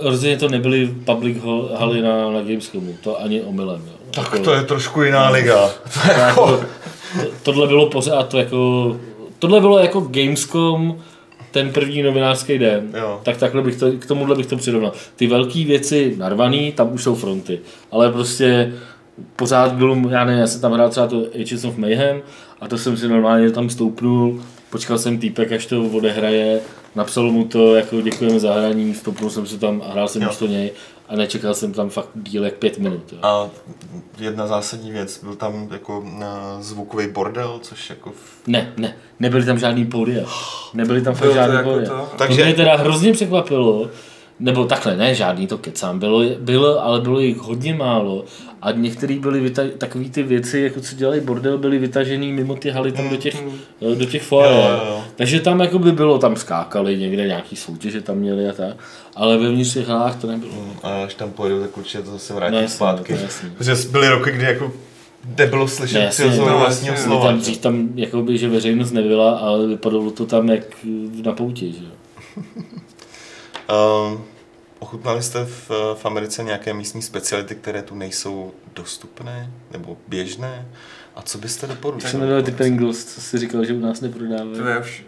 [0.00, 3.82] rozhodně to nebyly public hall- haly na, na Gamescomu, to ani omylem.
[3.86, 3.92] Jo.
[4.10, 5.68] Tak Jako- to je trošku jiná liga.
[5.68, 6.64] To je jako, jako,
[7.22, 8.96] to- tohle bylo pořád to jako,
[9.38, 10.98] tohle bylo jako Gamescom
[11.52, 12.90] ten první novinářský den.
[12.98, 13.20] Jo.
[13.22, 14.92] Tak takhle bych to, k tomuhle bych to přirovnal.
[15.16, 17.60] Ty velké věci narvaný, tam už jsou fronty.
[17.90, 18.72] Ale prostě
[19.36, 22.22] pořád bylo, já nevím, já jsem tam hrál třeba to Agents of Mayhem
[22.60, 26.60] a to jsem si normálně tam stoupnul, počkal jsem týpek, až to odehraje,
[26.94, 30.28] napsal mu to, jako děkujeme za hraní, stoupnul jsem si tam a hrál jsem Jo.
[30.28, 30.70] místo něj
[31.12, 33.12] a nečekal jsem tam fakt díl jak pět minut.
[33.12, 33.18] Jo.
[33.22, 33.48] a
[34.18, 39.44] jedna zásadní věc, byl tam jako na zvukový bordel, což jako v- Ne, ne, nebyly
[39.44, 40.24] tam žádný pódia.
[40.74, 41.88] Nebyly tam fakt Bylo to žádný jako pódia.
[41.90, 43.88] To, Takže- to mě teda hrozně překvapilo,
[44.40, 48.24] nebo takhle, ne, žádný to kecám, bylo, bylo, ale bylo jich hodně málo
[48.62, 52.70] a některý byly vyta- takový ty věci, jako co dělají bordel, byly vytažený mimo ty
[52.70, 53.42] haly tam do těch,
[53.92, 54.52] eh, do těch foyer.
[54.52, 55.02] Mm.
[55.16, 58.76] Takže tam jako by bylo, tam skákali někde nějaký soutěže tam měli a tak,
[59.16, 60.52] ale vevnitř těch halách to nebylo.
[60.82, 63.12] a až tam pojedu, tak určitě to zase vrátí No zpátky.
[63.12, 63.18] no.
[63.58, 64.72] Protože byly roky, kdy jako
[65.38, 67.26] nebylo slyšet Ne, ne, jasně, no, no, vlastního slova.
[67.26, 70.62] Tam dřív tam, jakoby, že veřejnost nebyla, ale vypadalo to tam jak
[71.24, 72.42] na pouti, že jo.
[74.12, 74.22] Um,
[74.82, 80.66] ochutnali jste v, v Americe nějaké místní speciality, které tu nejsou dostupné nebo běžné?
[81.16, 82.10] A co byste Jak doporučili?
[82.12, 84.56] se jmenuje ty Pringles, co jsi říkal, že u nás neprodávají?
[84.58, 85.04] To je už...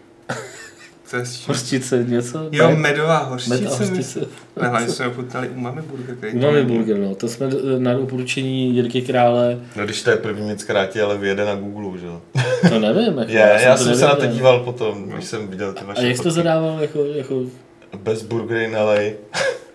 [1.09, 1.23] To je?
[1.47, 2.49] Hořčice, něco?
[2.51, 2.75] Jo, Ne?
[2.75, 3.67] medová Med hořčice.
[3.67, 3.91] hořčice.
[3.91, 4.25] myslím.
[4.61, 6.35] Ne, hlavně jsme ochutnali umami burger.
[6.35, 7.15] Umami burger, no.
[7.15, 11.01] To jsme eh, na doporučení Jirky Krále, No když to je první věc, která ti
[11.01, 12.21] ale vyjede na Google, že jo?
[12.69, 13.17] to nevím.
[13.17, 16.03] Jako, Je, já, jsem se na to díval potom, když jsem viděl ty vaše A
[16.03, 17.41] jak jsi to zadával, jako, jako
[17.97, 18.95] Bez burgery in LA.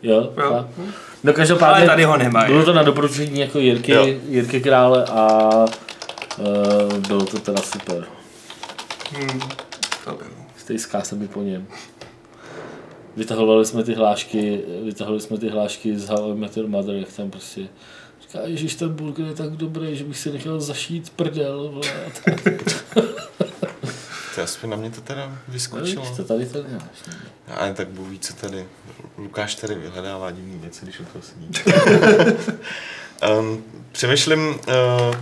[0.03, 0.33] Jo?
[0.37, 0.69] Jo.
[1.25, 2.53] No každopádně, Ale tady ho nemají.
[2.53, 4.07] bylo to na doporučení jako Jirky, Jo.
[4.29, 5.39] Jirky Krále a
[6.39, 8.05] uh, bylo to teda super.
[9.13, 9.41] Hmm,
[10.05, 10.31] to bylo.
[10.57, 11.67] Stejská se mi po něm.
[13.17, 17.13] Vytahovali jsme ty hlášky, vytahovali jsme ty hlášky z How I Met Your Mother, jak
[17.13, 17.61] tam prostě
[18.23, 21.89] říká, ježiš, ten burger je tak dobrý, že bych si nechal zašít prdel, vole.
[22.07, 22.61] A tak.
[24.35, 26.03] To aspoň na mě to teda No, vyskočilo.
[26.03, 26.83] vidíš, to tady to nemáš.
[27.57, 28.67] Ale tak Bůh ví, co tady.
[29.19, 31.51] Lukáš tady vyhledává divný věci, když u toho sedí.
[33.41, 34.49] um, přemýšlím...
[34.49, 35.15] Uh,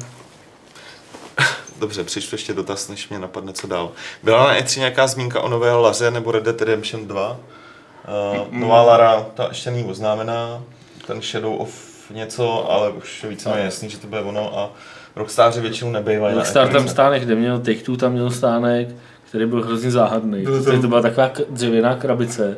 [1.79, 3.91] dobře, přečtu ještě dotaz, než mě napadne, co dál.
[4.23, 7.31] Byla na E3 nějaká zmínka o nové Laře nebo Red Dead Redemption 2?
[7.31, 10.63] Uh, nová Lara, ta ještě není oznámená.
[11.07, 11.71] Ten Shadow of
[12.11, 14.71] něco, ale už je víceméně jasný, že to bude ono a
[15.19, 16.89] Rockstaři většinou nebejvají na Rockstar tam E3.
[16.89, 18.89] stánek neměl, Take Two tam měl stánek,
[19.29, 20.43] který byl hrozně záhadný.
[20.43, 22.57] Bylo to- to byla taková dřevěná krabice.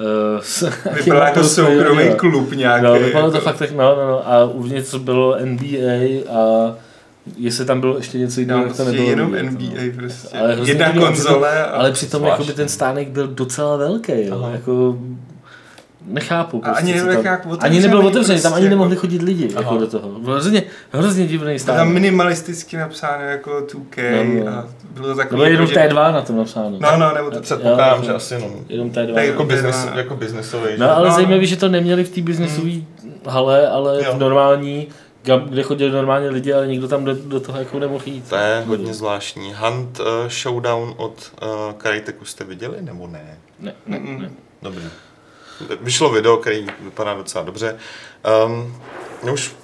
[0.00, 0.72] Uh, s,
[1.04, 2.84] Vypadá jako soukromý klub nějaký.
[2.84, 4.28] No, vypadalo to jako- fakt tak, no, no, no.
[4.32, 6.74] A uvnitř bylo NBA a
[7.36, 9.08] jestli tam bylo ještě něco jiného, No, tak to nebylo.
[9.10, 9.92] jenom vidět, NBA no.
[9.96, 10.38] prostě.
[10.38, 11.64] Ale Jedna konzole.
[11.64, 12.44] Ale přitom Zvláštní.
[12.44, 14.34] jakoby ten stánek byl docela velký, jo.
[14.42, 14.50] Aha.
[14.52, 14.98] Jako,
[16.08, 16.62] nechápu.
[16.64, 19.48] A ani tam, jak ani otevřený nebyl otevřený, tam prostě ani jako- nemohli chodit lidi
[19.54, 19.62] Aha.
[19.62, 20.08] jako do toho.
[20.08, 20.62] Byl hrozně,
[20.92, 24.58] hrozně divný Bylo tam minimalisticky napsáno jako 2K No, no.
[24.58, 25.40] a bylo to takový...
[25.40, 26.70] Nebo jenom jako, že- T2 na tom napsáno.
[26.80, 27.40] No, no, nebo to...
[27.40, 28.50] Předpokládám, že asi jenom.
[28.68, 29.14] Jenom T2.
[29.14, 29.46] Tak Jako, T2.
[29.46, 30.70] business, jako businessový.
[30.78, 31.14] No ale No, no.
[31.14, 32.70] zajímavé, že to neměli v té biznesové
[33.26, 34.14] hale, ale Jo.
[34.14, 34.88] v normální,
[35.22, 38.28] kam- kde chodili normálně lidi, ale nikdo tam do, do toho jako nemohl jít.
[38.28, 39.54] To je hodně zvláštní.
[39.58, 43.38] Hunt uh, Showdown od uh, Kariteku jste viděli, nebo ne?
[43.60, 44.30] Ne, ne, ne.
[44.62, 44.82] Dobrý.
[45.80, 47.78] Vyšlo video, který vypadá docela dobře.
[48.46, 48.82] Um,
[49.32, 49.54] už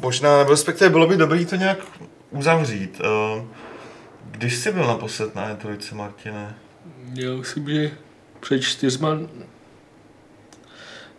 [0.00, 1.78] možná, nebo respektive bylo by dobré to nějak
[2.30, 3.00] uzavřít.
[3.00, 3.44] Uh,
[4.30, 6.54] když jsi byl naposled na E3, Martine?
[7.14, 7.90] Já myslím, že
[8.40, 9.18] před čtyřma...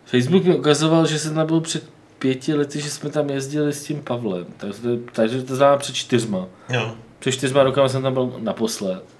[0.04, 1.84] Facebook mi ukazoval, že jsem tam byl před
[2.18, 4.46] pěti lety, že jsme tam jezdili s tím Pavlem.
[4.56, 4.80] Takže,
[5.12, 6.46] takže to znamená před čtyřma.
[6.68, 6.96] Jo.
[7.18, 9.15] Před čtyřma rokama jsem tam byl naposled.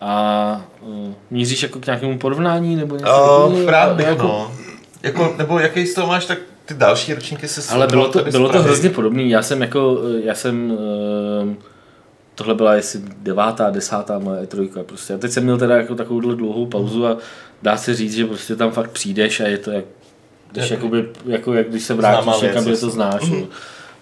[0.00, 3.50] A uh, míříš jako k nějakému porovnání nebo něco?
[3.52, 4.52] Uh, rád bych, jako, no.
[5.02, 8.48] Jako, nebo jaký z toho máš, tak ty další ročníky se Ale bylo to, bylo
[8.48, 9.30] to hrozně podobný.
[9.30, 10.78] Já jsem jako, já jsem,
[11.42, 11.56] ehm,
[12.34, 14.82] tohle byla jestli devátá, desátá moje E3.
[14.82, 15.14] Prostě.
[15.14, 17.16] A teď jsem měl teda jako takovouhle dlouhou pauzu a
[17.62, 19.84] dá se říct, že prostě tam fakt přijdeš a je to jak,
[20.52, 23.22] když, Je- jakoby, jako jak když se vrátíš někam, kde to znáš.
[23.28, 23.46] jo.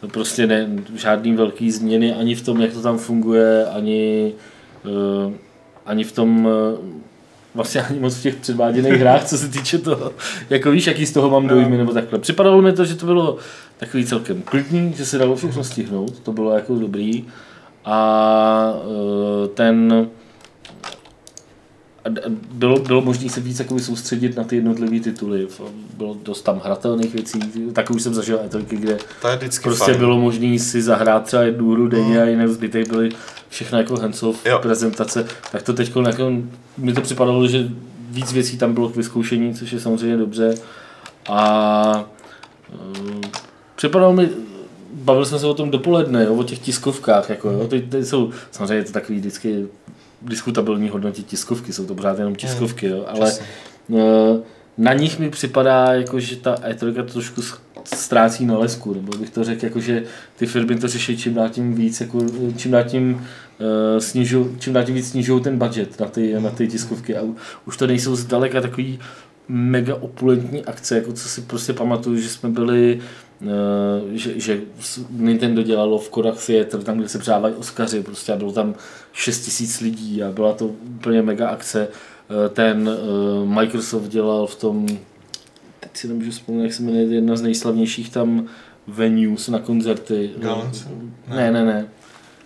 [0.03, 4.33] No Prostě ne, žádný velký změny ani v tom, jak to tam funguje, ani,
[4.87, 5.33] eh,
[5.87, 6.79] ani v tom, eh,
[7.55, 10.13] vlastně ani moc v těch předváděných hrách, co se týče toho,
[10.51, 12.19] jako víš, jaký z toho mám dojmy nebo takhle.
[12.19, 13.37] Připadalo mi to, že to bylo
[13.77, 17.25] takový celkem klidný, že se dalo všechno stihnout, to bylo jako dobrý.
[17.85, 20.09] A eh, ten
[22.53, 25.49] bylo, bylo možné se víc jakoby soustředit na ty jednotlivé tituly.
[25.97, 27.41] Bylo dost tam hratelných věcí,
[27.73, 29.99] tak už jsem zažil etriky, kde To je prostě fajn.
[29.99, 33.09] bylo možné si zahrát třeba jednu hru denně a jinak zbytek byly
[33.49, 33.97] všechno jako
[34.45, 34.59] Jo.
[34.63, 35.27] prezentace.
[35.53, 36.33] Tak to teď jako,
[36.79, 37.69] mi to připadalo, že
[38.11, 40.55] víc věcí tam bylo k vyzkoušení, což je samozřejmě dobře.
[41.29, 42.05] A
[42.73, 43.21] uh,
[43.77, 44.29] připadalo mi,
[44.93, 48.31] bavili jsme se o tom dopoledne, jo, o těch tiskovkách, jako, jo, ty, ty jsou,
[48.51, 49.67] samozřejmě je to takový vždycky
[50.25, 53.47] diskutabilní hodnotě tiskovky, jsou to pořád jenom tiskovky, jo, ale přesně.
[53.99, 54.43] eh,
[54.79, 57.43] na nich mi připadá, jako, že ta E3 to trošku
[57.85, 60.03] ztrácí na lesku, nebo bych to řekl, jako, že
[60.37, 62.19] ty firmy to řeší čím dál tím víc, jako,
[62.57, 66.51] čím dál tím, uh, snižu, čím dál tím víc snižují ten budget na ty, na
[66.51, 67.23] ty tiskovky a
[67.67, 68.99] už to nejsou zdaleka takový
[69.49, 73.01] mega opulentní akce, jako co si prostě pamatuju, že jsme byli
[74.13, 78.37] že, že s- Nintendo dělalo v Kodak Theater, tam, kde se předávají Oscaři, prostě a
[78.37, 78.75] bylo tam
[79.13, 81.89] 6 tisíc lidí a byla to úplně mega akce.
[82.47, 84.87] Eh, Ten uh, Microsoft dělal v tom,
[85.81, 88.47] teď si nemůžu vzpomenout, jak se jmenuje, jedna z nejslavnějších tam
[88.87, 90.31] venues na koncerty.
[90.39, 90.71] Galen
[91.29, 91.87] Ne, ne, ne.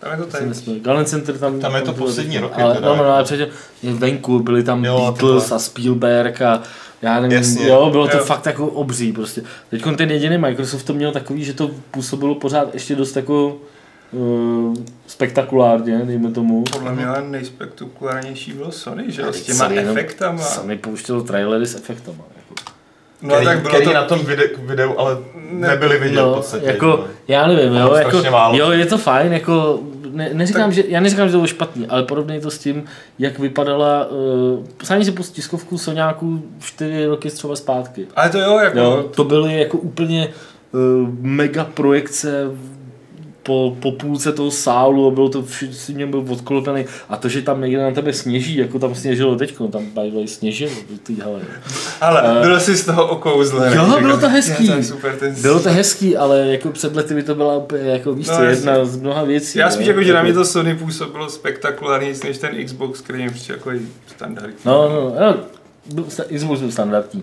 [0.00, 0.80] Tam je to tady.
[0.80, 1.60] Galen Center tam...
[1.60, 3.48] Tam je to poslední roky Ale, teda, no, no, no, ale předtím
[3.98, 6.62] venku, byli tam Jo, Beatles a Spielberg a
[7.02, 7.68] já nevím, Jasně.
[7.68, 8.24] jo, bylo to Jo.
[8.24, 9.42] fakt jako obří prostě.
[9.70, 13.56] Teď ten jediný Microsoft to měl takový, že to působilo pořád ještě dost jako
[14.12, 14.74] uh,
[15.06, 16.64] spektakulárně, dejme tomu.
[16.72, 20.42] Podle mě ale nejspektakulárnější bylo Sony, že jo, s těma Sony efektama.
[20.42, 22.24] Sony pouštěl trailery s efektama.
[22.36, 22.54] Jako.
[23.22, 23.92] No a který, tak bylo který to...
[23.92, 25.18] na tom videu, videu ale
[25.50, 26.66] Ne- nebyli vidět v No, podstatě.
[26.66, 27.04] jako, no.
[27.28, 28.56] já nevím, jo, jako, málo.
[28.58, 29.80] jo, je to fajn, jako,
[30.12, 32.85] ne, neříkám, že, já neříkám, že to bylo špatný, ale podobně to s tím,
[33.18, 38.06] jak vypadala, uh, sáhni si po tiskovku Soňáků čtyři roky třeba zpátky.
[38.16, 38.78] Ale to jo, jako...
[38.78, 40.28] Jo, to byly jako úplně
[40.72, 42.51] uh, mega projekce
[43.48, 47.42] po, po půlce toho sálu a bylo to všichni mě byl odklopený a to, že
[47.42, 50.70] tam někde na tebe sněží, jako tam sněžilo teď, tam by the sněžilo,
[51.02, 51.40] ty hele.
[52.00, 53.76] Ale Eh, bylo si z toho okouzlený.
[53.76, 54.66] jo, bylo to hezký.
[54.66, 55.34] je, To super, ten...
[55.42, 58.42] Bylo to hezký, ale jako před lety by to byla úplně, jako víš No, co,
[58.42, 59.58] jedna z mnoha věcí.
[59.58, 63.30] Já spíš jako, že na mě to Sony působilo spektakulárně než ten Xbox, který je
[63.30, 63.70] prostě jako
[64.16, 64.56] standardní.
[64.64, 65.34] No, no, no,
[65.94, 66.04] byl,
[66.36, 67.22] Xbox byl standardní.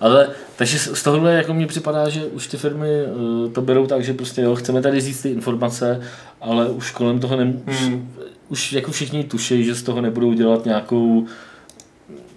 [0.00, 4.04] Ale, takže z tohohle jako mně připadá, že už ty firmy uh, to berou tak,
[4.04, 6.00] že prostě jo, chceme tady říct ty informace,
[6.40, 7.36] ale už kolem toho
[7.68, 8.14] už, Hmm.
[8.48, 11.26] už jako všichni tuší, že z toho nebudou dělat nějakou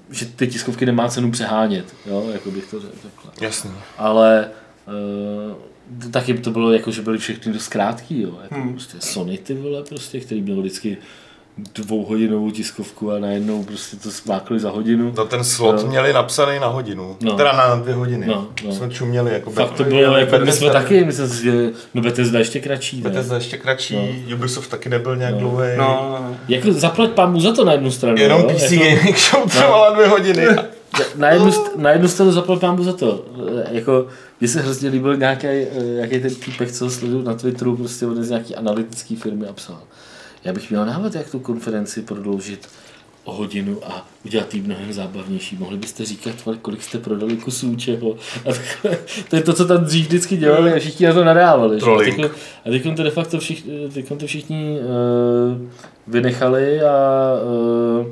[0.09, 3.31] že ty tiskovky nemá cenu přehánět, jo, jako bych to řekl takhle.
[3.47, 3.71] Jasně.
[3.97, 4.49] Ale
[5.97, 8.39] uh, taky to bylo jako, že byly všechny dost krátký, jo.
[8.43, 8.73] Jako Hmm.
[8.73, 10.97] prostě Sony ty vole prostě, který měl vždycky
[11.75, 15.13] dvouhodinovou tiskovku a najednou prostě to smákli za hodinu.
[15.17, 15.87] No ten slot Jo.
[15.87, 17.17] měli napsaný na hodinu.
[17.21, 17.33] No.
[17.33, 18.25] Teda na dvě hodiny.
[18.27, 18.71] No, no.
[18.73, 19.33] Jsme čuměli.
[19.33, 22.97] Jako Fakt to bylo, jako my jsme taky, myslím si, že no Bethesda ještě kratší,
[22.97, 23.03] ne?
[23.09, 25.39] Bethesda ještě kratší, Ubisoft taky nebyl nějak No.
[25.39, 25.67] dlouhý.
[25.77, 26.37] No, no, no.
[26.47, 28.49] Jako zaplať pámu za to na jednu stranu, Jenom jo?
[28.49, 30.45] PC jako, Gaming Show trvala dvě hodiny.
[31.15, 33.25] na, jednu, na jednu stranu zaplať pámu za to.
[33.71, 34.07] Jako,
[34.39, 35.47] mně se hrozně líbil nějaký,
[35.95, 39.79] nějaký ten týpek, co sleduju na Twitteru, prostě on z nějaký analytický firmy a psal.
[40.43, 42.69] Já bych měl návod, jak tu konferenci prodloužit
[43.23, 45.55] o hodinu a udělat ji mnohem zábavnější.
[45.55, 48.15] Mohli byste říkat, kolik jste prodali kusů čeho.
[48.45, 48.97] A takhle,
[49.29, 51.77] to je to, co tam dřív vždycky dělali a všichni na to nadávali.
[51.77, 52.15] A Trolling.
[52.15, 52.31] teď,
[52.65, 53.89] a teď to de facto všichni,
[54.19, 55.61] to všichni uh,
[56.07, 56.93] vynechali a
[57.99, 58.07] uh,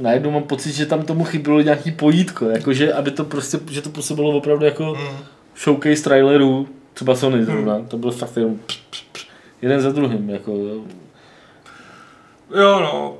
[0.00, 3.90] najednou mám pocit, že tam tomu chybilo nějaký pojítko, jakože, aby to prostě, že to
[3.90, 5.16] působilo opravdu jako Mm.
[5.64, 9.04] showcase trailerů, třeba Sony zrovna, to bylo fakt jenom pš, pš,
[9.62, 10.80] jeden za druhým, jako, jo.
[12.60, 13.14] Jo, no.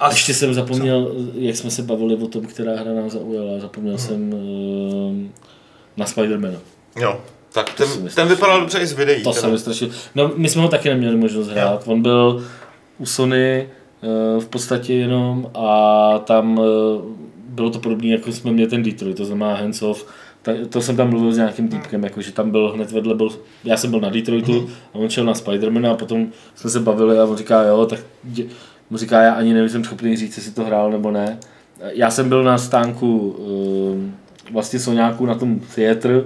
[0.00, 3.98] A ještě jsem zapomněl, jak jsme se bavili o tom, která hra nás zaujala, zapomněl
[3.98, 5.16] jsem uh,
[5.96, 6.58] na Spidermana.
[7.00, 7.20] Jo.
[7.52, 8.10] Tak si ten, myslím.
[8.10, 9.22] ten vypadal dobře i z videí.
[9.22, 9.88] To se mi strašně...
[10.14, 11.82] No, my jsme ho taky neměli možnost hrát.
[11.86, 12.44] On byl
[12.98, 13.68] u Sony
[14.02, 16.64] eh, v podstatě jenom a tam eh,
[17.36, 20.06] bylo to podobné, jako jsme měli ten Detroit, to znamená hands off.
[20.42, 23.28] Ta, to jsem tam mluvil s nějakým týpkem, jako, že tam byl hned vedle, byl,
[23.64, 27.18] já jsem byl na Detroitu a on šel na Spidermana a potom jsme se bavili
[27.18, 28.44] a on říká, jo, tak dě,
[28.90, 31.38] mu říká, já ani nejsem schopný říct, jestli to hrál nebo ne.
[31.92, 36.24] Já jsem byl na stánku eh, vlastně Soňáků na tom theatr,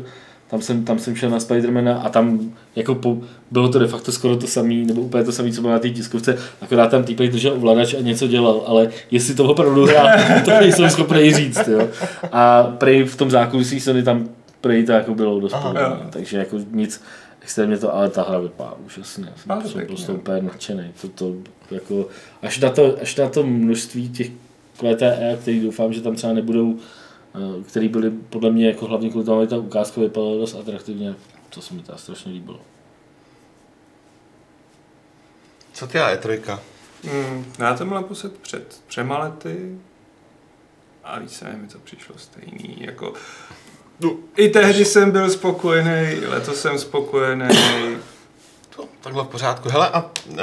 [0.51, 3.19] tam jsem, tam jsem šel na Spidermana a tam jako po,
[3.51, 5.91] bylo to de facto skoro to samé, nebo úplně to samé, co bylo na té
[5.91, 10.09] tiskovce, akorát tam týpek držel ovladač a něco dělal, ale jestli to opravdu hrál,
[10.45, 11.89] to nejsem schopný říct, jo.
[12.33, 14.29] A prej v tom zákulisí Sony tam
[14.61, 15.69] prej to jako bylo dost Aha.
[15.69, 17.03] podobné, takže jako nic
[17.43, 20.19] extrémně to, ale ta hra vypadá úžasně, já jsem, jsem prostě no.
[20.19, 21.35] úplně nadšený, to, to,
[21.71, 22.09] jako,
[22.43, 24.31] až na to, až na to množství těch
[24.77, 26.77] QTE, který doufám, že tam třeba nebudou,
[27.69, 31.15] který byly podle mě jako hlavně kvůli tomu, aby ta ukázka vypadala dost atraktivně.
[31.51, 32.61] To se mi teda strašně líbilo.
[35.73, 36.59] Co ty a E3?
[37.13, 39.79] Mm, já to byl naposled před třema lety
[41.05, 42.77] a víc nevím, mi to přišlo stejný.
[42.81, 43.13] Jako,
[44.01, 47.49] No, I tehdy jsem byl spokojený, letos jsem spokojený.
[48.77, 49.69] to, takhle v pořádku.
[49.69, 50.39] Hele, a uh,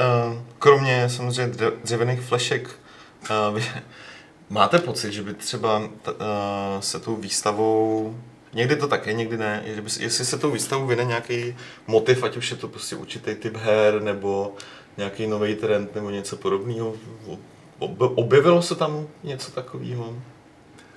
[0.60, 2.70] kromě samozřejmě dře- dřevěných flešek,
[3.54, 3.60] uh,
[4.54, 6.18] máte pocit, že by třeba t, uh,
[6.80, 8.16] se tou výstavou
[8.56, 9.64] Někdy to tak je, někdy ne.
[9.76, 11.56] Že by, jestli se tou výstavou vyne nějaký
[11.88, 14.54] motiv, ať už je to prostě určitý typ her, nebo
[14.98, 16.94] nějaký nový trend, nebo něco podobného.
[17.80, 20.16] Ob- Objevilo se tam něco takového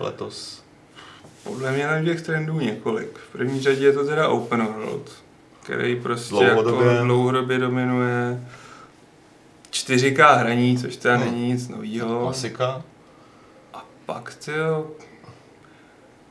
[0.01, 0.63] letos?
[1.45, 3.19] Podle mě na těch trendů několik.
[3.19, 5.11] V první řadě je to teda Open World,
[5.63, 6.87] který prostě Dlouhodobě.
[6.87, 8.41] jako dlouhodobě dominuje
[9.71, 11.25] 4K hraní, což teda Hmm.
[11.27, 12.21] není nic novýho.
[12.21, 12.83] Klasika?
[14.07, 14.87] Pak ty jo,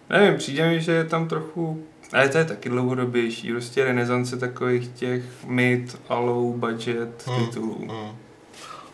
[0.10, 1.84] nevím, přijde mi, že je tam trochu,
[2.14, 7.88] ale to je taky dlouhodobější, prostě renesance takových těch mid a low budget Hmm, titulů.
[7.89, 8.15] hmm.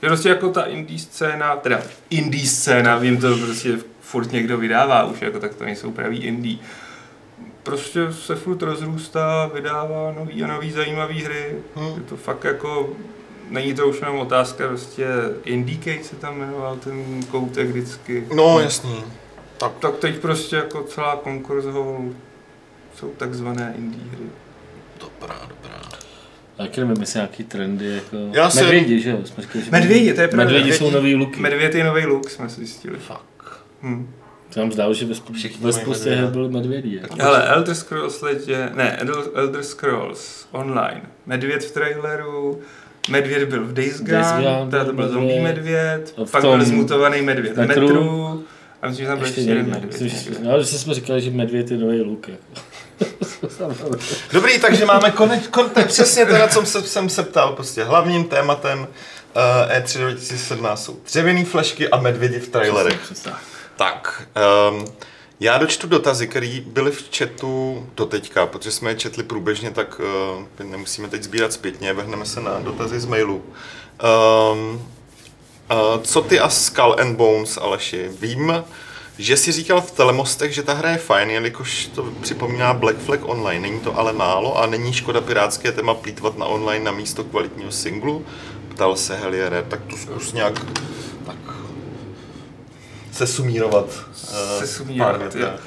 [0.01, 5.03] Je prostě jako ta indie scéna, teda indie scéna, vím to prostě furt někdo vydává
[5.05, 6.57] už, jako tak to nejsou pravý indie.
[7.63, 11.55] Prostě se furt rozrůstá, vydává nový a nový zajímavý hry.
[11.75, 11.87] Hmm.
[11.95, 12.89] Je to fakt jako,
[13.51, 15.07] není to už jenom otázka, prostě
[15.45, 18.27] Indiecade se tam jmenoval ten koutek vždycky.
[18.35, 19.03] No, jasný.
[19.57, 21.19] Tak, Tak teď prostě jako celá
[21.73, 22.05] Hall
[22.95, 24.25] jsou takzvané indie hry.
[24.99, 25.81] dobrá, dobrá.
[26.57, 28.17] A taky nevím, jestli nějaký trendy, jako...
[28.31, 29.17] Já jsem- Medvědi, že jo?
[29.25, 30.43] Jsme říkali, že Medvědi, to je pravda.
[30.45, 31.39] Medvědi jsou Medvědi- nový luky.
[31.39, 32.97] Medvěd je nový look, jsme si zjistili.
[32.99, 33.61] Fuck.
[33.81, 34.09] Hm.
[34.51, 35.15] Se nám zdálo, že ve,
[35.73, 36.99] spoustě her byly medvědi.
[37.01, 37.15] Jako.
[37.19, 42.59] Hele, Elder Scrolls letě, ne, Elder- Elder Scrolls Online, Medvěd v traileru,
[43.09, 46.13] Medvěd byl v Days Gone, Days Gone teda to byl zombie medvěd.
[46.25, 47.87] v pak tom byl zmutovaný medvěd v metru.
[47.87, 48.45] metru,
[48.81, 50.01] a myslím, že tam byl ještě jeden medvěd.
[50.01, 50.35] Myslím.
[50.43, 52.27] No, že jsme říkali, že medvěd je nový luk.
[52.27, 52.61] Jako.
[54.33, 57.53] Dobrý, takže máme konec, kon, to je přesně to, na co jsem, jsem se ptal.
[57.53, 58.87] Prostě hlavním tématem uh,
[59.77, 62.99] E3 2017 jsou dřevěné flešky a medvědi v trailerech.
[62.99, 63.31] Přesně.
[63.75, 64.27] Tak,
[64.71, 64.85] um,
[65.41, 70.01] já dočtu dotazy, které byly v chatu doteďka, protože jsme je četli průběžně, tak
[70.59, 73.43] uh, nemusíme teď sbírat zpětně, vrhneme se na dotazy z mailu.
[74.53, 74.73] Um,
[75.71, 78.09] uh, co ty a Skull and Bones, Aleši?
[78.19, 78.63] Vím,
[79.17, 83.19] že jsi říkal v Telemostech, že ta hra je fajn, jelikož to připomíná Black Flag
[83.23, 83.61] Online.
[83.61, 87.71] Není to ale málo a není škoda pirátské téma plítvat na online na místo kvalitního
[87.71, 88.25] singlu?
[88.69, 90.65] Ptal se Heliere, tak to zkus nějak
[93.21, 94.05] tak se sumírovat.
[94.59, 95.29] Se sumírovat, pár jo.
[95.33, 95.59] větách.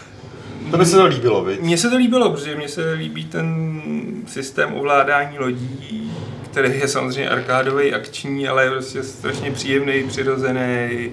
[0.70, 1.60] To by se to líbilo, viď?
[1.60, 3.82] Mně se to líbilo, protože mně se líbí ten
[4.26, 6.12] systém ovládání lodí,
[6.50, 11.10] který je samozřejmě arkádový, akční, ale je prostě strašně příjemný, přirozený,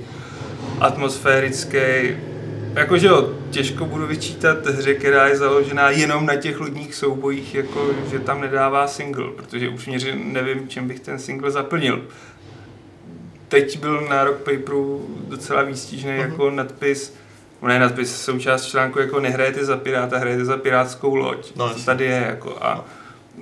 [0.79, 1.77] atmosférický.
[2.73, 7.89] Jakože jo, těžko budu vyčítat hře, která je založená jenom na těch lodních soubojích, jako
[8.11, 12.01] že tam nedává single, protože upřímně nevím, čím bych ten single zaplnil.
[13.51, 17.13] Teď byl na Rock Paperu docela výstižný jako nadpis,
[17.61, 21.55] no ne nadpis, součást článku jako nehrajete za piráta, hrajete za pirátskou loď.
[21.55, 22.85] No, to tady je jako a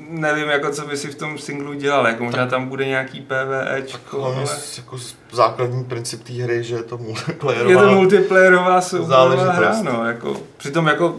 [0.09, 4.21] nevím, jako co by si v tom singlu dělal, jako možná tam bude nějaký PvEčko,
[4.21, 4.97] Hlavně ale jako
[5.31, 7.71] základní princip té hry, že je to multiplayerová.
[7.71, 9.55] je to multiplayerová záležitost.
[9.55, 11.17] hra, no, jako, přitom jako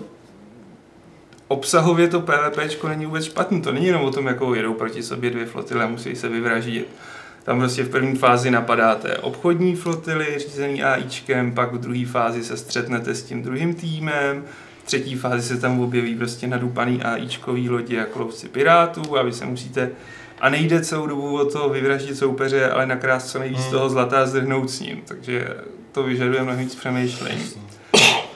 [1.49, 5.31] obsahově to PvPčko není vůbec špatný, to není jenom o tom, jako jedou proti sobě
[5.31, 6.89] dvě flotily a musí se vyvraždit.
[7.45, 12.57] Tam prostě v první fázi napadáte obchodní flotily řízený AIčkem, pak v druhé fázi se
[12.57, 14.45] střetnete s tím druhým týmem,
[14.83, 19.33] v třetí fázi se tam objeví prostě nadupaný AIčkový lodi jako lovci pirátů a vy
[19.33, 19.91] se musíte
[20.41, 23.71] a nejde celou dobu o to vyvraždit soupeře, ale nakrást co nejvíc Hmm.
[23.71, 25.03] toho zlata a zdrhnout s ním.
[25.05, 25.49] Takže
[25.93, 27.43] to vyžaduje mnohem víc přemýšlení.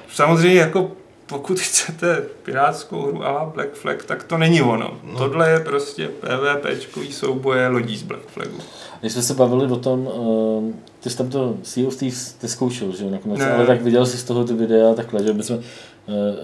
[0.08, 0.92] Samozřejmě jako
[1.26, 4.90] pokud chcete pirátskou hru a Black Flag, tak to není ono.
[5.04, 5.18] No.
[5.18, 8.56] Tohle je prostě PvPčkový souboje lodí z Black Flagu.
[9.00, 12.92] Když jsme se bavili o tom, uh, ty jsi tam to Sea of Thieves neskoušel,
[12.96, 13.52] že jo, nakonec, Ne.
[13.52, 15.62] ale tak viděl jsi z toho ty videa takhle, že my jsme, uh,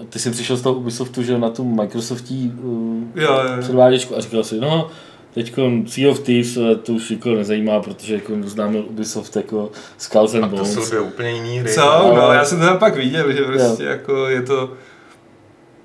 [0.09, 3.61] ty jsi přišel z toho Ubisoftu, že na tu Microsoftí uh, Jo, jo, jo.
[3.61, 4.89] předváděčku a říkal si, no,
[5.33, 5.53] teď
[5.87, 10.43] Sea of Thieves eh, to už jako nezajímá, protože jako známil Ubisoft jako Skulls and
[10.43, 10.73] A to Bones.
[10.73, 11.73] jsou dvě úplně jiný hry.
[11.73, 11.83] Co?
[11.91, 14.73] ale- No, já jsem to tam pak viděl, že prostě jako je to...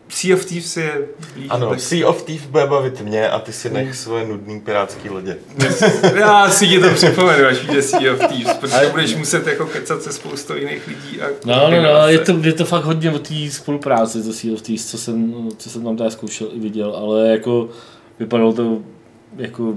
[0.08, 1.06] Sea of Thieves je...
[1.48, 5.08] Ano, Black- Sea of Thief bude bavit mě a ty si nech svoje nudný pirátský
[5.10, 5.36] lodě.
[6.16, 10.02] Já si ti to připomenu, až vyjde Sea of Thieves, protože budeš muset jako kecat
[10.02, 13.18] se spoustou jiných lidí a No, no, no, je to, je to fakt hodně o
[13.18, 16.94] té spolupráci, to Sea of Thieves, co jsem, co jsem tam teda zkoušel i viděl,
[16.96, 17.68] ale jako
[18.18, 18.78] vypadalo to
[19.36, 19.74] jako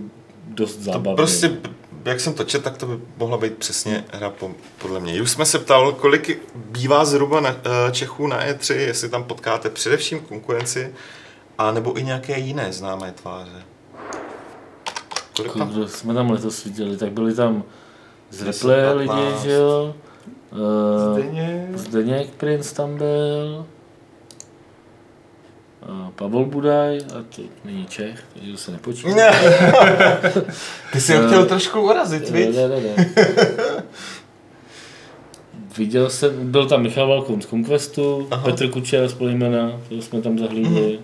[0.48, 1.15] dost To zábavně.
[1.15, 1.57] prostě
[2.06, 5.22] jak jsem to četl, tak to by mohla být přesně hra po, podle mě.
[5.22, 9.69] Už jsme se ptal, kolik bývá zhruba na, eh, Čechů na E3, jestli tam potkáte
[9.69, 10.94] především konkurenci,
[11.57, 13.64] a nebo i nějaké jiné známé tváře.
[15.36, 15.69] Kolik tam?
[15.69, 17.64] Kdo jsme tam letos viděli, tak byli tam
[18.30, 19.44] z 10, Replay lidi, 15.
[19.44, 19.95] že jo?
[20.52, 21.69] Uh, Stejně.
[21.76, 23.65] Zdeněk Prince tam byl.
[26.15, 29.31] Pavel Budaj, a to není Čech, takže to se nepočítá.
[30.91, 33.14] Ty jsi ho chtěl trošku urazit, Ne, ne, ne, ne.
[35.77, 38.43] Viděl jsem, byl tam Michal Valkoun z Conquestu, Aha.
[38.43, 40.99] Petr Kučera z Polymena, to jsme tam zahlídli.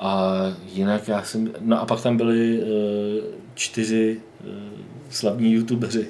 [0.00, 0.32] A
[0.72, 2.66] jinak já jsem, no a pak tam byli uh,
[3.54, 4.50] čtyři uh,
[5.10, 6.06] slavní youtubeři,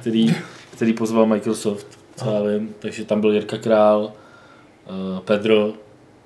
[0.00, 0.34] který,
[0.72, 2.74] který pozval Microsoft, co já vím.
[2.78, 4.12] Takže tam byl Jirka Král,
[5.24, 5.72] Pedro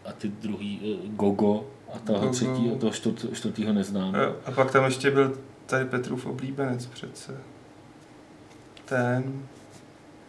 [0.06, 2.32] a ty druhý uh, Gogo a toho Gogo.
[2.32, 4.14] třetího, toho čtvrt, čtvrtýho neznám.
[4.47, 7.36] A pak tam ještě byl tady Petrův oblíbenec přece.
[8.85, 9.43] Ten,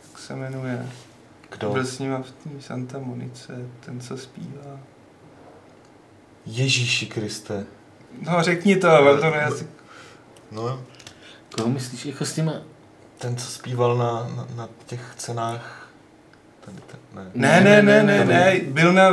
[0.09, 0.89] jak se jmenuje,
[1.51, 1.69] Kdo?
[1.69, 4.79] byl s nima v té Santa Monice, ten, co zpívá.
[6.45, 7.65] Ježíši Kriste.
[8.21, 9.69] No řekni to, mám to jazyk.
[10.51, 10.81] No,
[11.55, 12.53] Koho myslíš jako s těma?
[13.17, 15.89] ten, co zpíval na, na, na těch cenách.
[16.65, 17.31] Ten, ten, ne.
[17.33, 19.09] Ne, ne, ne, ne, ne, byl na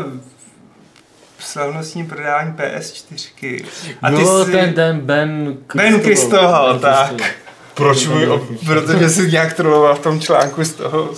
[1.46, 3.64] slavnostním prodání PS4.
[4.02, 7.08] A ty jo, jsi, ten, ten Ben Ben Kristoval, tak.
[7.08, 7.32] Kristoval.
[7.74, 8.42] Proč můj ob...
[8.66, 11.10] protože jsi nějak troloval v tom článku z toho.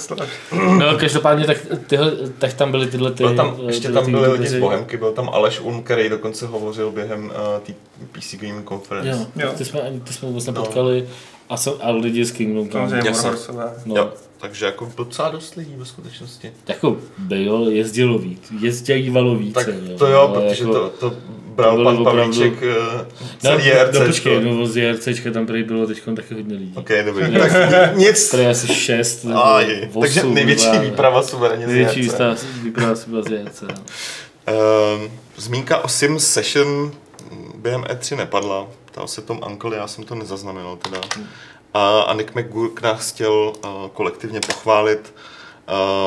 [0.78, 1.56] No, každopádně, tak,
[1.86, 3.22] tyhle, tak tam byly tyhle ty...
[3.22, 6.46] Byl tam, ještě tam ty byli lidi z Bohemky, byl tam Aleš Un, který dokonce
[6.46, 7.32] hovořil během uh,
[7.66, 7.72] té
[8.12, 9.10] PC Gaming Conference.
[9.10, 9.52] Jo, Jo.
[9.56, 10.52] ty jsme, ty jsme vůbec No.
[10.52, 11.08] nepotkali.
[11.48, 13.14] A, jsou, a lidi z Kingdom Come.
[13.14, 13.60] Samozřejmě.
[13.86, 14.12] No, Jo,
[14.44, 16.52] takže jako docela dost lidí ve skutečnosti.
[16.68, 19.54] jako byl, jezdilo víc, jezdívalo víc.
[19.54, 19.66] Tak
[19.98, 21.12] to jo, protože to, to
[21.54, 22.68] bral to bylo pan opravdu- Pavlíček uh,
[23.00, 23.06] No,
[23.38, 24.06] celý no, JRC.
[24.06, 26.72] počkej, no z JRCčka tam prý bylo teď taky hodně lidí.
[26.76, 27.32] Ok, dobrý.
[27.34, 28.30] tak nic.
[28.30, 30.78] Tady asi šest nebo Aj, takže osm, největší dva.
[30.80, 32.06] výprava suverénně z Největší JRC.
[32.08, 33.62] výstava výprava z JRC.
[33.62, 33.68] no.
[34.46, 36.92] Ehm, Zmínka o Sim Session
[37.58, 38.66] během E3 nepadla.
[38.84, 40.98] Ptal se Tom Uncle, já jsem to nezaznamenal teda.
[41.74, 45.14] A, a Nick McGurk nás chtěl uh, kolektivně pochválit.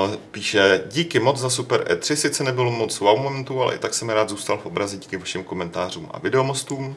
[0.08, 3.94] Uh, píše, díky moc za super E3, sice nebylo moc wow momentů, ale i tak
[3.94, 6.96] jsem rád zůstal v obrazi díky vašim komentářům a videomostům.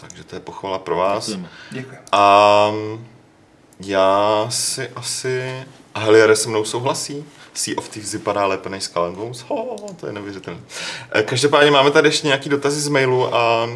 [0.00, 1.26] Takže to je pochvala pro vás.
[1.26, 1.48] Děkujeme.
[1.70, 1.96] Děkuji.
[2.12, 2.72] A
[3.80, 5.64] já si asi...
[5.94, 7.24] A Heliere se mnou souhlasí.
[7.54, 9.40] Sea of Thieves vypadá lépe než Skull Bones.
[9.40, 10.60] Ho, to je neuvěřitelné.
[11.12, 13.68] Eh, Každopádně máme tady ještě nějaký dotazy z mailu a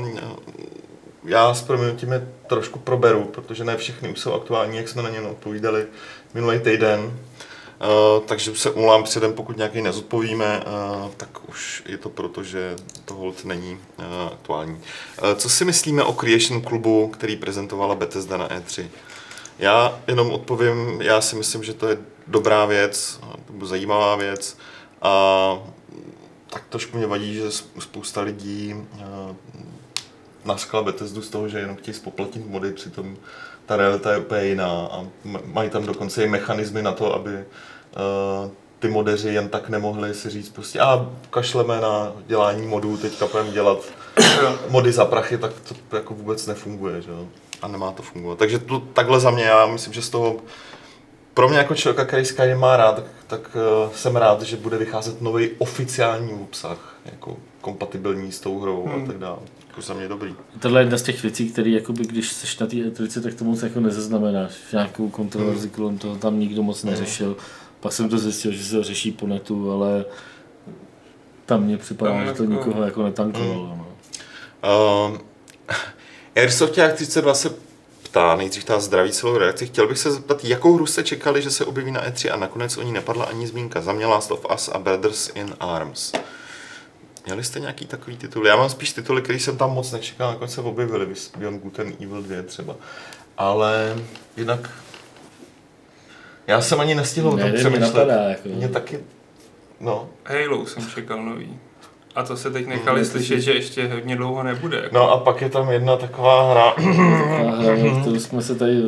[1.25, 2.13] já s proměnutím
[2.55, 5.87] trošku proberu, protože ne všechny už jsou aktuální, jak jsme na ně odpovídali
[6.35, 7.01] minulý týden.
[7.01, 12.77] Uh, takže se omlouvám předem, pokud nějaký nezodpovíme, uh, tak už je to proto, že
[13.05, 14.75] to hold není uh, aktuální.
[14.75, 18.87] Uh, co si myslíme o Creation Clubu, který prezentovala Bethesda na E3?
[19.59, 23.21] Já jenom odpovím, já si myslím, že to je dobrá věc,
[23.63, 24.57] zajímavá věc
[25.03, 25.59] a
[26.51, 28.75] tak trošku mě vadí, že spousta lidí
[30.45, 33.17] naskla Bethesdu z toho, že jenom chtějí spoplatnit mody, přitom
[33.67, 35.05] ta realita je úplně jiná a
[35.45, 40.31] mají tam dokonce i mechanismy na to, aby uh, ty modeři jen tak nemohli si
[40.31, 43.79] říct prostě a kašleme na dělání modů, teďka budeme dělat
[44.69, 45.53] mody za prachy, tak
[45.89, 47.27] to jako vůbec nefunguje, že jo?
[47.63, 48.39] A nemá to fungovat.
[48.39, 50.37] Takže to, takhle za mě, já myslím, že z toho
[51.35, 53.57] pro mě jako člověka, který Skyrim má rád, tak, tak
[53.87, 59.05] uh, jsem rád, že bude vycházet nový oficiální obsah, jako kompatibilní s tou hrou Hmm.
[59.05, 59.39] a tak dále.
[59.73, 60.35] Jako za mě dobrý.
[60.61, 63.45] Tohle je jedna z těch věcí, které jakoby, když jsi na té E3, tak to
[63.45, 64.53] moc jako nezaznamenáš.
[64.73, 67.37] Nějakou kontroverzi kolem toho tam nikdo moc neřešil.
[67.81, 70.05] Pak jsem to zjistil, že se to řeší po netu, ale
[71.47, 73.79] tam mně připadá, Tam že to jako- nikoho jako netankovalo.
[73.79, 73.87] No.
[75.11, 75.19] Uh,
[76.37, 77.51] Airsoft 32 se
[78.03, 79.67] ptá, nejdřív ta zdraví celou reakci.
[79.67, 82.77] Chtěl bych se zeptat, jakou hru jste čekali, že se objeví na E3 a nakonec
[82.77, 83.81] o ní nepadla ani zmínka.
[83.81, 86.13] Za mě Last of Us a Brothers in Arms.
[87.27, 88.47] Měli jste nějaký takový titul?
[88.47, 91.07] Já mám spíš tituly, který jsem tam moc nečekal, nakonec se objevily,
[91.39, 92.77] Beyond Good and Evil 2 třeba.
[93.39, 93.97] Ale
[94.37, 94.71] jinak...
[96.47, 97.81] Já jsem ani nestihl o tom přemýšlet.
[97.95, 98.49] napadá, jako.
[98.49, 98.99] Mě taky...
[99.81, 101.59] No, Halo jsem čekal nový.
[102.15, 104.77] A to se teď nechali Mm, slyšet, že ještě hodně dlouho nebude.
[104.77, 104.95] Jako.
[104.95, 106.75] no a pak je tam jedna taková hra,
[108.01, 108.83] kterou jsme se tady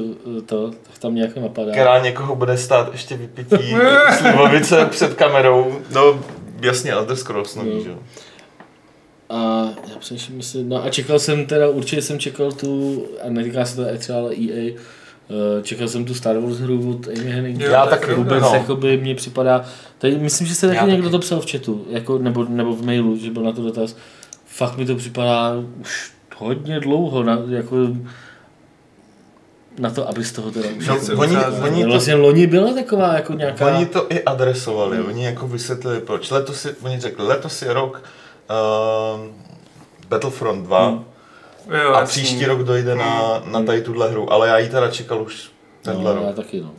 [0.47, 1.73] to, tak tam nějak napadá.
[1.73, 3.75] která někoho bude stát ještě vypití
[4.19, 5.79] slivovice před kamerou.
[5.91, 6.21] No,
[6.65, 7.81] jasně, Elder Scrolls nový, Jo.
[7.85, 7.99] že jo.
[9.29, 13.65] A já přemýšlím, jestli, no a čekal jsem teda, určitě jsem čekal tu, a netýká
[13.65, 14.75] se to E3, ale EA,
[15.31, 17.61] eh, čekal jsem tu Star Wars hru od Amy Hennig.
[17.61, 18.55] Jo, Já tak taky, Vůbec no.
[18.55, 19.65] jakoby mně připadá,
[19.99, 21.13] tady myslím, že se taky Já někdo taky.
[21.13, 23.97] to psal v chatu, jako, nebo, nebo v mailu, že byl na to dotaz.
[24.47, 27.77] Fakt mi to připadá už hodně dlouho, na, jako
[29.79, 30.87] na to, aby z toho teda už...
[30.87, 33.67] No, oni, oni, to, Vlastně loni byla taková jako nějaká...
[33.77, 36.31] oni to i adresovali, oni jako vysvětlili proč.
[36.31, 38.03] Letos je, oni řekli, letos je rok
[38.51, 39.27] uh,
[40.09, 41.05] Battlefront 2 Hmm.
[41.83, 42.23] Jo, a jasný.
[42.23, 45.51] příští rok dojde na, na tady tuhle hru, ale já ji teda čekal už
[45.83, 46.37] tenhle no, já rok.
[46.37, 46.71] taky, no.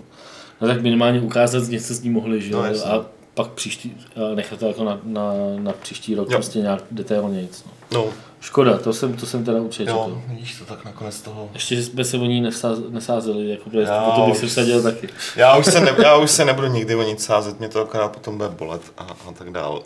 [0.62, 3.98] No tak minimálně ukázat, něco s ní mohli, že jo, No, a pak příští,
[4.36, 6.38] nechat to jako na, na, na příští rok Jo.
[6.38, 7.72] prostě nějak detailně nic, no.
[8.00, 8.10] No,
[8.46, 11.50] Škoda, to jsem, to jsem teda určitě jo, vidíš to tak nakonec toho.
[11.54, 14.84] Ještě, že jsme se o ní nesáz, nesázeli, jako Já to bych se už- vsadil
[14.84, 15.10] taky.
[15.36, 18.08] Já už, se ne, já už se nebudu nikdy o nic sázet, mě to akorát
[18.10, 19.84] potom bude bolet a, a tak dál.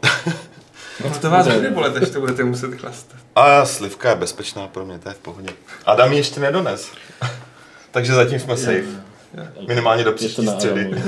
[1.03, 3.19] No to vás bude bolet, až to budete muset chlastat.
[3.35, 5.49] A slivka je bezpečná pro mě, to je v pohodě.
[5.85, 6.91] Adam ji ještě nedones.
[7.91, 9.03] Takže zatím jsme safe.
[9.67, 10.87] Minimálně do příští středy.
[10.87, 10.99] Uh,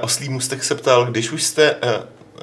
[0.00, 1.90] Oslý můstek se ptal, když už jste, uh,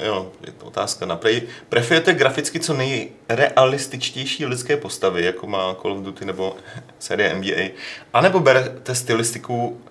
[0.06, 5.94] jo, je to otázka na play, preferujete graficky co nejrealističtější lidské postavy, jako má Call
[5.94, 6.56] of Duty nebo
[7.00, 7.76] série NBA,
[8.14, 9.82] anebo berete stylistiku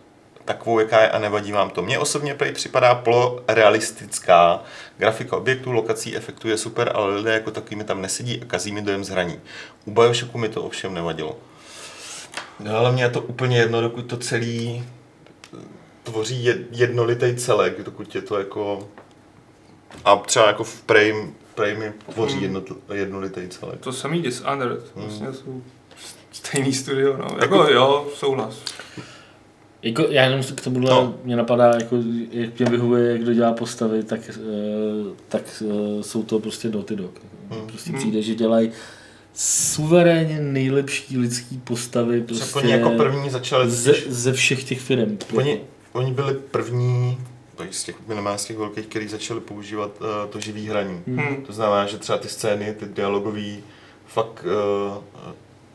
[0.45, 1.83] takovou, jaká je a nevadí vám to.
[1.83, 4.63] Mně osobně Play připadá polorealistická.
[4.99, 8.73] Grafika objektů, lokací, efektů je super, ale lidé jako takový mi tam nesedí a kazí
[8.73, 9.41] mi dojem zhraní.
[9.85, 11.37] U Bioshocku mi to ovšem nevadilo.
[12.61, 14.85] No, ale mně je to úplně jedno, dokud to celý
[16.03, 18.89] tvoří jed- jednolitý celek, dokud je to jako...
[20.05, 21.13] A třeba jako v Prey
[21.79, 22.43] mi tvoří Hmm.
[22.43, 23.81] jednotl, jednolitý celek.
[23.81, 25.05] To samý Dishonored, Hmm.
[25.05, 25.63] vlastně jsou
[26.33, 27.25] stejný studio, no.
[27.25, 28.63] Jako- Jako jo, souhlas.
[29.83, 31.15] Jako, já jenom k tomu No.
[31.25, 31.97] mě napadá, jako,
[32.31, 34.35] jak mě vyhovuje, jak kdo dělá postavy, tak, eh,
[35.29, 37.11] tak eh, jsou to prostě Naughty Dog.
[37.51, 37.67] Hmm.
[37.67, 37.99] Prostě Hmm.
[37.99, 38.71] přijde, že dělají
[39.35, 43.71] suverénně nejlepší lidský postavy Prostě prostě oni jako první začali...
[43.71, 45.19] ze, ze všech těch firm.
[45.35, 45.61] Oni,
[45.93, 47.19] oni byli první,
[47.61, 51.01] to je z těch, minimálně z těch velkých, kteří začali používat uh, to živý hraní.
[51.07, 51.37] Hmm.
[51.47, 53.59] To znamená, že třeba ty scény, ty dialogový,
[54.07, 54.45] fakt
[54.89, 54.97] uh,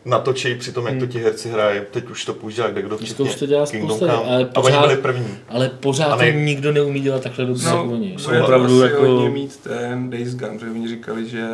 [0.05, 1.09] natočí při tom, jak to Hmm.
[1.11, 1.81] ti herci hrají.
[1.91, 4.29] Teď už to používá kde kdo, Dneska už to dělá Kingdom spousta, Come.
[4.29, 5.27] ale A oni pořád- byli první.
[5.49, 8.17] Ale pořád to ne- nikdo neumí dělat takhle dobře No, jako oni.
[8.25, 9.29] To opravdu jako...
[9.29, 11.47] mít ten Days Gone, že oni říkali, že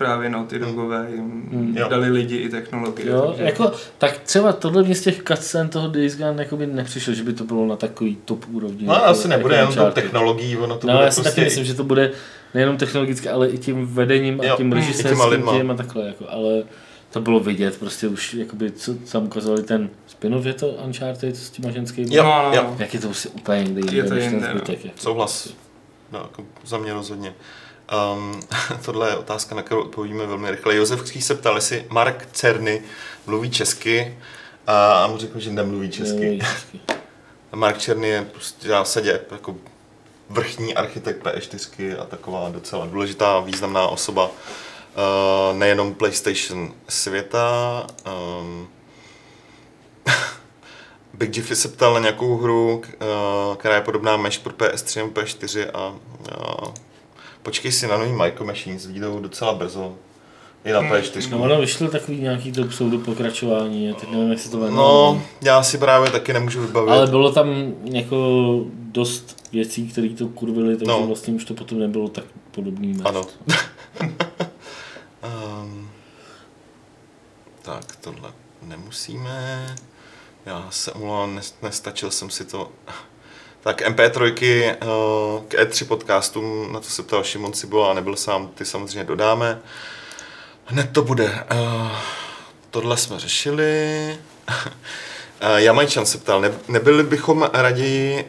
[0.00, 1.76] právě Naughty Dogové jim Hmm.
[1.78, 1.88] Jo.
[1.88, 3.08] dali lidi i technologie.
[3.10, 6.66] Jo, takže- jako, tak třeba tohle mě z těch cutscén toho Days Gone jako by
[6.66, 8.86] nepřišlo, že by to bylo na takový top úrovni.
[8.86, 11.30] No jako, asi nebude jako jenom tou technologií, ono to No, bude já si prostě...
[11.40, 12.10] taky myslím, že to bude
[12.54, 15.74] nejenom technologicky, ale i tím vedením a Jo, tím mm, i těma režisérským tím a
[15.74, 16.06] takhle.
[16.06, 16.62] Jako, ale
[17.10, 21.50] to bylo vidět, prostě už, jakoby, co tam ukazovali ten spin-off, je to Uncharted s
[21.50, 22.14] těma ženskými?
[22.16, 22.62] Jo, No, no, jo.
[22.62, 22.76] no.
[22.78, 24.54] Jak je to prostě úplně někde Je jinde, to než ten jinde, no.
[24.58, 24.84] zbytek.
[24.84, 24.98] Jako.
[25.00, 25.54] Souhlas.
[26.12, 27.32] No, jako za mě rozhodně.
[27.90, 28.40] Um,
[28.84, 30.76] tohle je otázka, na kterou odpovíme velmi rychle.
[30.76, 32.82] Josef se ptal, jestli Mark Cerny
[33.26, 34.18] mluví česky
[34.66, 36.38] a mu řekl, že nemluví česky.
[36.38, 36.80] Česky.
[37.54, 39.56] Mark Černý je prostě v zásadě jako
[40.28, 47.86] vrchní architekt P4 a taková docela důležitá, významná osoba uh, nejenom PlayStation světa.
[48.40, 48.68] Um,
[51.14, 55.08] Big Jeffy se ptal na nějakou hru, uh, která je podobná Mesh pro PS3 a
[55.08, 56.74] PS4 a uh,
[57.42, 59.94] počkej si na nový Micro Machines, vyjdou docela brzo.
[60.64, 60.92] I na Hmm.
[60.92, 61.30] PS4.
[61.30, 64.76] No ono vyšlo takový nějaký to pseudo pokračování, teď nevím, jak se to jmenuje.
[64.76, 66.90] No, já si právě taky nemůžu vybavit.
[66.90, 68.16] Ale bylo tam jako
[68.72, 71.06] dost věcí, které to kurvily, takže No.
[71.06, 72.92] vlastně už to potom nebylo tak podobný.
[72.92, 73.06] match.
[73.08, 73.24] Ano.
[75.62, 75.90] um,
[77.62, 79.66] tak, tohle nemusíme.
[80.46, 82.68] Já se omlouvám, nes- nestačil jsem si to.
[83.62, 88.48] Tak MP3 uh, k E3 podcastům, na to se ptal Šimon Cibola a nebyl sám,
[88.48, 89.58] ty samozřejmě dodáme.
[90.64, 91.44] Hned to bude.
[91.52, 91.90] Uh,
[92.70, 94.18] tohle jsme řešili.
[94.48, 94.56] Uh,
[95.56, 98.26] Jamajčan se ptal, ne, nebyli bychom raději,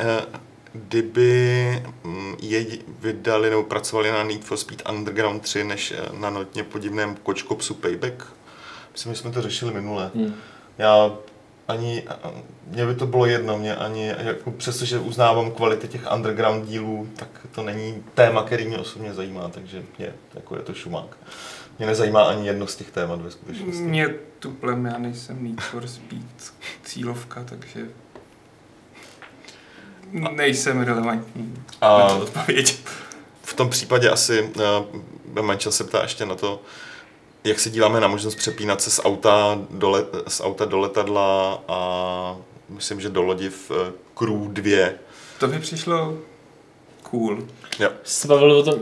[0.74, 2.66] kdyby mm, je
[2.99, 7.74] vydali nebo pracovali na Need for Speed Underground 3, než eh, na notně podivném kočkopsu
[7.74, 8.24] Payback?
[8.91, 10.12] Myslím, že jsme to řešili minule.
[10.16, 10.36] Hmm.
[10.78, 11.12] Já
[11.67, 12.03] ani,
[12.67, 17.27] mně by to bylo jedno, mě ani, jako přestože uznávám kvality těch underground dílů, tak
[17.51, 21.17] to není téma, který mě osobně zajímá, takže je, jako je to šumák.
[21.77, 23.81] Mě nezajímá ani jedno z těch témat ve skutečnosti.
[23.81, 27.88] Mě tuplem, já nejsem Need for Speed cílovka, takže
[30.11, 32.19] nejsem relevantní A
[33.43, 34.51] v tom případě asi
[35.39, 36.61] uh, se ptá ještě na to,
[37.43, 41.63] jak se díváme na možnost přepínat se z auta do, let, z auta do letadla
[41.68, 42.35] a
[42.69, 43.77] myslím, že do lodi v uh,
[44.15, 44.88] Crew 2.
[45.39, 46.18] To by přišlo
[47.03, 47.38] cool.
[47.80, 47.89] Jo.
[48.03, 48.80] Se bavil o tom,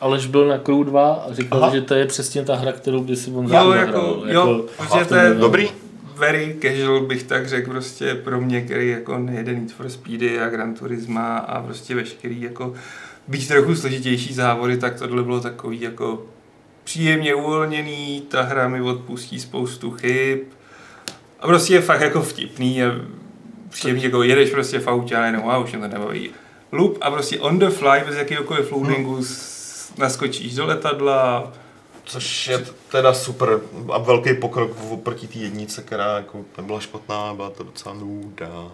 [0.00, 1.74] Aleš byl na Crew 2 a říkal, Aha.
[1.74, 3.72] že to je přesně ta hra, kterou by si on Jo, zahrál.
[3.74, 5.70] jako, jo, protože to je Dobrý?
[6.16, 10.48] very casual bych tak řekl prostě pro mě, který jako nejede Need for Speedy a
[10.48, 12.74] Gran Turisma a prostě veškerý jako
[13.28, 16.22] být trochu složitější závody, tak tohle bylo takový jako
[16.84, 20.38] příjemně uvolněný, ta hra mi odpustí spoustu chyb
[21.40, 22.86] A prostě je fakt jako vtipný a
[23.68, 26.30] příjemný, jako jedeš prostě v autě a najednou, a už mě to nebaví.
[26.72, 29.24] Loop a prostě on the fly, bez jakéhokoliv loadingu, Hmm.
[29.98, 31.52] naskočíš do letadla,
[32.04, 33.60] Což je teda super
[33.92, 38.68] a velký pokrok oproti té jednice, která jako nebyla špatná, byla to docela nuda.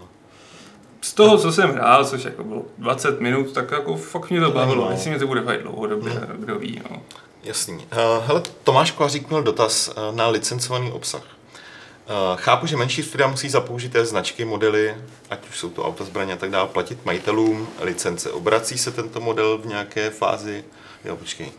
[1.01, 4.51] z toho, co jsem hrál, což jako bylo 20 minut, tak jako fakt mě to
[4.51, 4.91] bavilo.
[4.91, 6.81] Myslím, že to bude fakt dlouhodobě, kdo ví.
[6.91, 7.03] No.
[7.43, 7.77] Jasný.
[7.77, 11.23] Uh, hele, Tomáš Kovařík měl dotaz uh, na licencovaný obsah.
[11.23, 14.97] Uh, chápu, že menší studia musí za použité značky, modely,
[15.31, 18.31] ať už jsou to auta, zbraně a tak dále, platit majitelům licence.
[18.31, 20.65] Obrací se tento model v nějaké fázi,
[21.05, 21.53] jo, počkej,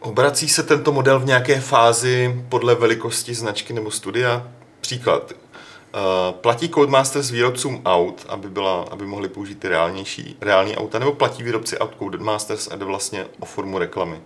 [0.00, 4.48] obrací se tento model v nějaké fázi podle velikosti značky nebo studia?
[4.80, 5.32] Příklad.
[6.30, 11.42] Platí Codemasters výrobcům aut, aby, byla, aby mohli použít ty reálnější, reální auta, nebo platí
[11.42, 14.20] výrobci aut Codemasters a jde vlastně o formu reklamy?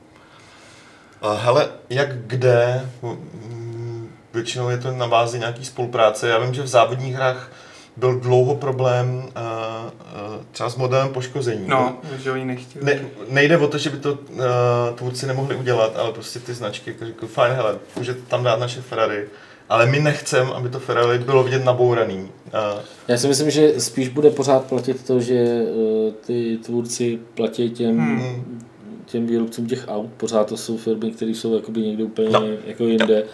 [1.25, 6.29] Uh, hele, jak kde, mm, většinou je to na bázi nějaký spolupráce.
[6.29, 7.53] Já vím, že v závodních hrách
[7.97, 11.65] byl dlouho problém uh, uh, třeba s modelem poškození.
[11.69, 12.85] no, že oni nechtěli.
[12.85, 14.19] Ne, nejde o to, že by to uh,
[14.95, 18.81] tvůrci nemohli udělat, ale prostě ty značky jako řekl, fajn, hele, můžete tam dát naše
[18.81, 19.25] Ferrari,
[19.69, 22.19] ale my nechcem, aby to Ferrari bylo vidět nabouraný.
[22.21, 27.71] Uh, Já si myslím, že spíš bude pořád platit to, že eh, ty tvůrci platí
[27.71, 28.63] těm, Hmm.
[29.11, 30.11] Těm výrobcům těch aut.
[30.17, 32.43] Pořád to jsou firmy, které jsou jakoby někde úplně No.
[32.67, 33.25] jako jinde.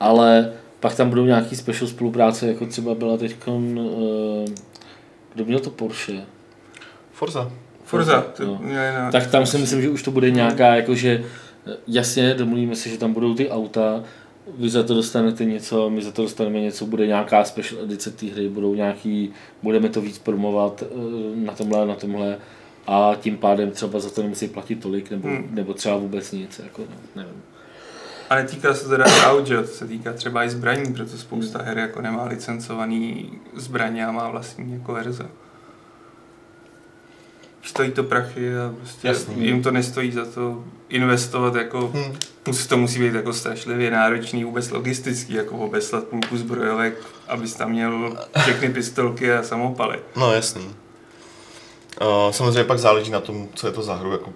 [0.00, 3.36] Ale pak tam budou nějaký special spolupráce, jako třeba byla teď,
[5.34, 6.12] kdo měl to Porsche?
[7.12, 7.52] Forza.
[7.84, 8.60] Forza, to No.
[8.94, 9.10] na...
[9.12, 11.24] Tak tam si myslím, že už to bude nějaká, jakože
[11.88, 14.02] jasně, domluvíme se, že tam budou ty auta,
[14.58, 18.26] vy za to dostanete něco, my za to dostaneme něco, bude nějaká special edice té
[18.26, 19.30] hry, budou nějaký,
[19.62, 20.86] budeme to víc promovat eh,
[21.46, 22.38] na tomhle a na tomhle
[22.86, 25.48] a tím pádem třeba za to nemusí platit tolik, nebo, Hmm.
[25.50, 27.42] nebo třeba vůbec nic, jako no, nevím.
[28.30, 31.62] A netýká se to teda aut, že to se týká třeba i zbraní, proto spousta
[31.62, 35.26] her jako nemá licencovaný zbraně a má vlastní jako verze.
[37.62, 39.46] Stojí to prachy a prostě Jasný.
[39.46, 42.12] jim to nestojí za to investovat jako, Hmm.
[42.46, 46.94] musí, to musí být jako strašlivě náročný vůbec logistický, jako obeslat půlku zbrojovek,
[47.28, 49.98] abys tam měl všechny pistolky a samopaly.
[50.16, 50.74] No jasný.
[52.00, 54.32] Uh, samozřejmě pak záleží na tom, co je to za hru, jako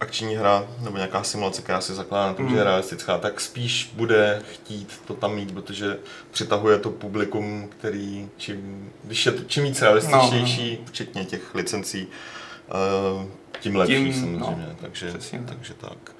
[0.00, 2.50] akční hra nebo nějaká simulace, která se zakládá na tom, Mm.
[2.50, 5.98] že je realistická, tak spíš bude chtít to tam mít, protože
[6.30, 13.24] přitahuje to publikum, který čím, když je to čím víc realističtější, včetně těch licencí, uh,
[13.60, 15.48] tím lepší Tím, samozřejmě, no, takže, přesně tak.
[15.48, 16.12] takže tak.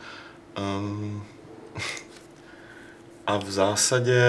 [0.59, 1.25] Um,
[3.27, 4.23] a v zásadě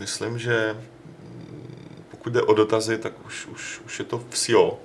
[0.00, 1.01] myslím, že mm,
[2.22, 4.78] pokud jde o dotazy, tak už, už, už je to vsio.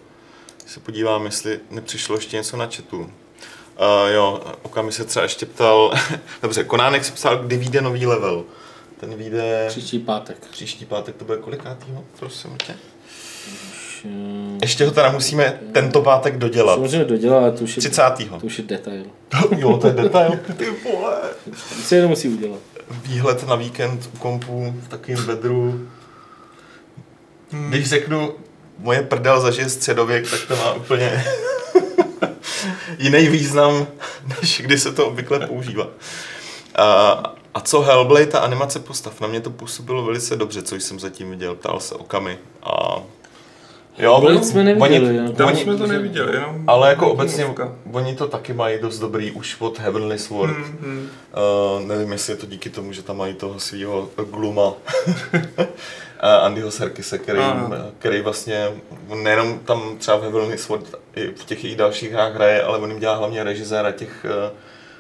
[0.66, 3.00] Se podívám, jestli nepřišlo ještě něco na chatu.
[3.00, 3.10] Uh,
[4.14, 5.94] jo, Okami se třeba ještě ptal,
[6.42, 8.44] dobře, Konánek se ptal, kdy vyjde nový level.
[9.00, 10.38] Ten vyjde Příští pátek.
[10.52, 12.74] příští pátek, to bude kolikátýho, prosím tě?
[14.06, 14.10] Eh,
[14.62, 16.76] Ještě ho teda musíme tento pátek dodělat.
[16.76, 18.04] Samozřejmě dodělat, ale to už je, 30.
[18.40, 19.06] to už je detail.
[19.58, 20.32] jo, to je detail.
[20.58, 21.18] Ty vole.
[21.46, 22.60] To se jenom musí udělat.
[23.04, 25.88] Výhled na víkend u kompu v takovém bedru.
[27.52, 28.34] Když řeknu,
[28.80, 31.24] moje prdel zažije středověk, tak to má úplně
[33.00, 33.88] jiný význam,
[34.42, 35.88] než kdy se to obvykle používá.
[36.76, 37.12] A,
[37.54, 41.30] a co Hellblade, ta animace postav, na mě to působilo velice dobře, co jsem zatím
[41.30, 42.38] viděl, ptal se Okami.
[42.64, 42.96] A
[43.98, 45.32] jo, Hellblade jsme neviděli, oni- jo.
[45.34, 46.64] Tam oni- jsme to neviděli, jenom...
[46.68, 47.76] ale jako obecně, Mluvka.
[47.92, 50.54] oni to taky mají dost dobrý už od Heavenly Sword.
[50.54, 51.10] Hmm, hmm.
[51.80, 54.74] Uh, nevím, jestli je to díky tomu, že tam mají toho svého gluma
[56.20, 57.40] Andyho Serkise, který,
[58.00, 58.72] který vlastně
[59.24, 62.90] nejenom tam třeba ve Velmi Sword i v těch jejich dalších hrách hraje, ale on
[62.90, 64.26] jim dělá hlavně režiséra těch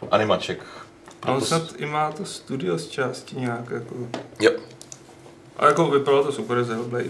[0.01, 0.63] uh, animaček.
[1.21, 3.95] A on snad i má to studio z části nějak jako...
[4.39, 4.51] Jo.
[5.57, 7.09] A jako vypadalo to super z Hellblade.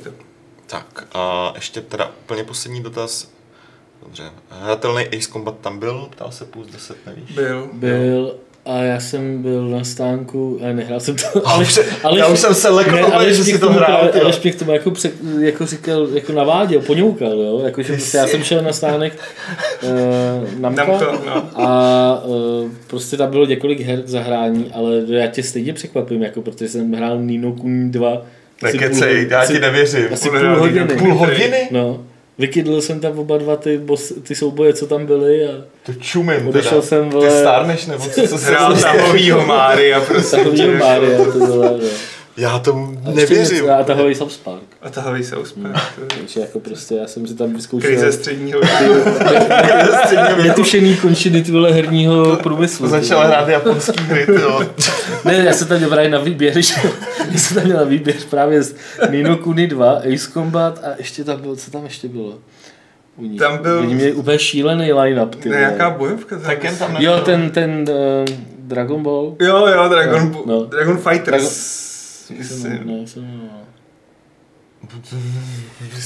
[0.67, 0.85] Tak.
[0.93, 3.31] Tak a ještě teda úplně poslední dotaz.
[4.03, 7.31] Dobře, hratelný Ace Combat tam byl, ptal se půl z 10, nevíš?
[7.31, 7.69] Byl.
[7.73, 8.35] Byl
[8.68, 11.48] a já jsem byl na stánku, ale nehrál jsem to.
[11.48, 11.65] Ale,
[12.03, 14.10] ale já už jsem se lekl, ne, ale že si to hrál.
[14.22, 17.61] Ale Špik tomu jako, přek, jako říkal, jako naváděl, poňoukal, jo?
[17.65, 19.14] Jako, že prostě já jsem šel na stánek
[19.84, 21.49] uh, Namka, Namco, no.
[21.56, 26.41] a uh, prostě tam bylo několik her k zahrání, ale já tě stejně překvapím, jako,
[26.41, 28.10] protože jsem hrál Nino Kuni 2.
[28.10, 30.07] asi půl Nekecej, já ti nevěřím.
[30.14, 30.80] Asi Půl půl hodiny.
[30.80, 30.99] hodiny.
[30.99, 31.68] Půl hodiny?
[31.72, 32.03] No.
[32.38, 35.51] Vykydl jsem tam oba dva ty, boss, ty souboje, co tam byly a
[35.85, 36.81] To čumím Odešel teda.
[36.81, 40.38] jsem, Ty vole- stárneš nebo co, co se Hrál tahovýho Mária, prostě.
[40.38, 41.80] takovýho Mária, to bylo, no.
[42.38, 43.65] Já tomu A ještě nevěřím.
[43.65, 45.75] něco- A tahový South Park.
[45.75, 46.17] A tahový souspěch.
[46.17, 48.59] Takže jako prostě já jsem si tam vyzkoušel Krize středního
[50.43, 52.87] netušený končiny ty vole herního průmyslu.
[52.87, 54.61] Začal hrát japonský hry, ty jo.
[55.25, 56.73] Ne, já jsem tam měl právě na výběr, že
[57.31, 58.75] já jsem tam měl na výběr právě z
[59.11, 62.33] Nino Kuni 2, Ace Combat a ještě tam bylo, co tam ještě bylo?
[63.17, 63.39] U nich.
[63.39, 65.59] Tam byl- Oni měli úplně šílený line-up, ty vole.
[65.59, 66.35] Nějaká bojovka.
[66.35, 67.07] tam Tak jen tam myslím.
[67.09, 69.35] Jo, ten, ten uh, Dragon Ball.
[69.41, 70.65] Jo, jo, Dragon, No, no, no.
[70.65, 71.77] Dragon Fighters.
[72.37, 72.71] Myslím.
[72.85, 73.49] Ne, se jmenoval?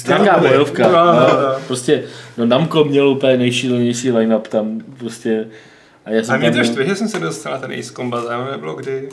[0.07, 0.87] Nějaká bojovka.
[0.87, 1.59] No, no, no, no.
[1.67, 2.03] Prostě,
[2.37, 5.47] no Namco měl úplně nejšílenější line-up tam, prostě.
[6.05, 7.93] A já jsem A mě tam to štve, že jsem se dostal na ten Ace
[7.93, 9.09] Combat, a nebylo kdy.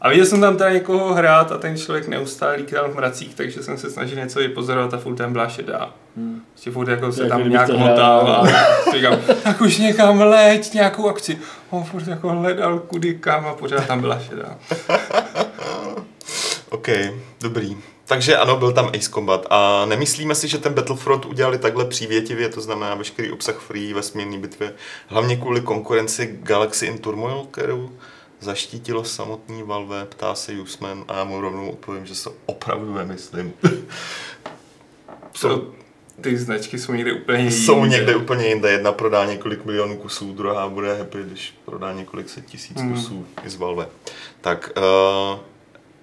[0.00, 3.62] A viděl jsem tam teda někoho hrát a ten člověk neustále líkal v mracích, takže
[3.62, 5.94] jsem se snažil něco vypozorovat a furt tam byla šedá.
[6.16, 6.42] Hmm.
[6.52, 8.46] Prostě furt jako se tam nějak motal a
[8.92, 11.38] říkám, tak už někam leď, nějakou akci.
[11.70, 14.58] On furt jako hledal kudy kam a pořád tam byla šedá.
[16.70, 16.88] OK,
[17.40, 17.76] dobrý.
[18.08, 22.48] Takže ano, byl tam Ace Combat a nemyslíme si, že ten Battlefront udělali takhle přívětivě,
[22.48, 24.74] to znamená veškerý obsah free vesmírné bitvě,
[25.06, 27.90] hlavně kvůli konkurenci Galaxy in Turmoil, kterou
[28.40, 33.52] zaštítilo samotný Valve, ptá se Jusman a já mu rovnou odpovím, že se opravdu nemyslím.
[35.32, 35.66] Co,
[36.20, 37.52] ty značky jsou někde úplně jiný.
[37.52, 38.70] Jsou někde úplně jinde.
[38.70, 42.92] Jedna prodá několik milionů kusů, druhá bude happy, když prodá několik set tisíc Hmm.
[42.94, 43.88] kusů i z Valve.
[44.40, 45.38] Tak uh,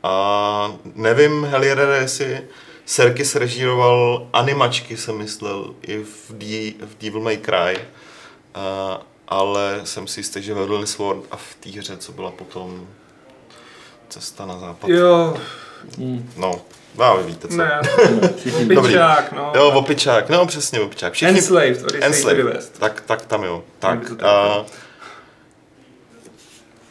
[0.06, 2.42] a nevím, Heliere, jestli
[2.86, 10.08] Serkis režíroval animačky, jsem myslel, i v, D, v Devil May Cry, uh, ale jsem
[10.08, 12.88] si jistý, že ve Lily Sword a v té hře, co byla potom
[14.10, 14.90] Cesta na západ.
[14.90, 15.38] Jo,
[15.98, 16.32] Hmm.
[16.38, 16.62] No,
[16.98, 17.58] no, vy víte co.
[17.58, 17.82] ne,
[18.38, 18.92] Všichni- Dobrý.
[18.94, 19.52] pičák, no.
[19.56, 21.14] Jo, opičák, no přesně opičák.
[21.14, 22.80] Všichni, Enslaved, Enslaved.
[22.80, 23.64] Tak, tak tam jo.
[23.80, 24.00] Tak.
[24.24, 24.66] A,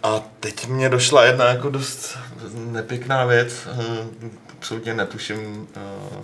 [0.03, 2.19] a teď mě došla jedna jako dost
[2.55, 3.53] nepěkná věc.
[3.66, 4.07] Eh,
[4.59, 6.23] Absolutně netuším eh,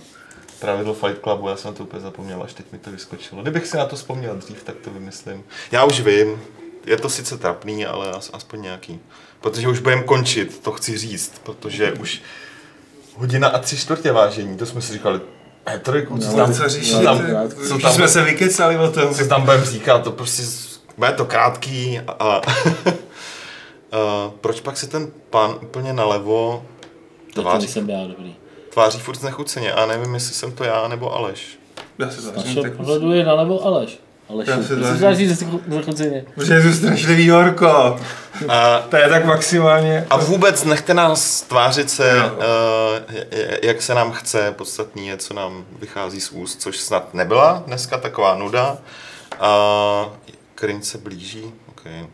[0.61, 3.43] pravidlo Fight Clubu, já jsem to úplně zapomněl, až teď mi to vyskočilo.
[3.43, 5.43] Kdybych si na to vzpomněl dřív, tak to vymyslím.
[5.73, 6.41] Já už vím,
[6.87, 9.01] je to sice trapný, ale as, aspoň nějaký.
[9.41, 12.23] Protože už budeme končit, to chci říct, protože už
[13.17, 15.21] hodina a tři čtvrtě vážení, to jsme si říkali,
[15.75, 17.03] e, trojku, co No, tam, Co No, řešíte?
[17.05, 17.23] tam-
[17.69, 19.15] co tam- jsme se vykecali o tom.
[19.15, 20.43] co tam budeme říkat, to prostě
[20.97, 22.41] bude to krátký a,
[23.93, 26.62] a a proč pak se ten pán úplně nalevo
[27.35, 28.37] To tváří, jsem já dobrý.
[28.71, 31.59] tváří furt znechuceně a nevím, jestli jsem to já nebo Aleš.
[31.99, 33.99] Já se našeho tak pohledu je nalevo Aleš.
[34.29, 36.25] Aleš, Já se ze choceně?
[36.35, 37.69] Protože je to strašlivý horko.
[38.49, 40.07] A, To je tak maximálně.
[40.11, 42.31] a vůbec nechte nás tvářit se, Jo.
[42.37, 42.43] uh,
[43.62, 47.99] jak se nám chce, podstatný je, co nám vychází z úst, což snad nebyla dneska
[47.99, 48.79] taková nuda.
[49.41, 49.51] A
[50.57, 52.07] cringe se blíží, okay.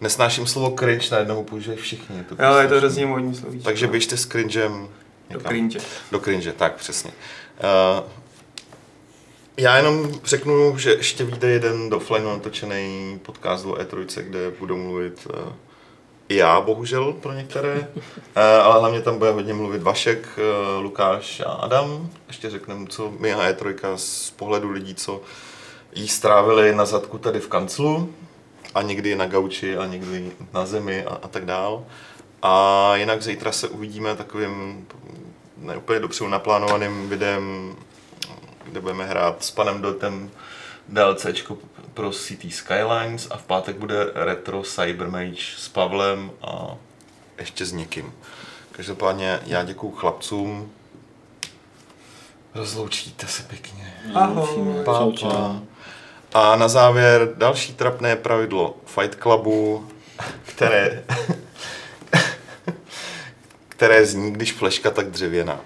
[0.00, 2.24] Nesnáším slovo cringe, najednou používají všichni.
[2.28, 3.64] To Jo, je to prostě- hrozně modní slovíčko.
[3.64, 4.88] Takže běžte s cringem
[5.30, 5.78] Do cringe.
[6.12, 7.10] Do cringe, tak přesně.
[8.00, 8.06] Uh,
[9.56, 14.76] já jenom řeknu, že ještě vyjde jeden do offline natočený podcast o E3, kde budu
[14.76, 15.52] mluvit uh,
[16.28, 18.02] i já, bohužel, pro některé, uh,
[18.62, 20.28] ale hlavně tam bude hodně mluvit Vašek,
[20.76, 22.10] uh, Lukáš a Adam.
[22.28, 25.20] Ještě řekneme, co my a E3 z pohledu lidí, co
[25.94, 28.14] jí strávili na zadku tady v kanclu
[28.74, 31.84] a někdy na gauči a někdy na zemi a, a tak dál.
[32.42, 34.86] A jinak zítra se uvidíme takovým
[35.56, 37.74] ne úplně dopředu naplánovaným videem,
[38.64, 40.30] kde budeme hrát s panem Dotem
[40.88, 41.58] DLCčko
[41.94, 46.76] pro City Skylines a v pátek bude retro Cybermage s Pavlem a
[47.38, 48.12] ještě s někým.
[48.72, 50.72] Každopádně já děkuju chlapcům.
[52.54, 53.94] Rozloučíte se pěkně.
[54.14, 54.84] Ahoj.
[54.84, 55.60] Pa, pa.
[56.34, 59.88] A na závěr další trapné pravidlo Fight Clubu,
[60.44, 61.04] které,
[63.68, 65.60] které zní, když fleška tak dřevěná.